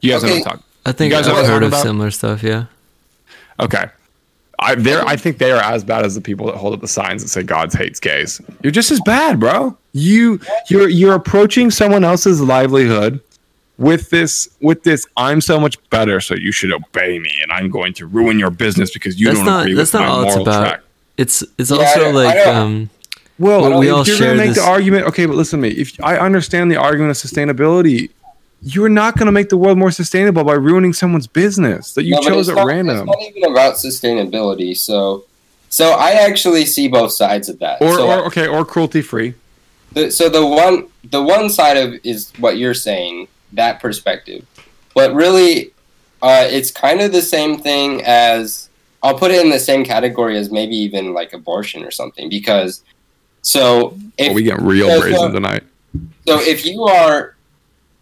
You 0.00 0.12
guys 0.12 0.22
know 0.22 0.28
what 0.30 0.36
I'm 0.38 0.44
talking. 0.44 0.62
I 0.86 0.92
think 0.92 1.10
You 1.12 1.16
guys 1.18 1.26
I've 1.26 1.32
know 1.34 1.40
what 1.42 1.44
I'm 1.46 1.50
heard 1.52 1.62
of 1.62 1.68
about? 1.68 1.82
similar 1.82 2.10
stuff. 2.10 2.42
Yeah. 2.42 2.64
Okay. 3.60 3.86
I 4.58 4.74
they're 4.76 5.04
I 5.06 5.16
think 5.16 5.38
they 5.38 5.50
are 5.50 5.60
as 5.62 5.82
bad 5.84 6.04
as 6.04 6.14
the 6.14 6.20
people 6.20 6.46
that 6.46 6.56
hold 6.56 6.74
up 6.74 6.80
the 6.80 6.88
signs 6.88 7.22
that 7.22 7.28
say 7.28 7.42
God 7.42 7.72
hates 7.72 7.98
gays. 8.00 8.40
You're 8.62 8.70
just 8.72 8.90
as 8.90 9.00
bad, 9.00 9.40
bro. 9.40 9.76
You 9.92 10.40
you're 10.68 10.88
you're 10.88 11.14
approaching 11.14 11.70
someone 11.70 12.04
else's 12.04 12.40
livelihood 12.40 13.20
with 13.78 14.10
this 14.10 14.48
with 14.60 14.82
this 14.84 15.06
I'm 15.16 15.40
so 15.40 15.58
much 15.58 15.76
better, 15.90 16.20
so 16.20 16.34
you 16.36 16.52
should 16.52 16.72
obey 16.72 17.18
me 17.18 17.32
and 17.42 17.50
I'm 17.50 17.68
going 17.70 17.92
to 17.94 18.06
ruin 18.06 18.38
your 18.38 18.50
business 18.50 18.92
because 18.92 19.18
you 19.18 19.26
that's 19.26 19.38
don't 19.38 19.46
not. 19.46 19.62
agree 19.62 19.74
That's 19.74 19.92
with 19.92 20.00
not 20.00 20.08
my 20.08 20.14
all 20.14 20.22
it's 20.22 20.36
moral 20.36 20.48
about. 20.48 20.68
track. 20.68 20.80
It's 21.16 21.42
it's 21.58 21.70
Yeah, 21.70 21.76
also 21.78 22.12
like 22.12 22.46
um. 22.46 22.90
Well, 23.36 23.62
Well, 23.62 23.80
we 23.80 23.88
if 23.88 23.92
all 23.94 24.04
you're 24.06 24.16
share 24.16 24.28
gonna 24.28 24.38
make 24.38 24.48
this- 24.54 24.58
the 24.64 24.70
argument, 24.70 25.06
okay, 25.08 25.26
but 25.26 25.34
listen 25.34 25.60
to 25.60 25.68
me. 25.68 25.74
If 25.74 26.00
I 26.04 26.16
understand 26.18 26.70
the 26.70 26.76
argument 26.76 27.10
of 27.10 27.16
sustainability, 27.16 28.10
you're 28.64 28.88
not 28.88 29.16
going 29.16 29.26
to 29.26 29.32
make 29.32 29.50
the 29.50 29.56
world 29.56 29.76
more 29.78 29.90
sustainable 29.90 30.42
by 30.42 30.54
ruining 30.54 30.92
someone's 30.92 31.26
business 31.26 31.92
that 31.94 32.04
you 32.04 32.12
No, 32.12 32.20
chose 32.22 32.48
at 32.48 32.54
not, 32.56 32.66
random. 32.66 32.96
It's 32.96 33.06
not 33.06 33.20
even 33.22 33.50
about 33.52 33.74
sustainability. 33.74 34.76
So, 34.76 35.24
so 35.68 35.92
I 35.92 36.12
actually 36.12 36.64
see 36.64 36.88
both 36.88 37.12
sides 37.12 37.48
of 37.48 37.58
that. 37.58 37.82
Or, 37.82 37.94
so, 37.96 38.08
or 38.10 38.24
okay, 38.26 38.46
or 38.46 38.64
cruelty 38.64 39.02
free. 39.02 39.34
so 40.10 40.28
the 40.28 40.44
one 40.44 40.88
the 41.10 41.22
one 41.22 41.50
side 41.50 41.76
of 41.76 41.94
is 42.04 42.32
what 42.38 42.56
you're 42.56 42.74
saying 42.74 43.28
that 43.52 43.80
perspective, 43.80 44.44
but 44.94 45.14
really, 45.14 45.72
uh, 46.22 46.46
it's 46.50 46.70
kind 46.70 47.00
of 47.02 47.12
the 47.12 47.22
same 47.22 47.58
thing 47.58 48.02
as 48.04 48.70
I'll 49.02 49.18
put 49.18 49.30
it 49.30 49.44
in 49.44 49.50
the 49.50 49.58
same 49.60 49.84
category 49.84 50.38
as 50.38 50.50
maybe 50.50 50.74
even 50.76 51.12
like 51.12 51.32
abortion 51.34 51.84
or 51.84 51.90
something 51.90 52.28
because. 52.28 52.82
So 53.42 53.98
if 54.16 54.30
Oh, 54.30 54.34
we 54.34 54.42
get 54.42 54.58
real 54.62 54.88
so- 54.88 55.00
brazen 55.02 55.32
tonight. 55.32 55.64
so 56.26 56.40
if 56.40 56.64
you 56.64 56.84
are, 56.84 57.33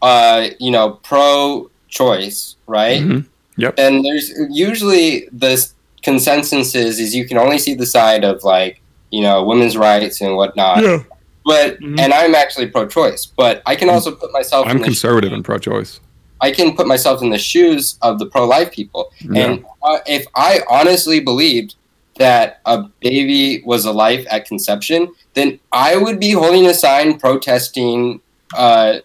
uh, 0.03 0.49
you 0.59 0.71
know, 0.71 0.99
pro-choice, 1.03 2.57
right? 2.67 3.03
Mhm. 3.03 3.27
Yep. 3.57 3.77
Then 3.77 4.03
there's 4.03 4.31
usually 4.51 5.29
the 5.33 5.65
consensus 6.03 6.75
is, 6.75 6.99
is 6.99 7.15
you 7.15 7.27
can 7.27 7.39
only 7.39 7.59
see 7.59 7.75
the 7.75 7.87
side 7.87 8.25
of 8.25 8.43
like 8.43 8.81
you 9.11 9.21
know 9.21 9.45
women's 9.45 9.77
rights 9.77 10.21
and 10.21 10.37
whatnot. 10.37 10.83
Yeah. 10.83 10.99
But 11.45 11.81
Mhm. 11.81 11.99
and 12.01 12.13
I'm 12.15 12.35
actually 12.35 12.69
pro-choice, 12.69 13.27
but 13.27 13.63
I 13.67 13.75
can 13.77 13.89
also 13.91 14.13
put 14.15 14.33
myself. 14.33 14.67
I'm 14.69 14.83
conservative 14.83 15.33
and 15.33 15.45
pro-choice. 15.45 16.01
I 16.41 16.51
can 16.51 16.75
put 16.75 16.87
myself 16.89 17.23
in 17.23 17.31
the 17.31 17.39
shoes 17.39 17.97
of 18.03 18.19
the 18.19 18.27
pro-life 18.27 18.73
people, 18.73 19.11
Yeah. 19.21 19.43
and 19.45 19.65
uh, 19.83 19.99
if 20.07 20.25
I 20.35 20.61
honestly 20.69 21.21
believed 21.21 21.75
that 22.19 22.61
a 22.67 22.83
baby 23.01 23.63
was 23.65 23.85
a 23.85 23.93
life 23.93 24.27
at 24.31 24.45
conception, 24.47 25.09
then 25.35 25.59
I 25.73 25.97
would 25.97 26.19
be 26.21 26.33
holding 26.33 26.67
a 26.67 26.75
sign 26.75 27.19
protesting, 27.19 28.21
uh, 28.57 28.99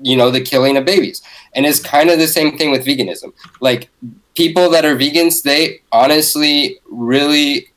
you 0.00 0.16
know, 0.16 0.30
the 0.30 0.40
killing 0.40 0.76
of 0.76 0.84
babies. 0.84 1.22
And 1.54 1.66
it's 1.66 1.80
kind 1.80 2.10
of 2.10 2.18
the 2.18 2.26
same 2.26 2.56
thing 2.58 2.70
with 2.70 2.84
veganism. 2.84 3.32
Like 3.60 3.88
people 4.34 4.70
that 4.70 4.84
are 4.84 4.96
vegans, 4.96 5.42
they 5.42 5.80
honestly 5.92 6.80
really 6.90 7.68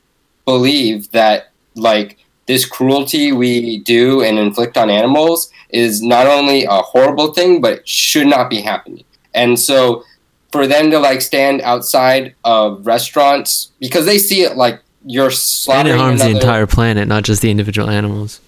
believe 0.46 1.12
that 1.12 1.52
like 1.76 2.18
this 2.48 2.66
cruelty 2.66 3.32
we 3.32 3.80
do 3.80 4.22
and 4.24 4.40
inflict 4.40 4.78
on 4.78 4.90
animals 4.90 5.52
is 5.70 6.02
not 6.02 6.28
only 6.28 6.66
a 6.66 6.82
horrible 6.82 7.34
thing, 7.34 7.62
but 7.62 7.88
should 7.88 8.28
not 8.28 8.50
be 8.50 8.62
happening. 8.62 9.04
And 9.34 9.60
so 9.60 10.04
for 10.52 10.66
them 10.66 10.90
to 10.92 11.00
like 11.00 11.22
stand 11.22 11.62
outside 11.62 12.34
of 12.44 12.86
restaurants 12.86 13.72
because 13.80 14.06
they 14.06 14.18
see 14.18 14.42
it 14.42 14.58
like 14.58 14.82
you're 15.06 15.28
And 15.28 15.34
slaughtering 15.34 15.96
it 15.96 16.00
harms 16.00 16.22
the 16.22 16.32
entire 16.32 16.68
planet, 16.68 17.08
not 17.08 17.24
just 17.24 17.42
the 17.42 17.52
individual 17.52 17.90
animals. 17.90 18.42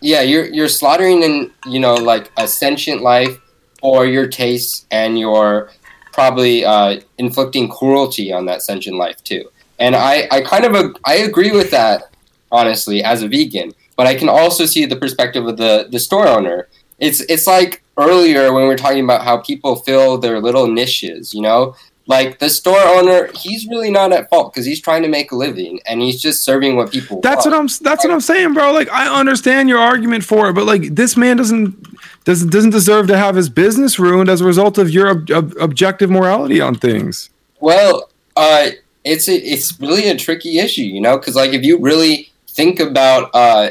Yeah 0.00 0.20
you're 0.20 0.46
you're 0.46 0.68
slaughtering 0.68 1.22
in 1.22 1.50
you 1.66 1.80
know 1.80 1.94
like 1.94 2.30
a 2.36 2.46
sentient 2.46 3.02
life 3.02 3.38
for 3.80 4.06
your 4.06 4.26
tastes 4.26 4.86
and 4.90 5.18
you're 5.18 5.70
probably 6.12 6.64
uh, 6.64 7.00
inflicting 7.18 7.68
cruelty 7.68 8.32
on 8.32 8.44
that 8.46 8.60
sentient 8.60 8.96
life 8.98 9.22
too. 9.22 9.48
And 9.78 9.94
i 9.94 10.26
i 10.30 10.40
kind 10.40 10.64
of 10.64 10.74
ag- 10.74 10.98
i 11.04 11.14
agree 11.14 11.52
with 11.52 11.70
that 11.70 12.10
honestly 12.50 13.02
as 13.04 13.22
a 13.22 13.28
vegan. 13.28 13.72
But 13.96 14.06
i 14.06 14.14
can 14.14 14.28
also 14.28 14.66
see 14.66 14.84
the 14.86 14.96
perspective 14.96 15.46
of 15.46 15.56
the 15.56 15.86
the 15.90 16.00
store 16.00 16.28
owner. 16.28 16.68
It's 16.98 17.20
it's 17.20 17.46
like 17.46 17.82
earlier 17.96 18.52
when 18.52 18.62
we 18.62 18.68
were 18.68 18.76
talking 18.76 19.04
about 19.04 19.22
how 19.24 19.38
people 19.38 19.76
fill 19.76 20.18
their 20.18 20.40
little 20.40 20.68
niches 20.68 21.34
you 21.34 21.42
know 21.42 21.74
like 22.08 22.38
the 22.40 22.48
store 22.50 22.80
owner 22.80 23.28
he's 23.34 23.66
really 23.68 23.90
not 23.90 24.12
at 24.12 24.28
fault 24.30 24.52
because 24.52 24.66
he's 24.66 24.80
trying 24.80 25.02
to 25.02 25.08
make 25.08 25.30
a 25.30 25.36
living 25.36 25.78
and 25.86 26.00
he's 26.00 26.20
just 26.20 26.42
serving 26.42 26.74
what 26.74 26.90
people 26.90 27.20
That's 27.20 27.44
want. 27.46 27.54
what 27.54 27.60
I'm. 27.60 27.68
That's 27.82 28.02
what 28.04 28.12
I'm 28.12 28.20
saying, 28.20 28.54
bro. 28.54 28.72
Like 28.72 28.90
I 28.90 29.06
understand 29.20 29.68
your 29.68 29.78
argument 29.78 30.24
for 30.24 30.48
it, 30.48 30.54
but 30.54 30.64
like 30.64 30.94
this 30.96 31.16
man 31.16 31.36
doesn't 31.36 31.76
doesn't 32.24 32.50
doesn't 32.50 32.70
deserve 32.70 33.06
to 33.08 33.16
have 33.16 33.36
his 33.36 33.48
business 33.48 33.98
ruined 33.98 34.28
as 34.28 34.40
a 34.40 34.44
result 34.44 34.78
of 34.78 34.90
your 34.90 35.10
ob- 35.10 35.30
ob- 35.30 35.54
objective 35.60 36.10
morality 36.10 36.60
on 36.60 36.74
things. 36.74 37.30
Well, 37.60 38.10
uh, 38.36 38.70
it's 39.04 39.28
a, 39.28 39.34
it's 39.34 39.78
really 39.80 40.08
a 40.08 40.16
tricky 40.16 40.58
issue, 40.58 40.82
you 40.82 41.00
know, 41.00 41.18
because 41.18 41.36
like 41.36 41.52
if 41.52 41.62
you 41.62 41.78
really 41.78 42.32
think 42.48 42.80
about 42.80 43.30
uh, 43.34 43.70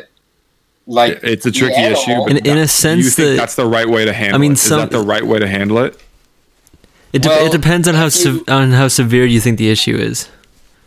like 0.86 1.20
It's 1.24 1.46
a 1.46 1.52
tricky 1.52 1.76
animal- 1.76 2.02
issue. 2.02 2.16
But 2.24 2.32
In- 2.46 2.46
in 2.46 2.58
a 2.60 2.68
sense 2.68 3.04
you 3.04 3.10
think 3.10 3.30
that- 3.32 3.38
that's 3.38 3.56
the 3.56 3.66
right 3.66 3.88
way 3.90 4.06
to 4.06 4.14
handle. 4.14 4.36
I 4.36 4.38
mean, 4.40 4.52
it? 4.52 4.56
Is 4.56 4.62
some- 4.62 4.80
that 4.80 4.92
the 4.92 5.00
right 5.02 5.24
way 5.26 5.40
to 5.40 5.48
handle 5.48 5.80
it? 5.80 6.00
It, 7.14 7.22
de- 7.22 7.30
Well, 7.30 7.46
it 7.48 7.52
depends 7.52 7.88
on 7.88 7.96
how 7.96 8.08
if 8.08 8.16
you- 8.16 8.22
sev- 8.40 8.50
on 8.50 8.72
how 8.72 8.88
severe 8.88 9.26
you 9.26 9.40
think 9.40 9.58
the 9.58 9.70
issue 9.70 9.96
is. 9.96 10.28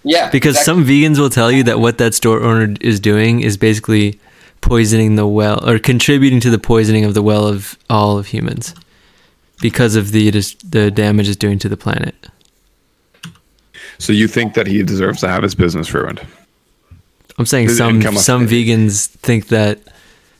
yeah, 0.04 0.28
Because 0.30 0.56
exactly. 0.56 0.84
some 0.84 0.86
vegans 0.86 1.18
will 1.18 1.30
tell 1.30 1.50
you 1.50 1.62
that 1.64 1.80
what 1.80 1.98
that 1.98 2.14
store 2.14 2.42
owner 2.42 2.74
is 2.80 3.00
doing 3.00 3.40
is 3.40 3.56
basically 3.56 4.18
poisoning 4.60 5.16
the 5.16 5.26
well 5.26 5.66
or 5.68 5.78
contributing 5.78 6.40
to 6.40 6.50
the 6.50 6.58
poisoning 6.58 7.04
of 7.04 7.14
the 7.14 7.22
well 7.22 7.46
of 7.46 7.78
all 7.88 8.18
of 8.18 8.26
humans 8.28 8.74
because 9.60 9.96
of 9.96 10.12
the 10.12 10.30
the 10.68 10.90
damage 10.90 11.28
it's 11.28 11.36
doing 11.36 11.58
to 11.58 11.68
the 11.68 11.76
planet. 11.76 12.14
So 13.98 14.12
you 14.12 14.28
think 14.28 14.54
that 14.54 14.66
he 14.66 14.82
deserves 14.82 15.20
to 15.20 15.28
have 15.28 15.42
his 15.42 15.54
business 15.54 15.92
ruined? 15.94 16.20
I'm 17.38 17.46
saying 17.46 17.68
His 17.68 17.78
some 17.78 17.96
income 17.96 18.16
of- 18.16 18.22
some 18.22 18.46
vegans 18.46 19.08
think 19.08 19.48
that 19.48 19.78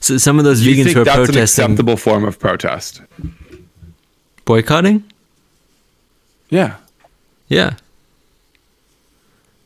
so 0.00 0.18
some 0.18 0.38
of 0.38 0.44
those 0.44 0.60
You 0.66 0.74
vegans 0.74 0.84
think 0.84 0.96
who 0.96 1.02
are 1.02 1.04
that's 1.04 1.30
an 1.30 1.38
acceptable 1.42 1.96
form 1.96 2.24
of 2.24 2.38
protest? 2.38 3.00
boycotting. 4.44 5.04
Yeah. 6.50 6.76
Yeah, 7.48 7.74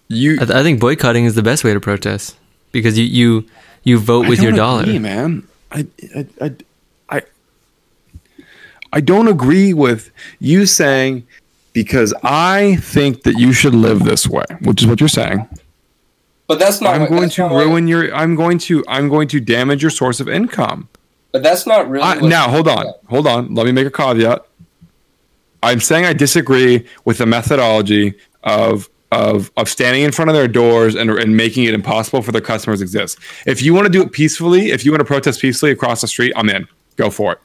You. 0.09 0.35
I, 0.35 0.45
th- 0.45 0.51
I 0.51 0.63
think 0.63 0.81
boycotting 0.81 1.25
is 1.27 1.35
the 1.35 1.43
best 1.43 1.65
way 1.65 1.75
to 1.75 1.81
protest 1.81 2.37
because 2.73 2.99
you 2.99 3.05
you 3.05 3.47
you 3.83 3.99
vote 3.99 4.25
I 4.27 4.29
with 4.31 4.41
your 4.41 4.53
don't 4.53 4.59
dollar. 4.59 4.83
agree, 4.83 4.99
man. 4.99 5.47
I, 5.71 5.87
I, 6.17 6.27
I, 6.41 6.53
I, 7.11 7.23
I 8.93 9.01
don't 9.01 9.29
agree 9.29 9.75
with 9.75 10.11
you 10.41 10.65
saying 10.67 11.27
because 11.75 12.15
I 12.23 12.77
think 12.77 13.25
that 13.25 13.35
you 13.39 13.53
should 13.53 13.75
live 13.75 14.05
this 14.05 14.27
way, 14.27 14.45
which 14.63 14.81
is 14.83 14.87
what 14.89 15.01
you're 15.01 15.09
saying. 15.11 15.47
but 16.47 16.59
that's 16.59 16.81
not. 16.81 16.95
I'm 16.95 17.01
what- 17.03 17.11
going 17.11 17.29
to 17.29 17.41
not 17.43 17.53
what- 17.53 17.67
ruin 17.67 17.87
your. 17.89 18.15
I'm 18.15 18.35
going 18.35 18.57
to. 18.61 18.83
I'm 18.89 19.09
going 19.11 19.29
to 19.29 19.41
damage 19.41 19.83
your 19.83 19.91
source 19.91 20.21
of 20.21 20.29
income. 20.29 20.89
but 21.33 21.43
that's 21.43 21.67
not 21.67 21.91
really. 21.91 22.05
I, 22.05 22.15
what- 22.17 22.31
now, 22.31 22.49
hold 22.49 22.69
on, 22.69 22.87
hold 23.11 23.27
on. 23.27 23.55
Let 23.55 23.67
me 23.67 23.73
make 23.73 23.87
a 23.87 23.91
caveat. 23.91 24.47
I'm 25.65 25.81
saying 25.81 26.05
I 26.05 26.13
disagree 26.13 26.87
with 27.05 27.19
the 27.19 27.27
methodology 27.27 28.15
of 28.43 28.89
of 29.13 29.51
of 29.57 29.69
standing 29.69 30.03
in 30.03 30.13
front 30.13 30.29
of 30.31 30.35
their 30.37 30.49
doors 30.49 30.95
and, 30.95 31.09
and 31.11 31.37
making 31.37 31.65
it 31.65 31.75
impossible 31.75 32.21
for 32.23 32.33
their 32.33 32.41
customers 32.41 32.81
to 32.81 32.85
exist. 32.85 33.19
If 33.47 33.63
you 33.63 33.73
want 33.75 33.87
to 33.87 33.93
do 33.93 34.03
it 34.03 34.13
peacefully, 34.13 34.71
if 34.71 34.85
you 34.85 34.91
want 34.91 35.01
to 35.01 35.05
protest 35.05 35.41
peacefully 35.41 35.73
across 35.73 36.01
the 36.01 36.09
street, 36.09 36.33
I'm 36.37 36.49
in. 36.51 36.67
Go 36.97 37.11
for 37.11 37.33
it. 37.33 37.39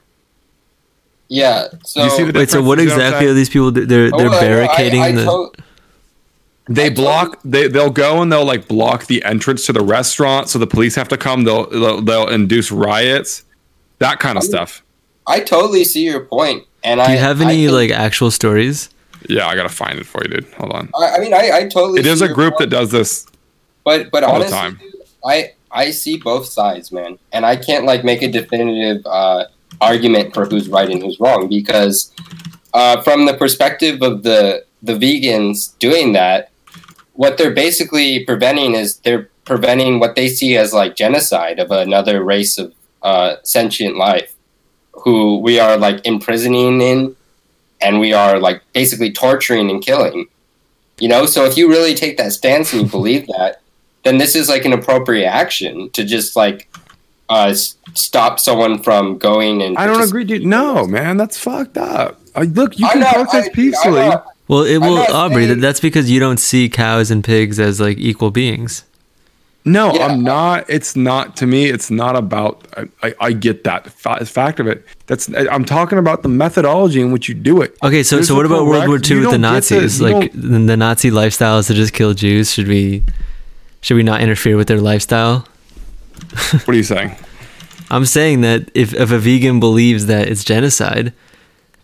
Yeah. 1.28 1.68
So 1.84 2.04
You 2.04 2.10
see 2.10 2.24
the 2.24 2.38
Wait, 2.38 2.50
so 2.50 2.60
what 2.62 2.78
You 2.78 2.86
what 2.88 2.92
exactly 2.92 3.26
are 3.28 3.34
these 3.34 3.48
people? 3.48 3.70
do? 3.70 3.86
They're 3.86 4.10
Oh, 4.12 4.18
they're 4.18 4.30
I- 4.30 4.36
I- 4.36 4.40
barricading 4.40 5.00
I 5.02 5.12
the. 5.12 5.24
to- 5.24 5.52
They 6.68 6.88
block. 6.90 7.38
They 7.44 7.68
they'll 7.68 7.90
go 7.90 8.20
and 8.22 8.30
they'll 8.32 8.44
like 8.44 8.68
block 8.68 9.06
the 9.06 9.24
entrance 9.24 9.64
to 9.66 9.72
the 9.72 9.80
restaurant, 9.82 10.48
so 10.48 10.58
the 10.58 10.66
police 10.66 10.94
have 10.96 11.08
to 11.08 11.16
come. 11.16 11.44
They'll 11.44 11.66
they'll, 11.70 12.00
they'll 12.00 12.28
induce 12.28 12.70
riots, 12.72 13.44
that 13.98 14.18
kind 14.20 14.36
of 14.38 14.44
stuff. 14.44 14.82
I 15.26 15.40
totally 15.40 15.84
see 15.84 16.04
your 16.04 16.20
point, 16.24 16.64
and 16.84 16.98
do 16.98 17.04
I 17.04 17.12
you 17.14 17.18
have 17.18 17.40
any 17.40 17.66
think- 17.66 17.72
like 17.72 17.90
actual 17.90 18.30
stories? 18.30 18.90
Yeah, 19.28 19.46
I 19.46 19.54
gotta 19.54 19.68
find 19.68 19.98
it 19.98 20.06
for 20.06 20.22
you, 20.24 20.28
dude. 20.30 20.46
Hold 20.54 20.72
on. 20.72 20.90
I, 20.98 21.16
I 21.16 21.18
mean, 21.18 21.34
I, 21.34 21.50
I 21.52 21.68
totally. 21.68 22.00
It 22.00 22.06
is 22.06 22.22
a 22.22 22.26
your 22.26 22.34
group 22.34 22.56
that 22.58 22.70
does 22.70 22.90
this. 22.90 23.26
but 23.84 24.10
but 24.10 24.24
all 24.24 24.38
the 24.38 24.46
honestly, 24.46 24.58
time. 24.58 24.78
dude, 24.80 24.94
I 25.24 25.52
I 25.70 25.90
see 25.90 26.16
both 26.16 26.46
sides, 26.46 26.90
man, 26.90 27.18
and 27.32 27.44
I 27.44 27.56
can't 27.56 27.84
like 27.84 28.02
make 28.02 28.22
a 28.22 28.28
definitive 28.28 29.04
uh, 29.06 29.44
argument 29.80 30.32
for 30.34 30.46
who's 30.46 30.68
right 30.68 30.88
and 30.88 31.02
who's 31.02 31.20
wrong 31.20 31.48
because 31.48 32.10
uh, 32.72 33.02
from 33.02 33.26
the 33.26 33.34
perspective 33.34 34.00
of 34.02 34.22
the 34.22 34.64
the 34.82 34.94
vegans 34.94 35.76
doing 35.78 36.14
that, 36.14 36.50
what 37.12 37.36
they're 37.36 37.50
basically 37.54 38.24
preventing 38.24 38.74
is 38.74 38.96
they're 39.00 39.28
preventing 39.44 40.00
what 40.00 40.16
they 40.16 40.28
see 40.28 40.56
as 40.56 40.72
like 40.72 40.96
genocide 40.96 41.58
of 41.58 41.70
another 41.70 42.24
race 42.24 42.56
of 42.56 42.72
uh, 43.02 43.36
sentient 43.42 43.96
life, 43.98 44.34
who 44.92 45.38
we 45.38 45.58
are 45.58 45.76
like 45.76 46.00
imprisoning 46.06 46.80
in, 46.80 47.16
and 47.80 48.00
we 48.00 48.12
are 48.12 48.38
like 48.38 48.62
basically 48.72 49.10
torturing 49.12 49.70
and 49.70 49.82
killing. 49.82 50.26
You 50.98 51.08
know, 51.08 51.24
so 51.26 51.44
if 51.46 51.56
you 51.56 51.68
really 51.68 51.94
take 51.94 52.18
that 52.18 52.32
stance 52.32 52.72
and 52.72 52.82
you 52.82 52.88
believe 52.88 53.26
that, 53.28 53.62
then 54.04 54.18
this 54.18 54.34
is 54.36 54.48
like 54.48 54.64
an 54.64 54.72
appropriate 54.72 55.26
action 55.26 55.88
to 55.90 56.04
just 56.04 56.36
like 56.36 56.68
uh, 57.30 57.54
stop 57.94 58.38
someone 58.40 58.82
from 58.82 59.16
going 59.16 59.62
and. 59.62 59.78
I 59.78 59.86
don't 59.86 60.02
agree, 60.06 60.24
dude. 60.24 60.44
No, 60.44 60.86
man, 60.86 61.16
that's 61.16 61.38
fucked 61.38 61.78
up. 61.78 62.20
I, 62.34 62.42
look, 62.42 62.78
you 62.78 62.86
I'm 62.86 63.00
can 63.00 63.14
protest 63.14 63.52
peacefully. 63.52 64.00
I'm 64.02 64.08
not- 64.10 64.26
Well, 64.48 64.62
it 64.64 64.78
will, 64.78 64.98
Aubrey. 64.98 65.46
saying- 65.46 65.60
that's 65.60 65.80
because 65.80 66.10
you 66.10 66.20
don't 66.20 66.38
see 66.38 66.68
cows 66.68 67.10
and 67.10 67.24
pigs 67.24 67.58
as 67.58 67.80
like 67.80 67.98
equal 67.98 68.30
beings. 68.30 68.84
No, 69.64 69.92
Yeah. 69.94 70.06
I'm 70.06 70.22
not. 70.24 70.64
It's 70.70 70.96
not 70.96 71.36
to 71.36 71.46
me. 71.46 71.66
It's 71.66 71.90
not 71.90 72.16
about. 72.16 72.66
I, 72.76 72.88
I, 73.08 73.14
I 73.20 73.32
get 73.32 73.64
that 73.64 73.88
fa- 73.92 74.24
fact 74.24 74.58
of 74.58 74.66
it. 74.66 74.86
That's. 75.06 75.28
I'm 75.34 75.64
talking 75.66 75.98
about 75.98 76.22
the 76.22 76.30
methodology 76.30 77.00
in 77.00 77.12
which 77.12 77.28
you 77.28 77.34
do 77.34 77.60
it. 77.60 77.76
Okay, 77.82 78.02
so 78.02 78.16
There's 78.16 78.28
so 78.28 78.34
what 78.36 78.46
about 78.46 78.64
World 78.64 78.88
War 78.88 78.96
II 78.96 78.96
with 78.96 79.08
the 79.08 79.20
don't 79.22 79.32
to- 79.32 79.38
Nazis? 79.38 80.00
like 80.00 80.32
don't- 80.32 80.50
the, 80.50 80.58
the 80.72 80.76
Nazi 80.78 81.10
lifestyles 81.10 81.60
is 81.60 81.66
to 81.68 81.74
just 81.74 81.92
kill 81.92 82.14
Jews. 82.14 82.52
Should 82.52 82.68
we 82.68 83.04
should 83.82 83.96
we 83.96 84.02
not 84.02 84.22
interfere 84.22 84.56
with 84.56 84.68
their 84.68 84.80
lifestyle? 84.80 85.46
what 86.50 86.68
are 86.68 86.74
you 86.74 86.82
saying? 86.82 87.14
I'm 87.90 88.06
saying 88.06 88.40
that 88.42 88.70
if 88.74 88.94
if 88.94 89.10
a 89.10 89.18
vegan 89.18 89.60
believes 89.60 90.06
that 90.06 90.28
it's 90.28 90.42
genocide, 90.44 91.12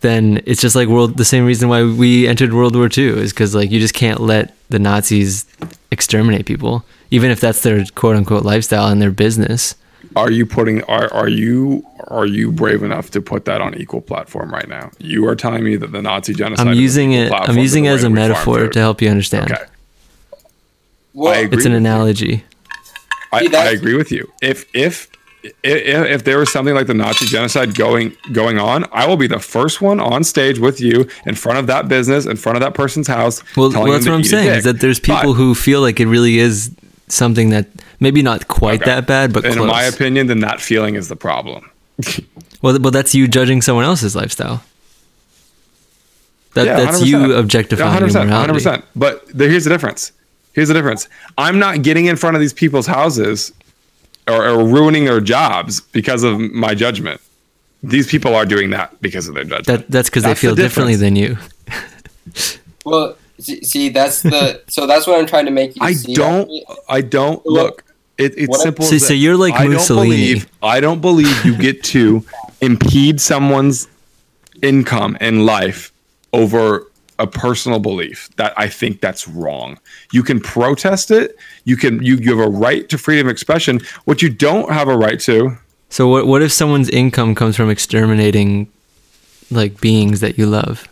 then 0.00 0.42
it's 0.46 0.60
just 0.60 0.76
like 0.76 0.88
world 0.88 1.16
the 1.16 1.24
same 1.24 1.44
reason 1.44 1.68
why 1.68 1.82
we 1.84 2.26
entered 2.28 2.52
World 2.52 2.76
War 2.76 2.88
II 2.96 3.08
is 3.20 3.32
because 3.32 3.54
like 3.54 3.70
you 3.70 3.80
just 3.80 3.94
can't 3.94 4.20
let 4.20 4.54
the 4.68 4.78
Nazis 4.78 5.46
exterminate 5.90 6.46
people, 6.46 6.84
even 7.10 7.30
if 7.30 7.40
that's 7.40 7.62
their 7.62 7.84
quote 7.94 8.16
unquote 8.16 8.44
lifestyle 8.44 8.88
and 8.88 9.00
their 9.00 9.10
business. 9.10 9.74
Are 10.14 10.30
you 10.30 10.46
putting? 10.46 10.82
Are 10.84 11.12
are 11.12 11.28
you 11.28 11.84
are 12.08 12.26
you 12.26 12.52
brave 12.52 12.82
enough 12.82 13.10
to 13.10 13.20
put 13.20 13.44
that 13.46 13.60
on 13.60 13.74
equal 13.74 14.00
platform 14.00 14.52
right 14.52 14.68
now? 14.68 14.90
You 14.98 15.26
are 15.28 15.34
telling 15.36 15.64
me 15.64 15.76
that 15.76 15.92
the 15.92 16.02
Nazi 16.02 16.32
genocide. 16.32 16.66
I'm 16.66 16.72
is 16.72 16.78
an 16.78 16.82
using 16.82 17.12
equal 17.12 17.22
it. 17.22 17.24
I'm 17.24 17.28
platform 17.30 17.56
to 17.56 17.62
using 17.62 17.84
the 17.84 17.90
it 17.90 17.94
as 17.94 18.04
a 18.04 18.10
metaphor 18.10 18.68
to 18.68 18.78
help 18.78 19.02
you 19.02 19.08
understand. 19.08 19.52
Okay. 19.52 19.64
Well, 21.12 21.52
It's 21.52 21.64
an 21.64 21.72
analogy. 21.72 22.44
I, 23.32 23.46
See, 23.46 23.56
I 23.56 23.70
agree 23.70 23.94
with 23.94 24.12
you. 24.12 24.30
If 24.42 24.66
if 24.74 25.08
if, 25.62 26.06
if 26.10 26.24
there 26.24 26.38
was 26.38 26.52
something 26.52 26.74
like 26.74 26.86
the 26.86 26.94
Nazi 26.94 27.26
genocide 27.26 27.74
going 27.74 28.16
going 28.32 28.58
on, 28.58 28.84
I 28.92 29.06
will 29.06 29.16
be 29.16 29.26
the 29.26 29.38
first 29.38 29.80
one 29.80 30.00
on 30.00 30.24
stage 30.24 30.58
with 30.58 30.80
you 30.80 31.08
in 31.26 31.34
front 31.34 31.58
of 31.58 31.66
that 31.66 31.88
business, 31.88 32.26
in 32.26 32.36
front 32.36 32.56
of 32.56 32.62
that 32.62 32.74
person's 32.74 33.08
house. 33.08 33.42
Well, 33.56 33.70
well 33.70 33.90
that's 33.92 34.06
what 34.06 34.14
I'm 34.14 34.24
saying 34.24 34.48
is 34.48 34.64
that 34.64 34.80
there's 34.80 35.00
people 35.00 35.32
But 35.32 35.32
who 35.34 35.54
feel 35.54 35.80
like 35.80 36.00
it 36.00 36.06
really 36.06 36.38
is 36.38 36.70
something 37.08 37.50
that 37.50 37.68
maybe 38.00 38.22
not 38.22 38.48
quite 38.48 38.82
Okay. 38.82 38.90
that 38.90 39.06
bad, 39.06 39.32
but 39.32 39.44
in 39.44 39.54
close. 39.54 39.66
my 39.70 39.82
opinion, 39.84 40.26
then 40.26 40.40
that 40.40 40.60
feeling 40.60 40.94
is 40.94 41.08
the 41.08 41.16
problem. 41.16 41.70
well, 42.62 42.78
well, 42.80 42.90
that's 42.90 43.14
you 43.14 43.28
judging 43.28 43.62
someone 43.62 43.84
else's 43.84 44.16
lifestyle. 44.16 44.62
That, 46.54 46.66
Yeah, 46.66 46.76
that's 46.76 47.04
you 47.04 47.18
100%. 47.18 47.38
objectifying 47.38 48.00
your 48.00 48.08
100%, 48.08 48.26
morality. 48.26 48.64
100%. 48.64 48.82
But 48.96 49.28
here's 49.36 49.64
the 49.64 49.70
difference. 49.70 50.12
Here's 50.52 50.68
the 50.68 50.74
difference. 50.74 51.08
I'm 51.36 51.58
not 51.58 51.82
getting 51.82 52.06
in 52.06 52.16
front 52.16 52.34
of 52.34 52.40
these 52.40 52.54
people's 52.54 52.86
houses 52.86 53.52
or, 54.28 54.46
or 54.48 54.64
ruining 54.66 55.04
their 55.04 55.20
jobs 55.20 55.80
because 55.80 56.22
of 56.22 56.38
my 56.40 56.74
judgment. 56.74 57.20
These 57.82 58.06
people 58.08 58.34
are 58.34 58.44
doing 58.46 58.70
that 58.70 59.00
because 59.00 59.28
of 59.28 59.34
their 59.34 59.44
judgment. 59.44 59.66
That 59.66 59.90
that's 59.90 60.08
because 60.10 60.22
they 60.24 60.30
That's 60.30 60.40
the 60.40 60.46
feel 60.48 60.54
differently 60.56 60.96
than 60.96 61.14
you. 61.14 61.36
well, 62.84 63.16
see, 63.38 63.62
see, 63.62 63.88
that's 63.90 64.22
the. 64.22 64.62
so 64.68 64.86
that's 64.86 65.06
what 65.06 65.18
I'm 65.18 65.26
trying 65.26 65.44
to 65.46 65.50
make 65.52 65.76
you 65.76 65.80
see. 65.80 65.86
I 65.86 65.92
see. 65.92 66.14
don't. 66.14 66.50
I 66.88 67.00
don't 67.00 67.44
Well, 67.44 67.54
look. 67.54 67.84
It, 68.18 68.32
it's 68.38 68.48
what 68.48 68.60
simple. 68.60 68.84
So- 68.86 68.94
as 68.96 69.02
so 69.02 69.08
this. 69.12 69.18
you're 69.22 69.36
like 69.36 69.54
I 69.54 69.64
don't 69.64 69.74
Mussolini. 69.74 70.08
believe. 70.10 70.48
I 70.62 70.80
don't 70.80 71.00
believe 71.00 71.44
you 71.44 71.56
get 71.56 71.84
to 71.84 72.24
impede 72.62 73.20
someone's 73.20 73.88
income 74.62 75.18
and 75.20 75.44
life 75.44 75.92
over 76.32 76.86
a 77.18 77.26
personal 77.26 77.78
belief. 77.78 78.28
That 78.36 78.52
I 78.56 78.68
think 78.68 79.00
that's 79.00 79.26
wrong. 79.28 79.78
You 80.12 80.22
can 80.22 80.40
protest 80.40 81.10
it. 81.10 81.36
You 81.64 81.76
can. 81.76 82.02
You, 82.02 82.16
you 82.16 82.36
have 82.36 82.46
a 82.46 82.50
right 82.50 82.88
to 82.88 82.98
freedom 82.98 83.26
of 83.26 83.32
expression. 83.32 83.80
What 84.04 84.22
you 84.22 84.28
don't 84.28 84.70
have 84.70 84.88
a 84.88 84.96
right 84.96 85.20
to. 85.20 85.56
So 85.88 86.08
what 86.08 86.26
what 86.26 86.42
if 86.42 86.52
someone's 86.52 86.90
income 86.90 87.34
comes 87.34 87.56
from 87.56 87.70
exterminating 87.70 88.70
like 89.50 89.80
beings 89.80 90.20
that 90.20 90.38
you 90.38 90.46
love? 90.46 90.88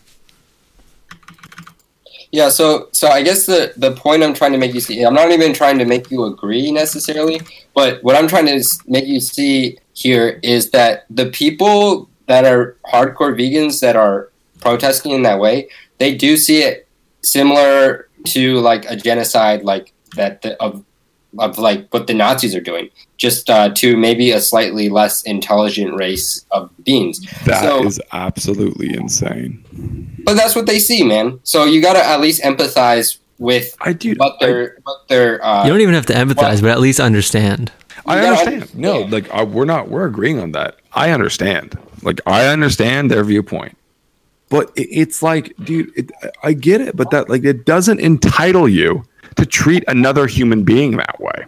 Yeah, 2.34 2.48
so 2.48 2.88
so 2.90 3.08
I 3.08 3.22
guess 3.22 3.46
the 3.46 3.72
the 3.76 3.92
point 3.92 4.24
I'm 4.24 4.34
trying 4.34 4.52
to 4.52 4.58
make 4.58 4.74
you 4.74 4.80
see, 4.80 5.02
I'm 5.02 5.14
not 5.14 5.30
even 5.30 5.52
trying 5.52 5.78
to 5.78 5.84
make 5.84 6.10
you 6.10 6.24
agree 6.24 6.72
necessarily, 6.72 7.40
but 7.74 8.02
what 8.02 8.16
I'm 8.16 8.26
trying 8.26 8.46
to 8.46 8.64
make 8.88 9.06
you 9.06 9.20
see 9.20 9.78
here 9.92 10.40
is 10.42 10.70
that 10.70 11.06
the 11.10 11.26
people 11.26 12.08
that 12.26 12.44
are 12.44 12.76
hardcore 12.92 13.38
vegans 13.38 13.80
that 13.80 13.94
are 13.94 14.30
protesting 14.60 15.12
in 15.12 15.22
that 15.22 15.38
way, 15.38 15.68
they 15.98 16.14
do 16.14 16.36
see 16.36 16.62
it 16.62 16.88
similar 17.22 18.08
to 18.26 18.58
like 18.60 18.84
a 18.90 18.96
genocide, 18.96 19.62
like 19.62 19.92
that 20.16 20.42
the, 20.42 20.60
of 20.62 20.84
of 21.38 21.58
like 21.58 21.92
what 21.92 22.06
the 22.06 22.14
Nazis 22.14 22.54
are 22.54 22.60
doing, 22.60 22.88
just 23.16 23.50
uh, 23.50 23.68
to 23.74 23.96
maybe 23.96 24.30
a 24.30 24.40
slightly 24.40 24.88
less 24.88 25.22
intelligent 25.24 25.94
race 25.96 26.46
of 26.52 26.70
beings. 26.84 27.20
That 27.44 27.84
is 27.84 27.96
So- 27.96 28.02
absolutely 28.12 28.94
insane. 28.94 29.64
But 30.24 30.34
that's 30.34 30.54
what 30.54 30.66
they 30.66 30.78
see, 30.78 31.02
man. 31.02 31.38
So 31.42 31.64
you 31.64 31.82
got 31.82 31.94
to 31.94 32.04
at 32.04 32.20
least 32.20 32.40
empathize 32.42 33.18
with 33.38 33.76
I 33.80 33.92
do. 33.92 34.14
what 34.16 34.38
their 34.40 34.78
what 34.84 35.08
their 35.08 35.44
uh, 35.44 35.64
You 35.64 35.70
don't 35.72 35.80
even 35.80 35.94
have 35.94 36.06
to 36.06 36.14
empathize, 36.14 36.36
well- 36.36 36.62
but 36.62 36.70
at 36.70 36.80
least 36.80 37.00
understand. 37.00 37.72
I 38.06 38.20
You 38.20 38.26
understand. 38.28 38.74
No, 38.74 39.02
understand. 39.04 39.12
like 39.12 39.40
uh, 39.40 39.44
we're 39.44 39.64
not. 39.64 39.88
We're 39.88 40.06
agreeing 40.06 40.38
on 40.38 40.52
that. 40.52 40.76
I 40.92 41.10
understand. 41.10 41.76
Like 42.02 42.20
I 42.26 42.46
understand 42.46 43.10
their 43.10 43.24
viewpoint, 43.24 43.76
but 44.50 44.70
it, 44.76 44.88
it's 44.90 45.22
like, 45.22 45.54
dude, 45.64 45.90
it, 45.96 46.10
I 46.42 46.52
get 46.52 46.80
it, 46.80 46.96
but 46.96 47.10
that 47.10 47.28
like 47.28 47.44
it 47.44 47.64
doesn't 47.64 48.00
entitle 48.00 48.68
you 48.68 49.04
to 49.36 49.46
treat 49.46 49.84
another 49.88 50.26
human 50.26 50.62
being 50.64 50.96
that 50.98 51.18
way. 51.20 51.44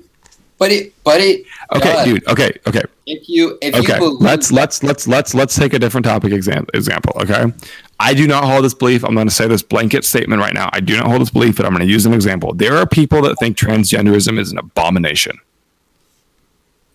but 0.59 0.70
it 0.72 0.92
but 1.05 1.20
it 1.20 1.44
Okay, 1.74 1.92
does. 1.92 2.05
dude. 2.05 2.26
Okay, 2.28 2.51
okay, 2.66 2.82
If 3.07 3.28
you 3.28 3.59
if 3.61 3.74
okay. 3.74 3.99
believe 3.99 4.20
Let's 4.20 4.51
let's 4.53 4.82
let's 4.82 5.07
let's 5.09 5.34
let's 5.34 5.55
take 5.55 5.72
a 5.74 5.78
different 5.78 6.05
topic 6.07 6.32
exam- 6.32 6.66
example. 6.74 7.12
Okay, 7.22 7.53
I 8.01 8.14
do 8.14 8.26
not 8.26 8.44
hold 8.44 8.64
this 8.64 8.74
belief. 8.74 9.05
I'm 9.05 9.14
going 9.14 9.26
to 9.28 9.34
say 9.34 9.47
this 9.49 9.62
blanket 9.62 10.05
statement 10.05 10.40
right 10.40 10.55
now. 10.55 10.70
I 10.72 10.80
do 10.80 10.97
not 10.97 11.07
hold 11.07 11.20
this 11.20 11.30
belief, 11.30 11.57
but 11.57 11.66
I'm 11.66 11.72
going 11.72 11.86
to 11.86 11.92
use 11.92 12.07
an 12.07 12.14
example. 12.14 12.55
There 12.55 12.76
are 12.76 12.86
people 12.86 13.20
that 13.22 13.36
think 13.38 13.57
transgenderism 13.57 14.38
is 14.38 14.51
an 14.53 14.59
abomination. 14.59 15.38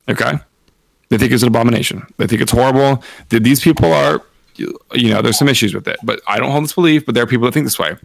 Okay. 0.09 0.33
They 1.09 1.17
think 1.17 1.31
it's 1.31 1.43
an 1.43 1.49
abomination. 1.49 2.05
They 2.17 2.27
think 2.27 2.41
it's 2.41 2.51
horrible. 2.51 3.03
Th- 3.29 3.43
These 3.43 3.59
people 3.59 3.91
are, 3.91 4.21
you 4.93 5.09
know, 5.09 5.21
there's 5.21 5.37
some 5.37 5.47
issues 5.47 5.73
with 5.73 5.87
it, 5.87 5.97
but 6.03 6.21
I 6.27 6.39
don't 6.39 6.51
hold 6.51 6.63
this 6.63 6.73
belief, 6.73 7.05
but 7.05 7.15
there 7.15 7.23
are 7.23 7.27
people 7.27 7.45
that 7.45 7.53
think 7.53 7.65
this 7.65 7.79
way. 7.79 7.95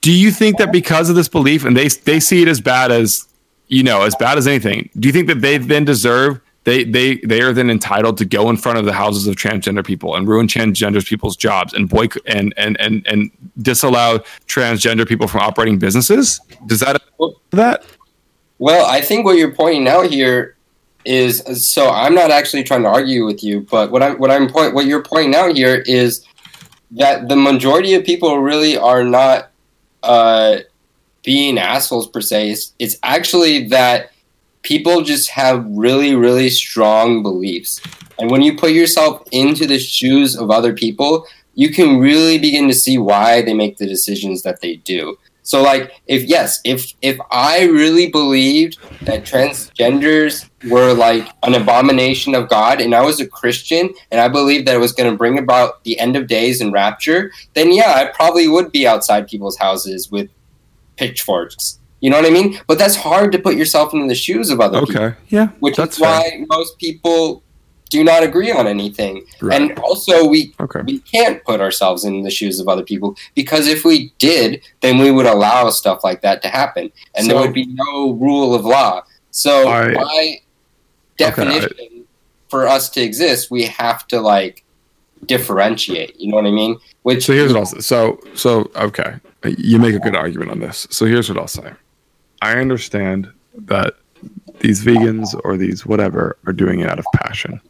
Do 0.00 0.12
you 0.12 0.30
think 0.30 0.58
that 0.58 0.72
because 0.72 1.08
of 1.08 1.16
this 1.16 1.28
belief 1.28 1.64
and 1.64 1.76
they, 1.76 1.88
they 1.88 2.18
see 2.20 2.42
it 2.42 2.48
as 2.48 2.60
bad 2.60 2.90
as, 2.90 3.28
you 3.68 3.82
know, 3.82 4.02
as 4.02 4.14
bad 4.16 4.36
as 4.38 4.46
anything, 4.46 4.90
do 4.98 5.08
you 5.08 5.12
think 5.12 5.28
that 5.28 5.40
they 5.40 5.58
then 5.58 5.84
deserve, 5.84 6.40
they, 6.64 6.84
they, 6.84 7.16
they 7.18 7.40
are 7.40 7.52
then 7.52 7.70
entitled 7.70 8.18
to 8.18 8.24
go 8.24 8.50
in 8.50 8.56
front 8.56 8.78
of 8.78 8.84
the 8.84 8.92
houses 8.92 9.26
of 9.26 9.36
transgender 9.36 9.84
people 9.84 10.16
and 10.16 10.26
ruin 10.26 10.46
transgender 10.46 11.04
people's 11.06 11.36
jobs 11.36 11.72
and 11.72 11.88
boycott 11.88 12.22
and, 12.26 12.52
and, 12.56 12.80
and, 12.80 13.06
and 13.06 13.30
disallow 13.62 14.18
transgender 14.46 15.06
people 15.06 15.28
from 15.28 15.40
operating 15.40 15.78
businesses? 15.78 16.40
Does 16.66 16.80
that, 16.80 17.00
that? 17.50 17.84
Well, 18.58 18.86
I 18.86 19.00
think 19.00 19.24
what 19.24 19.36
you're 19.38 19.54
pointing 19.54 19.88
out 19.88 20.10
here 20.10 20.56
is 21.04 21.42
so 21.72 21.90
I'm 21.90 22.14
not 22.14 22.30
actually 22.30 22.62
trying 22.64 22.82
to 22.82 22.88
argue 22.88 23.24
with 23.24 23.42
you, 23.42 23.66
but 23.70 23.90
what 23.90 24.02
I'm 24.02 24.18
what 24.18 24.30
I'm 24.30 24.48
point 24.48 24.74
what 24.74 24.86
you're 24.86 25.02
pointing 25.02 25.34
out 25.34 25.56
here 25.56 25.82
is 25.86 26.24
that 26.92 27.28
the 27.28 27.36
majority 27.36 27.94
of 27.94 28.04
people 28.04 28.38
really 28.38 28.76
are 28.76 29.04
not 29.04 29.50
uh, 30.02 30.58
being 31.22 31.58
assholes 31.58 32.08
per 32.08 32.20
se. 32.20 32.50
It's, 32.50 32.74
it's 32.78 32.96
actually 33.02 33.68
that 33.68 34.10
people 34.62 35.02
just 35.02 35.30
have 35.30 35.64
really, 35.68 36.14
really 36.14 36.50
strong 36.50 37.22
beliefs. 37.22 37.80
And 38.18 38.30
when 38.30 38.42
you 38.42 38.56
put 38.56 38.72
yourself 38.72 39.26
into 39.32 39.66
the 39.66 39.78
shoes 39.78 40.36
of 40.36 40.50
other 40.50 40.74
people, 40.74 41.26
you 41.54 41.70
can 41.70 41.98
really 41.98 42.38
begin 42.38 42.68
to 42.68 42.74
see 42.74 42.98
why 42.98 43.42
they 43.42 43.54
make 43.54 43.76
the 43.76 43.86
decisions 43.86 44.42
that 44.42 44.60
they 44.60 44.76
do. 44.76 45.16
So 45.52 45.60
like 45.60 45.92
if 46.06 46.22
yes, 46.22 46.60
if 46.64 46.94
if 47.02 47.18
I 47.30 47.64
really 47.64 48.08
believed 48.10 48.78
that 49.02 49.24
transgenders 49.24 50.48
were 50.70 50.94
like 50.94 51.28
an 51.42 51.52
abomination 51.52 52.34
of 52.34 52.48
God 52.48 52.80
and 52.80 52.94
I 52.94 53.02
was 53.02 53.20
a 53.20 53.26
Christian 53.26 53.92
and 54.10 54.18
I 54.18 54.28
believed 54.28 54.66
that 54.66 54.76
it 54.76 54.78
was 54.78 54.92
going 54.92 55.10
to 55.10 55.16
bring 55.18 55.38
about 55.38 55.84
the 55.84 56.00
end 56.00 56.16
of 56.16 56.26
days 56.26 56.62
and 56.62 56.72
rapture, 56.72 57.32
then 57.52 57.70
yeah, 57.70 57.92
I 57.96 58.06
probably 58.06 58.48
would 58.48 58.72
be 58.72 58.86
outside 58.86 59.28
people's 59.28 59.58
houses 59.58 60.10
with 60.10 60.30
pitchforks. 60.96 61.78
You 62.00 62.08
know 62.08 62.16
what 62.16 62.24
I 62.24 62.30
mean? 62.30 62.58
But 62.66 62.78
that's 62.78 62.96
hard 62.96 63.30
to 63.32 63.38
put 63.38 63.54
yourself 63.54 63.92
into 63.92 64.08
the 64.08 64.14
shoes 64.14 64.48
of 64.48 64.58
other 64.58 64.80
people 64.80 65.02
Okay. 65.02 65.16
Yeah. 65.28 65.48
which 65.60 65.76
That's 65.76 65.96
is 65.96 66.00
why 66.00 66.46
most 66.48 66.78
people 66.78 67.42
do 67.92 68.02
not 68.02 68.22
agree 68.22 68.50
on 68.50 68.66
anything. 68.66 69.24
Right. 69.40 69.60
And 69.60 69.78
also, 69.78 70.26
we 70.26 70.54
Okay. 70.58 70.80
we 70.86 70.98
can't 71.00 71.44
put 71.44 71.60
ourselves 71.60 72.04
in 72.04 72.22
the 72.22 72.30
shoes 72.30 72.58
of 72.58 72.66
other 72.66 72.82
people 72.82 73.14
because 73.34 73.66
if 73.68 73.84
we 73.84 74.12
did, 74.18 74.62
then 74.80 74.98
we 74.98 75.10
would 75.10 75.26
allow 75.26 75.68
stuff 75.70 76.02
like 76.02 76.22
that 76.22 76.42
to 76.42 76.48
happen, 76.48 76.90
and 77.14 77.28
there 77.28 77.38
would 77.38 77.52
be 77.52 77.66
no 77.66 78.12
rule 78.12 78.54
of 78.54 78.64
law. 78.64 79.02
So 79.30 79.68
I- 79.68 79.94
by 79.94 80.40
definition, 81.18 82.04
for 82.48 82.66
us 82.66 82.88
to 82.90 83.00
exist, 83.02 83.50
we 83.50 83.64
have 83.64 84.06
to 84.08 84.20
like 84.20 84.64
differentiate. 85.26 86.18
You 86.18 86.30
know 86.30 86.36
what 86.36 86.46
I 86.46 86.50
mean? 86.50 86.78
Which 87.02 87.24
So 87.26 87.32
here's 87.34 87.52
what 87.52 87.60
I'll 87.60 87.66
say. 87.66 87.80
So 87.80 88.18
so 88.34 88.70
okay, 88.76 89.14
you 89.58 89.78
make 89.78 89.94
a 89.94 89.98
good 89.98 90.16
argument 90.16 90.50
on 90.50 90.60
this. 90.60 90.86
So 90.90 91.04
here's 91.06 91.28
what 91.28 91.38
I'll 91.38 91.46
say. 91.62 91.72
I 92.40 92.52
understand 92.58 93.30
that 93.66 93.94
these 94.60 94.84
vegans 94.84 95.28
or 95.44 95.56
these 95.56 95.84
whatever 95.84 96.36
are 96.46 96.52
doing 96.52 96.80
it 96.80 96.88
out 96.88 96.98
of 96.98 97.06
passion. 97.14 97.60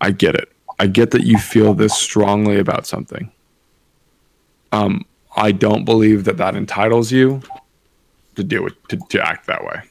I 0.00 0.10
get 0.10 0.34
it. 0.34 0.50
I 0.78 0.86
get 0.86 1.10
that 1.10 1.24
you 1.24 1.36
feel 1.38 1.74
this 1.74 1.94
strongly 1.94 2.58
about 2.58 2.86
something. 2.86 3.30
Um, 4.72 5.04
I 5.36 5.52
don't 5.52 5.84
believe 5.84 6.24
that 6.24 6.36
that 6.38 6.56
entitles 6.56 7.12
you 7.12 7.42
to 8.36 8.42
do 8.44 8.66
it 8.66 8.72
to, 8.88 8.96
to 9.10 9.20
act 9.26 9.46
that 9.46 9.64
way, 9.64 9.82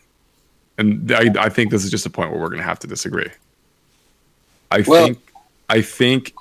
and 0.77 1.11
I, 1.11 1.29
I 1.37 1.49
think 1.49 1.69
this 1.71 1.83
is 1.83 1.91
just 1.91 2.05
a 2.05 2.09
point 2.09 2.31
where 2.31 2.39
we're 2.39 2.47
going 2.49 2.59
to 2.61 2.65
have 2.67 2.79
to 2.79 2.87
disagree. 2.87 3.29
I 4.71 4.81
Well- 4.87 5.05
think 5.07 5.19
I 5.69 5.81
think 5.81 6.33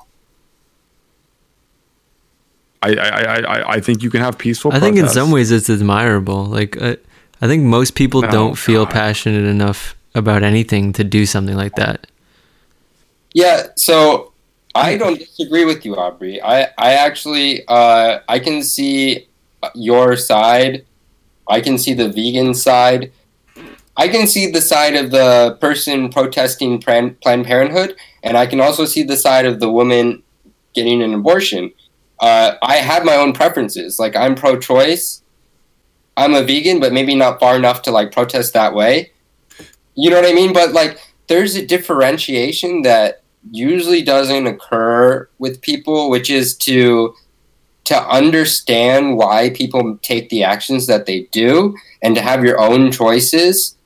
I, 2.82 2.94
I, 2.94 3.08
I, 3.08 3.36
I- 3.58 3.70
I 3.74 3.80
think 3.80 4.02
you 4.02 4.10
can 4.10 4.20
have 4.20 4.38
peaceful. 4.38 4.72
I 4.72 4.80
think 4.80 4.96
in 4.96 5.08
some 5.08 5.30
ways 5.30 5.50
it's 5.50 5.68
admirable. 5.68 6.44
Like 6.44 6.80
I, 6.80 6.96
I 7.42 7.46
think 7.46 7.64
most 7.64 7.94
people 7.94 8.24
Oh, 8.24 8.30
don't 8.30 8.54
feel 8.56 8.84
God. 8.84 8.92
passionate 8.94 9.44
enough 9.44 9.94
about 10.14 10.42
anything 10.42 10.92
to 10.94 11.04
do 11.04 11.26
something 11.26 11.56
like 11.56 11.74
that. 11.74 12.06
Yeah, 13.34 13.68
so 13.76 14.32
I 14.74 14.96
don't 14.96 15.18
disagree 15.18 15.64
with 15.64 15.84
you, 15.84 15.96
Aubrey. 15.96 16.40
I, 16.42 16.68
I 16.78 16.92
actually 16.94 17.66
uh, 17.68 18.20
I 18.28 18.38
can 18.38 18.62
see 18.62 19.28
your 19.74 20.16
side. 20.16 20.86
I 21.48 21.60
can 21.60 21.78
see 21.78 21.94
the 21.94 22.08
vegan 22.08 22.54
side. 22.54 23.12
I 23.96 24.06
can 24.08 24.26
see 24.28 24.50
the 24.50 24.60
side 24.60 24.94
of 24.94 25.10
the 25.10 25.58
person 25.60 26.08
protesting 26.10 26.80
Plan- 26.80 27.16
Planned 27.16 27.46
Parenthood, 27.46 27.96
and 28.22 28.36
I 28.36 28.46
can 28.46 28.60
also 28.60 28.84
see 28.84 29.02
the 29.02 29.16
side 29.16 29.44
of 29.44 29.58
the 29.58 29.70
woman 29.70 30.22
getting 30.74 31.02
an 31.02 31.14
abortion. 31.14 31.72
Uh, 32.20 32.52
I 32.62 32.76
have 32.76 33.04
my 33.04 33.16
own 33.16 33.32
preferences. 33.32 33.98
Like 33.98 34.14
I'm 34.14 34.34
pro-choice. 34.34 35.22
I'm 36.16 36.34
a 36.34 36.42
vegan, 36.42 36.80
but 36.80 36.92
maybe 36.92 37.14
not 37.14 37.40
far 37.40 37.56
enough 37.56 37.82
to 37.82 37.90
like 37.90 38.12
protest 38.12 38.52
that 38.54 38.74
way. 38.74 39.12
You 39.94 40.10
know 40.10 40.20
what 40.20 40.28
I 40.28 40.32
mean? 40.34 40.52
But 40.52 40.72
like 40.72 41.00
there's 41.26 41.56
a 41.56 41.66
differentiation 41.66 42.82
that 42.82 43.17
usually 43.50 44.02
doesn't 44.02 44.46
occur 44.46 45.28
with 45.38 45.60
people, 45.62 46.10
which 46.10 46.30
is 46.30 46.56
to 46.58 47.14
to 47.84 48.06
understand 48.06 49.16
why 49.16 49.48
people 49.50 49.98
take 50.02 50.28
the 50.28 50.44
actions 50.44 50.86
that 50.86 51.06
they 51.06 51.22
do 51.32 51.74
and 52.02 52.14
to 52.14 52.20
have 52.20 52.44
your 52.44 52.60
own 52.60 52.92
choices 52.92 53.78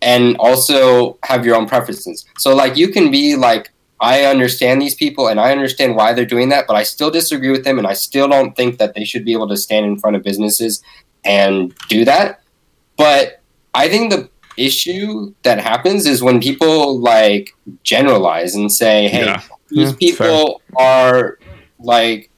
and 0.00 0.36
also 0.38 1.18
have 1.22 1.44
your 1.44 1.54
own 1.54 1.68
preferences. 1.68 2.24
So 2.38 2.54
like 2.54 2.78
you 2.78 2.88
can 2.88 3.10
be 3.10 3.36
like 3.36 3.70
I 4.00 4.24
understand 4.24 4.82
these 4.82 4.94
people 4.94 5.28
and 5.28 5.38
I 5.38 5.52
understand 5.52 5.96
why 5.96 6.12
they're 6.12 6.24
doing 6.24 6.48
that, 6.48 6.66
but 6.66 6.74
I 6.74 6.82
still 6.82 7.10
disagree 7.10 7.50
with 7.50 7.64
them 7.64 7.78
and 7.78 7.86
I 7.86 7.92
still 7.92 8.26
don't 8.26 8.56
think 8.56 8.78
that 8.78 8.94
they 8.94 9.04
should 9.04 9.24
be 9.24 9.32
able 9.32 9.48
to 9.48 9.56
stand 9.56 9.86
in 9.86 9.98
front 9.98 10.16
of 10.16 10.24
businesses 10.24 10.82
and 11.24 11.72
do 11.88 12.04
that. 12.04 12.40
But 12.96 13.42
I 13.74 13.88
think 13.88 14.10
the 14.10 14.28
issue 14.56 15.32
that 15.42 15.58
happens 15.58 16.06
is 16.06 16.22
when 16.22 16.40
people 16.40 16.98
like 16.98 17.54
generalize 17.82 18.54
and 18.54 18.72
say, 18.72 19.08
"Hey, 19.08 19.24
Yeah. 19.24 19.42
these 19.70 19.90
Yeah, 19.90 19.96
people 19.98 20.62
are 20.76 21.38
like 21.78 22.30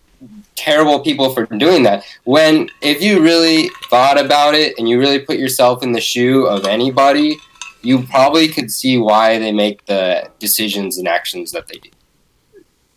terrible 0.57 1.01
people 1.01 1.31
for 1.35 1.47
doing 1.47 1.83
that." 1.85 2.05
When 2.25 2.69
if 2.81 3.03
you 3.03 3.21
really 3.21 3.71
thought 3.91 4.19
about 4.19 4.55
it 4.55 4.75
and 4.79 4.89
you 4.89 4.99
really 4.99 5.19
put 5.19 5.39
yourself 5.39 5.83
in 5.83 5.93
the 5.93 6.01
shoe 6.01 6.47
of 6.47 6.65
anybody, 6.65 7.37
you 7.83 8.03
probably 8.05 8.49
could 8.49 8.71
see 8.71 8.97
why 8.97 9.39
they 9.39 9.53
make 9.53 9.85
the 9.87 10.29
decisions 10.39 10.97
and 10.99 11.07
actions 11.07 11.53
that 11.53 11.69
they 11.69 11.79
do. 11.79 11.91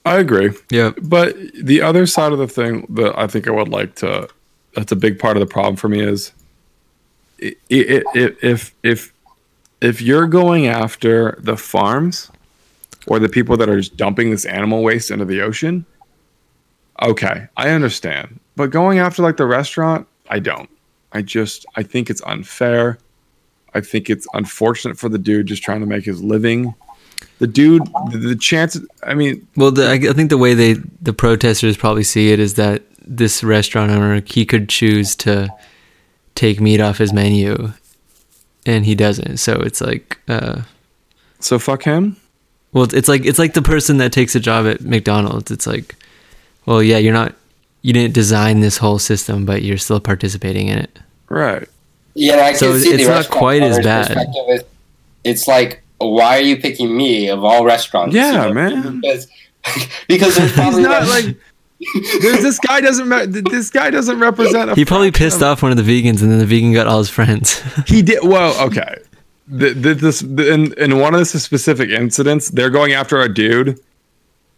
I 0.05 0.19
agree. 0.19 0.51
Yeah. 0.71 0.91
But 1.01 1.35
the 1.53 1.81
other 1.81 2.05
side 2.05 2.31
of 2.31 2.37
the 2.37 2.47
thing 2.47 2.85
that 2.91 3.17
I 3.19 3.27
think 3.27 3.45
I 3.47 3.51
would 3.51 3.67
like 3.67 3.95
to, 3.95 4.29
that's 4.73 4.93
a 4.93 4.95
big 4.95 5.19
part 5.19 5.35
of 5.35 5.41
the 5.41 5.47
problem 5.47 5.75
for 5.75 5.89
me 5.89 5.99
is, 5.99 6.31
if 7.39 8.75
if 8.83 9.13
if 9.81 10.01
you're 10.01 10.27
going 10.27 10.67
after 10.67 11.37
the 11.41 11.57
farms 11.57 12.31
or 13.05 13.19
the 13.19 13.29
people 13.29 13.57
that 13.57 13.69
are 13.69 13.77
just 13.77 13.95
dumping 13.95 14.31
this 14.31 14.45
animal 14.45 14.83
waste 14.83 15.11
into 15.11 15.25
the 15.25 15.41
ocean, 15.41 15.85
okay, 17.01 17.47
I 17.55 17.69
understand. 17.69 18.39
But 18.55 18.71
going 18.71 18.99
after 18.99 19.21
like 19.21 19.37
the 19.37 19.45
restaurant, 19.45 20.07
I 20.29 20.39
don't. 20.39 20.69
I 21.11 21.21
just 21.21 21.65
I 21.75 21.83
think 21.83 22.09
it's 22.09 22.21
unfair. 22.23 22.97
I 23.73 23.81
think 23.81 24.09
it's 24.09 24.27
unfortunate 24.33 24.97
for 24.97 25.09
the 25.09 25.19
dude 25.19 25.47
just 25.47 25.63
trying 25.63 25.81
to 25.81 25.85
make 25.85 26.05
his 26.05 26.21
living. 26.21 26.73
The 27.39 27.47
dude, 27.47 27.83
the, 28.11 28.17
the 28.17 28.35
chances. 28.35 28.87
I 29.03 29.13
mean, 29.13 29.47
Well, 29.55 29.71
the, 29.71 29.89
I 29.89 30.13
think 30.13 30.29
the 30.29 30.37
way 30.37 30.53
they 30.53 30.73
the 31.01 31.13
protesters 31.13 31.77
probably 31.77 32.03
see 32.03 32.31
it 32.31 32.39
is 32.39 32.55
that 32.55 32.83
this 33.05 33.43
restaurant 33.43 33.91
owner 33.91 34.21
he 34.25 34.45
could 34.45 34.67
choose 34.69 35.15
to 35.17 35.49
take 36.37 36.61
meat 36.61 36.79
off 36.79 36.97
his 36.99 37.11
menu, 37.11 37.73
and 38.65 38.85
he 38.85 38.95
doesn't. 38.95 39.37
So 39.37 39.53
it's 39.61 39.81
like, 39.81 40.17
uh, 40.29 40.61
so 41.39 41.59
fuck 41.59 41.83
him. 41.83 42.15
well, 42.71 42.83
it's- 42.85 42.97
it's 42.97 43.07
like 43.09 43.25
it's 43.25 43.39
like 43.39 43.53
the 43.53 43.61
person 43.61 43.97
that 43.97 44.11
takes 44.11 44.35
a 44.35 44.39
job 44.39 44.65
at 44.67 44.81
McDonald's. 44.81 45.51
It's 45.51 45.67
like, 45.67 45.95
well, 46.65 46.81
yeah, 46.83 46.97
you're 46.97 47.13
not, 47.13 47.33
you 47.81 47.91
didn't 47.93 48.13
design 48.13 48.59
this 48.61 48.77
whole 48.77 48.99
system, 48.99 49.45
but 49.45 49.63
you're 49.63 49.77
still 49.77 49.99
participating 49.99 50.67
in 50.67 50.77
it. 50.79 50.99
Right. 51.29 51.67
Yeah, 52.13 52.37
I 52.45 52.53
So 52.53 52.71
can 52.71 52.81
see 52.81 52.89
it's 52.89 53.03
the 53.05 53.09
not 53.09 53.29
quite 53.29 53.61
as 53.63 53.79
bad. 53.79 54.07
perspective. 54.07 54.43
It's- 54.49 54.65
It's 55.23 55.47
like, 55.47 55.81
why 55.97 56.37
are 56.37 56.41
you 56.41 56.57
picking 56.57 56.95
me 56.95 57.27
of 57.29 57.43
all 57.43 57.65
restaurants? 57.65 58.15
Yeah, 58.15 58.31
You 58.31 58.37
know, 58.49 58.53
man. 58.53 59.01
Because 59.01 59.27
because 60.07 60.35
there's 60.37 60.53
He's 60.55 60.77
not 60.77 61.01
like, 61.03 61.09
like 61.09 61.23
there's, 61.25 61.35
this 62.21 62.59
guy 62.59 62.81
doesn't 62.81 63.09
re- 63.09 63.25
this 63.25 63.69
guy 63.69 63.89
doesn't 63.89 64.19
represent. 64.19 64.71
A 64.71 64.75
He 64.75 64.85
probably 64.85 65.11
pissed 65.11 65.37
of- 65.37 65.43
off 65.43 65.61
one 65.63 65.71
of 65.71 65.77
the 65.77 65.83
vegans, 65.83 66.21
and 66.21 66.31
then 66.31 66.39
the 66.39 66.45
vegan 66.45 66.73
got 66.73 66.87
all 66.87 66.99
his 66.99 67.09
friends. 67.09 67.61
He 67.87 68.01
did 68.01 68.19
well. 68.23 68.59
Okay. 68.67 68.97
The, 69.47 69.73
the, 69.73 69.93
this 69.93 70.19
the, 70.19 70.51
in, 70.51 70.73
in 70.73 70.99
one 70.99 71.13
of 71.13 71.19
the 71.19 71.25
specific 71.25 71.89
incidents, 71.89 72.49
they're 72.49 72.69
going 72.69 72.91
after 72.93 73.21
a 73.21 73.33
dude. 73.33 73.79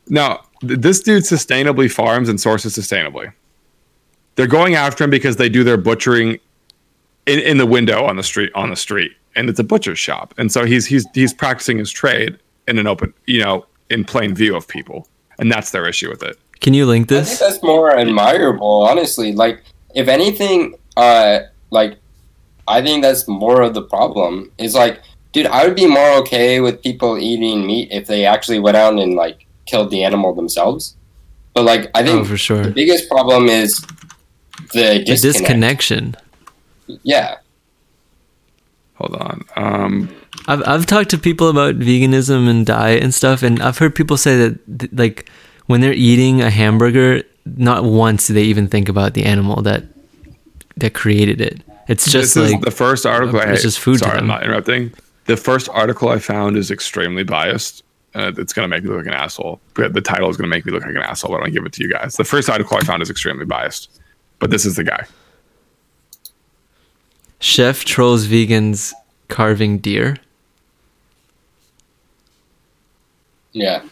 Now, 0.07 0.41
this 0.61 1.01
dude 1.01 1.23
sustainably 1.23 1.91
farms 1.91 2.27
and 2.27 2.41
sources 2.41 2.75
sustainably. 2.75 3.31
They're 4.35 4.47
going 4.47 4.73
after 4.75 5.03
him 5.03 5.09
because 5.11 5.35
they 5.35 5.49
do 5.49 5.63
their 5.63 5.77
butchering 5.77 6.39
in, 7.27 7.39
in 7.39 7.57
the 7.57 7.65
window 7.67 8.05
on 8.05 8.15
the 8.15 8.23
street 8.23 8.51
on 8.55 8.69
the 8.71 8.75
street, 8.75 9.11
and 9.35 9.49
it's 9.49 9.59
a 9.59 9.63
butcher's 9.63 9.99
shop, 9.99 10.33
and 10.37 10.51
so 10.51 10.65
he's 10.65 10.85
he's 10.87 11.05
he's 11.13 11.33
practicing 11.33 11.77
his 11.77 11.91
trade 11.91 12.39
in 12.67 12.79
an 12.79 12.87
open, 12.87 13.13
you 13.27 13.43
know, 13.43 13.65
in 13.89 14.03
plain 14.05 14.33
view 14.33 14.55
of 14.55 14.67
people, 14.67 15.07
and 15.37 15.51
that's 15.51 15.69
their 15.71 15.85
issue 15.87 16.09
with 16.09 16.23
it. 16.23 16.39
Can 16.61 16.73
you 16.73 16.85
link 16.85 17.07
this? 17.07 17.27
I 17.27 17.35
think 17.35 17.39
that's 17.51 17.63
more 17.63 17.95
admirable, 17.97 18.83
honestly. 18.83 19.33
Like, 19.33 19.63
if 19.95 20.07
anything, 20.07 20.75
uh, 20.97 21.39
like, 21.71 21.97
I 22.67 22.81
think 22.81 23.01
that's 23.01 23.27
more 23.27 23.61
of 23.61 23.73
the 23.73 23.81
problem. 23.81 24.51
Is 24.57 24.75
like, 24.75 25.01
dude, 25.31 25.47
I 25.47 25.65
would 25.65 25.75
be 25.75 25.87
more 25.87 26.09
okay 26.19 26.59
with 26.59 26.81
people 26.83 27.17
eating 27.17 27.65
meat 27.65 27.89
if 27.91 28.07
they 28.07 28.25
actually 28.25 28.59
went 28.59 28.77
out 28.77 28.97
and 28.99 29.15
like 29.15 29.45
killed 29.65 29.89
the 29.89 30.03
animal 30.03 30.35
themselves. 30.35 30.95
But 31.53 31.63
like, 31.63 31.89
I 31.95 32.01
Oh, 32.01 32.23
think 32.23 32.27
for 32.27 32.63
the 32.63 32.71
biggest 32.71 33.09
problem 33.09 33.47
is 33.47 33.79
the 34.73 35.03
The 35.05 35.17
disconnection. 35.19 36.15
Yeah. 37.03 37.37
Hold 38.95 39.15
on. 39.15 39.45
Um, 39.55 40.09
I've 40.47 40.61
I've 40.67 40.85
talked 40.85 41.09
to 41.11 41.17
people 41.17 41.47
about 41.49 41.79
veganism 41.79 42.49
and 42.49 42.65
diet 42.65 43.01
and 43.01 43.13
stuff, 43.13 43.43
and 43.43 43.61
I've 43.61 43.77
heard 43.77 43.95
people 43.95 44.17
say 44.17 44.35
that 44.37 44.93
like 44.93 45.29
when 45.69 45.81
they're 45.81 45.93
eating 45.93 46.41
a 46.41 46.49
hamburger, 46.49 47.21
not 47.45 47.83
once 47.83 48.25
do 48.25 48.33
they 48.33 48.41
even 48.41 48.67
think 48.67 48.89
about 48.89 49.13
the 49.13 49.23
animal 49.23 49.61
that 49.61 49.83
that 50.77 50.95
created 50.95 51.39
it. 51.39 51.61
It's 51.87 52.11
just 52.11 52.33
this 52.33 52.51
like 52.51 52.59
is 52.59 52.65
the 52.65 52.71
first 52.71 53.05
article. 53.05 53.39
it's 53.39 53.59
I, 53.59 53.61
just 53.61 53.79
food 53.79 53.99
to 53.99 54.05
Sorry, 54.05 54.17
I'm 54.17 54.25
not 54.25 54.41
interrupting. 54.41 54.91
The 55.25 55.37
first 55.37 55.69
article 55.69 56.09
I 56.09 56.17
found 56.17 56.57
is 56.57 56.71
extremely 56.71 57.23
biased. 57.23 57.83
Uh, 58.15 58.31
it's 58.35 58.51
gonna 58.51 58.67
make 58.67 58.81
me 58.83 58.89
look 58.89 58.97
like 58.97 59.13
an 59.13 59.13
asshole. 59.13 59.61
But 59.75 59.93
the 59.93 60.01
title 60.01 60.27
is 60.31 60.37
gonna 60.37 60.47
make 60.47 60.65
me 60.65 60.71
look 60.71 60.81
like 60.81 60.95
an 60.95 61.03
asshole. 61.03 61.29
But 61.29 61.35
I'm 61.35 61.41
gonna 61.41 61.51
give 61.51 61.65
it 61.67 61.73
to 61.73 61.83
you 61.83 61.93
guys. 61.93 62.15
The 62.15 62.23
first 62.23 62.49
article 62.49 62.75
I 62.75 62.79
found 62.79 63.03
is 63.03 63.11
extremely 63.11 63.45
biased, 63.45 63.91
but 64.39 64.49
this 64.49 64.65
is 64.65 64.75
the 64.75 64.83
guy. 64.83 65.05
chef 67.39 67.85
trolls 67.85 68.25
vegans 68.25 68.91
carving 69.27 69.77
deer. 69.77 70.17
Yeah. 73.51 73.83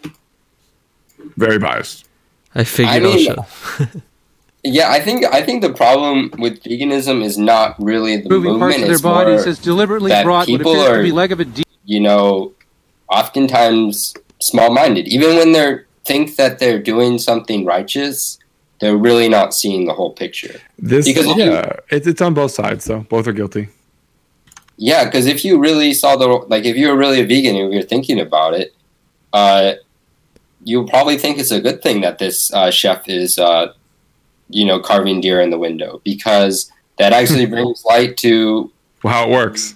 Very 1.35 1.59
biased. 1.59 2.05
I 2.55 2.63
figured 2.63 3.03
mean- 3.03 3.29
I'll 3.31 3.43
show. 3.77 3.85
Yeah, 4.63 4.89
I 4.91 4.99
think 4.99 5.23
I 5.25 5.41
think 5.43 5.61
the 5.61 5.71
problem 5.71 6.31
with 6.39 6.61
veganism 6.63 7.23
is 7.23 7.37
not 7.37 7.75
really 7.81 8.17
the 8.17 8.29
moving 8.29 8.57
parts 8.59 8.75
movement. 8.77 8.81
of 8.83 8.87
their 8.87 8.93
It's 8.95 9.01
bodies 9.01 9.35
more, 9.41 9.45
has 9.45 9.59
deliberately 9.59 10.09
that 10.09 10.23
brought 10.25 10.47
what 10.49 10.57
people 10.57 10.71
appears 10.73 10.87
to 10.87 10.93
are- 10.99 11.03
be 11.03 11.11
leg 11.11 11.31
of 11.31 11.39
a 11.39 11.45
deer. 11.45 11.63
you 11.85 11.99
know, 12.01 12.53
oftentimes 13.09 14.13
small-minded. 14.41 15.07
Even 15.07 15.35
when 15.37 15.51
they 15.53 15.79
think 16.05 16.35
that 16.35 16.59
they're 16.59 16.81
doing 16.81 17.17
something 17.17 17.65
righteous, 17.65 18.39
they're 18.79 18.97
really 18.97 19.29
not 19.29 19.53
seeing 19.53 19.85
the 19.85 19.93
whole 19.93 20.13
picture. 20.13 20.59
This, 20.77 21.05
Because 21.05 21.25
if 21.27 21.37
you- 21.37 21.51
yeah, 21.51 21.73
it's 21.89 22.07
it's 22.07 22.21
on 22.21 22.33
both 22.33 22.51
sides 22.51 22.85
though. 22.85 23.05
Both 23.09 23.27
are 23.27 23.33
guilty. 23.33 23.69
Yeah, 24.77 25.05
because 25.05 25.25
if 25.25 25.43
you 25.45 25.57
really 25.59 25.93
saw 25.93 26.15
the 26.17 26.27
like, 26.27 26.65
if 26.65 26.75
you 26.77 26.87
were 26.89 26.95
really 26.97 27.19
a 27.21 27.25
vegan 27.25 27.55
and 27.55 27.73
you're 27.73 27.81
thinking 27.83 28.19
about 28.19 28.53
it, 28.53 28.75
uh, 29.33 29.73
you'll 30.67 30.87
probably 30.87 31.17
think 31.17 31.39
it's 31.39 31.51
a 31.51 31.61
good 31.61 31.81
thing 31.81 32.01
that 32.01 32.17
this 32.19 32.51
uh, 32.53 32.69
chef 32.69 33.07
is, 33.07 33.39
uh, 33.39 33.71
you 34.49 34.65
know, 34.65 34.79
carving 34.81 35.21
deer 35.21 35.39
in 35.39 35.49
the 35.49 35.57
window 35.57 36.01
because 36.03 36.69
that 36.97 37.13
actually 37.13 37.45
brings 37.55 37.83
light 37.85 38.17
to 38.17 38.69
How 39.01 39.23
it 39.27 39.31
works. 39.31 39.75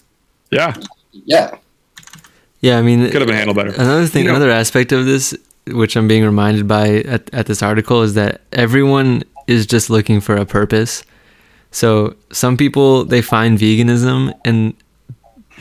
Yeah, 0.52 0.76
yeah. 1.14 1.56
Yeah, 2.60 2.78
I 2.78 2.82
mean, 2.82 3.10
could 3.10 3.22
have 3.22 3.28
been 3.28 3.38
handled 3.38 3.56
better. 3.58 3.72
Another 3.72 4.06
thing, 4.06 4.24
You 4.26 4.30
know- 4.30 4.36
another 4.36 4.52
aspect 4.52 4.92
of 4.92 5.06
this, 5.06 5.34
which 5.68 5.96
I'm 5.96 6.08
being 6.10 6.26
reminded 6.26 6.68
by 6.68 6.98
at, 7.16 7.34
at 7.34 7.46
this 7.46 7.64
article, 7.64 8.02
is 8.02 8.14
that 8.16 8.42
everyone 8.52 9.24
is 9.48 9.66
just 9.66 9.90
looking 9.90 10.20
for 10.22 10.36
a 10.36 10.46
purpose. 10.46 11.04
So 11.72 12.16
some 12.32 12.58
people 12.58 13.06
they 13.06 13.22
find 13.22 13.58
veganism 13.58 14.34
and 14.44 14.74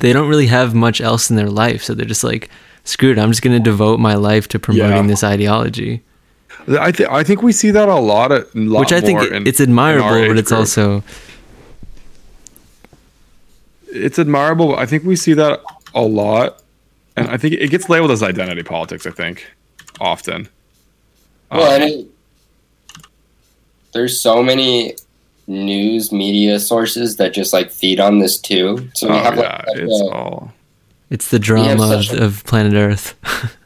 they 0.00 0.12
don't 0.12 0.28
really 0.28 0.46
have 0.48 0.74
much 0.74 1.00
else 1.00 1.30
in 1.30 1.36
their 1.36 1.48
life, 1.48 1.84
so 1.84 1.94
they're 1.94 2.04
just 2.04 2.24
like, 2.24 2.50
"Screw 2.84 3.10
it, 3.12 3.18
I'm 3.18 3.30
just 3.30 3.42
going 3.42 3.56
to 3.56 3.62
devote 3.62 4.00
my 4.00 4.14
life 4.14 4.48
to 4.48 4.58
promoting 4.58 4.96
Yeah. 4.96 5.02
this 5.06 5.22
ideology." 5.24 6.02
I 6.68 6.92
think 6.92 7.10
I 7.10 7.22
think 7.24 7.42
we 7.42 7.52
see 7.52 7.70
that 7.70 7.88
a 7.88 7.94
lot. 7.96 8.32
Of, 8.32 8.54
lot 8.54 8.80
which 8.80 8.92
I 8.92 9.00
think 9.00 9.22
in- 9.22 9.46
it's 9.46 9.60
admirable, 9.60 10.26
but 10.28 10.36
it's 10.38 10.48
group. 10.50 10.60
also 10.60 11.02
it's 13.88 14.18
admirable. 14.18 14.68
but 14.68 14.78
I 14.78 14.86
think 14.86 15.04
we 15.04 15.16
see 15.16 15.32
that 15.34 15.60
a 15.94 16.02
lot, 16.02 16.62
and 17.16 17.28
I 17.28 17.36
think 17.36 17.54
it 17.54 17.70
gets 17.70 17.88
labeled 17.88 18.10
as 18.10 18.22
identity 18.22 18.62
politics. 18.62 19.06
I 19.06 19.10
think 19.10 19.46
often. 20.00 20.48
Well, 21.50 21.62
Um, 21.74 21.82
and 21.82 21.84
it, 21.90 22.06
there's 23.92 24.20
so 24.20 24.42
many 24.42 24.94
news 25.48 26.12
media 26.12 26.60
sources 26.60 27.16
that 27.16 27.32
just 27.32 27.52
like 27.52 27.70
feed 27.72 27.98
on 27.98 28.20
this 28.20 28.38
too. 28.38 28.88
So 28.94 29.08
we 29.08 29.14
oh, 29.14 29.18
have 29.18 29.36
like 29.36 29.44
yeah, 29.46 29.64
such 29.66 29.76
it's 29.78 30.00
a- 30.00 30.04
all. 30.14 30.52
It's 31.10 31.28
the 31.30 31.38
drama 31.38 31.82
of, 31.92 32.10
a- 32.12 32.24
of 32.24 32.44
planet 32.44 32.74
Earth. 32.74 33.14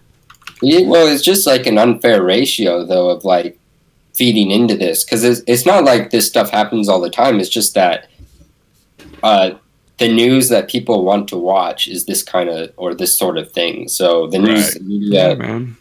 Yeah, 0.63 0.87
well, 0.89 1.07
it's 1.07 1.21
just 1.23 1.47
like 1.47 1.67
an 1.67 1.77
unfair 1.77 2.23
ratio, 2.23 2.87
though, 2.87 3.11
of 3.11 3.23
like 3.23 3.59
feeding 4.15 4.51
into 4.51 4.75
this 4.75 5.05
because 5.05 5.23
it's, 5.23 5.43
it's 5.47 5.67
not 5.67 5.85
like 5.85 6.09
this 6.11 6.27
stuff 6.27 6.49
happens 6.49 6.89
all 6.89 7.01
the 7.03 7.11
time. 7.11 7.39
It's 7.39 7.51
just 7.51 7.75
that 7.75 8.09
uh, 9.23 9.51
the 9.99 10.09
news 10.11 10.49
that 10.49 10.71
people 10.71 11.05
want 11.05 11.29
to 11.31 11.37
watch 11.37 11.87
is 11.87 12.07
this 12.07 12.23
kind 12.23 12.49
of 12.49 12.73
or 12.79 12.95
this 12.95 13.15
sort 13.19 13.37
of 13.37 13.53
thing. 13.53 13.89
So 13.89 14.27
the 14.29 14.39
news 14.39 14.73
Right. 14.75 14.83
media 14.85 15.29
Yeah, 15.31 15.35
man. 15.35 15.77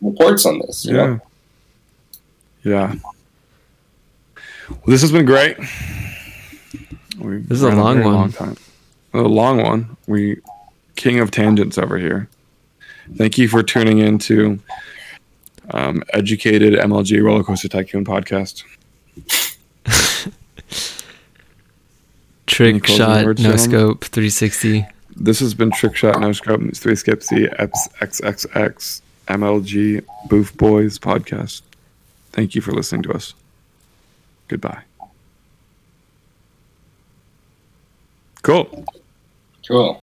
reports 0.00 0.46
on 0.46 0.60
this. 0.60 0.84
You 0.84 0.94
Yeah. 0.96 1.06
know? 1.06 1.20
Yeah. 2.62 2.94
Well, 4.68 4.78
this 4.86 5.00
has 5.00 5.10
been 5.10 5.24
great. 5.26 5.56
We 7.18 7.38
This 7.38 7.58
is 7.58 7.62
a 7.64 7.68
ran 7.68 7.78
long 7.78 7.94
very 7.96 8.06
one. 8.06 8.14
Long 8.14 8.32
time. 8.32 8.56
A 9.14 9.22
long 9.22 9.60
one. 9.62 9.96
We 10.06 10.36
king 11.00 11.18
of 11.18 11.30
tangents 11.30 11.78
over 11.78 11.98
here. 11.98 12.28
Thank 13.16 13.38
you 13.38 13.48
for 13.48 13.62
tuning 13.62 13.98
in 13.98 14.18
to 14.18 14.58
um, 15.70 16.02
Educated 16.12 16.74
MLG 16.74 17.24
Roller 17.24 17.42
Coaster 17.42 17.68
Tycoon 17.68 18.04
podcast. 18.04 18.64
Trick 22.46 22.86
shot, 22.86 23.24
no 23.24 23.32
gentlemen? 23.32 23.58
scope, 23.58 24.04
360. 24.04 24.86
This 25.16 25.40
has 25.40 25.54
been 25.54 25.70
Trick 25.70 25.96
Shot 25.96 26.20
No 26.20 26.32
Scope 26.32 26.60
Meets 26.60 26.80
Three 26.80 26.92
XXX 26.92 29.00
MLG 29.28 30.04
Booth 30.28 30.56
Boys 30.56 30.98
podcast. 30.98 31.62
Thank 32.32 32.54
you 32.54 32.60
for 32.60 32.72
listening 32.72 33.02
to 33.04 33.12
us. 33.12 33.32
Goodbye. 34.48 34.82
Cool. 38.42 38.84
Cool. 39.66 39.98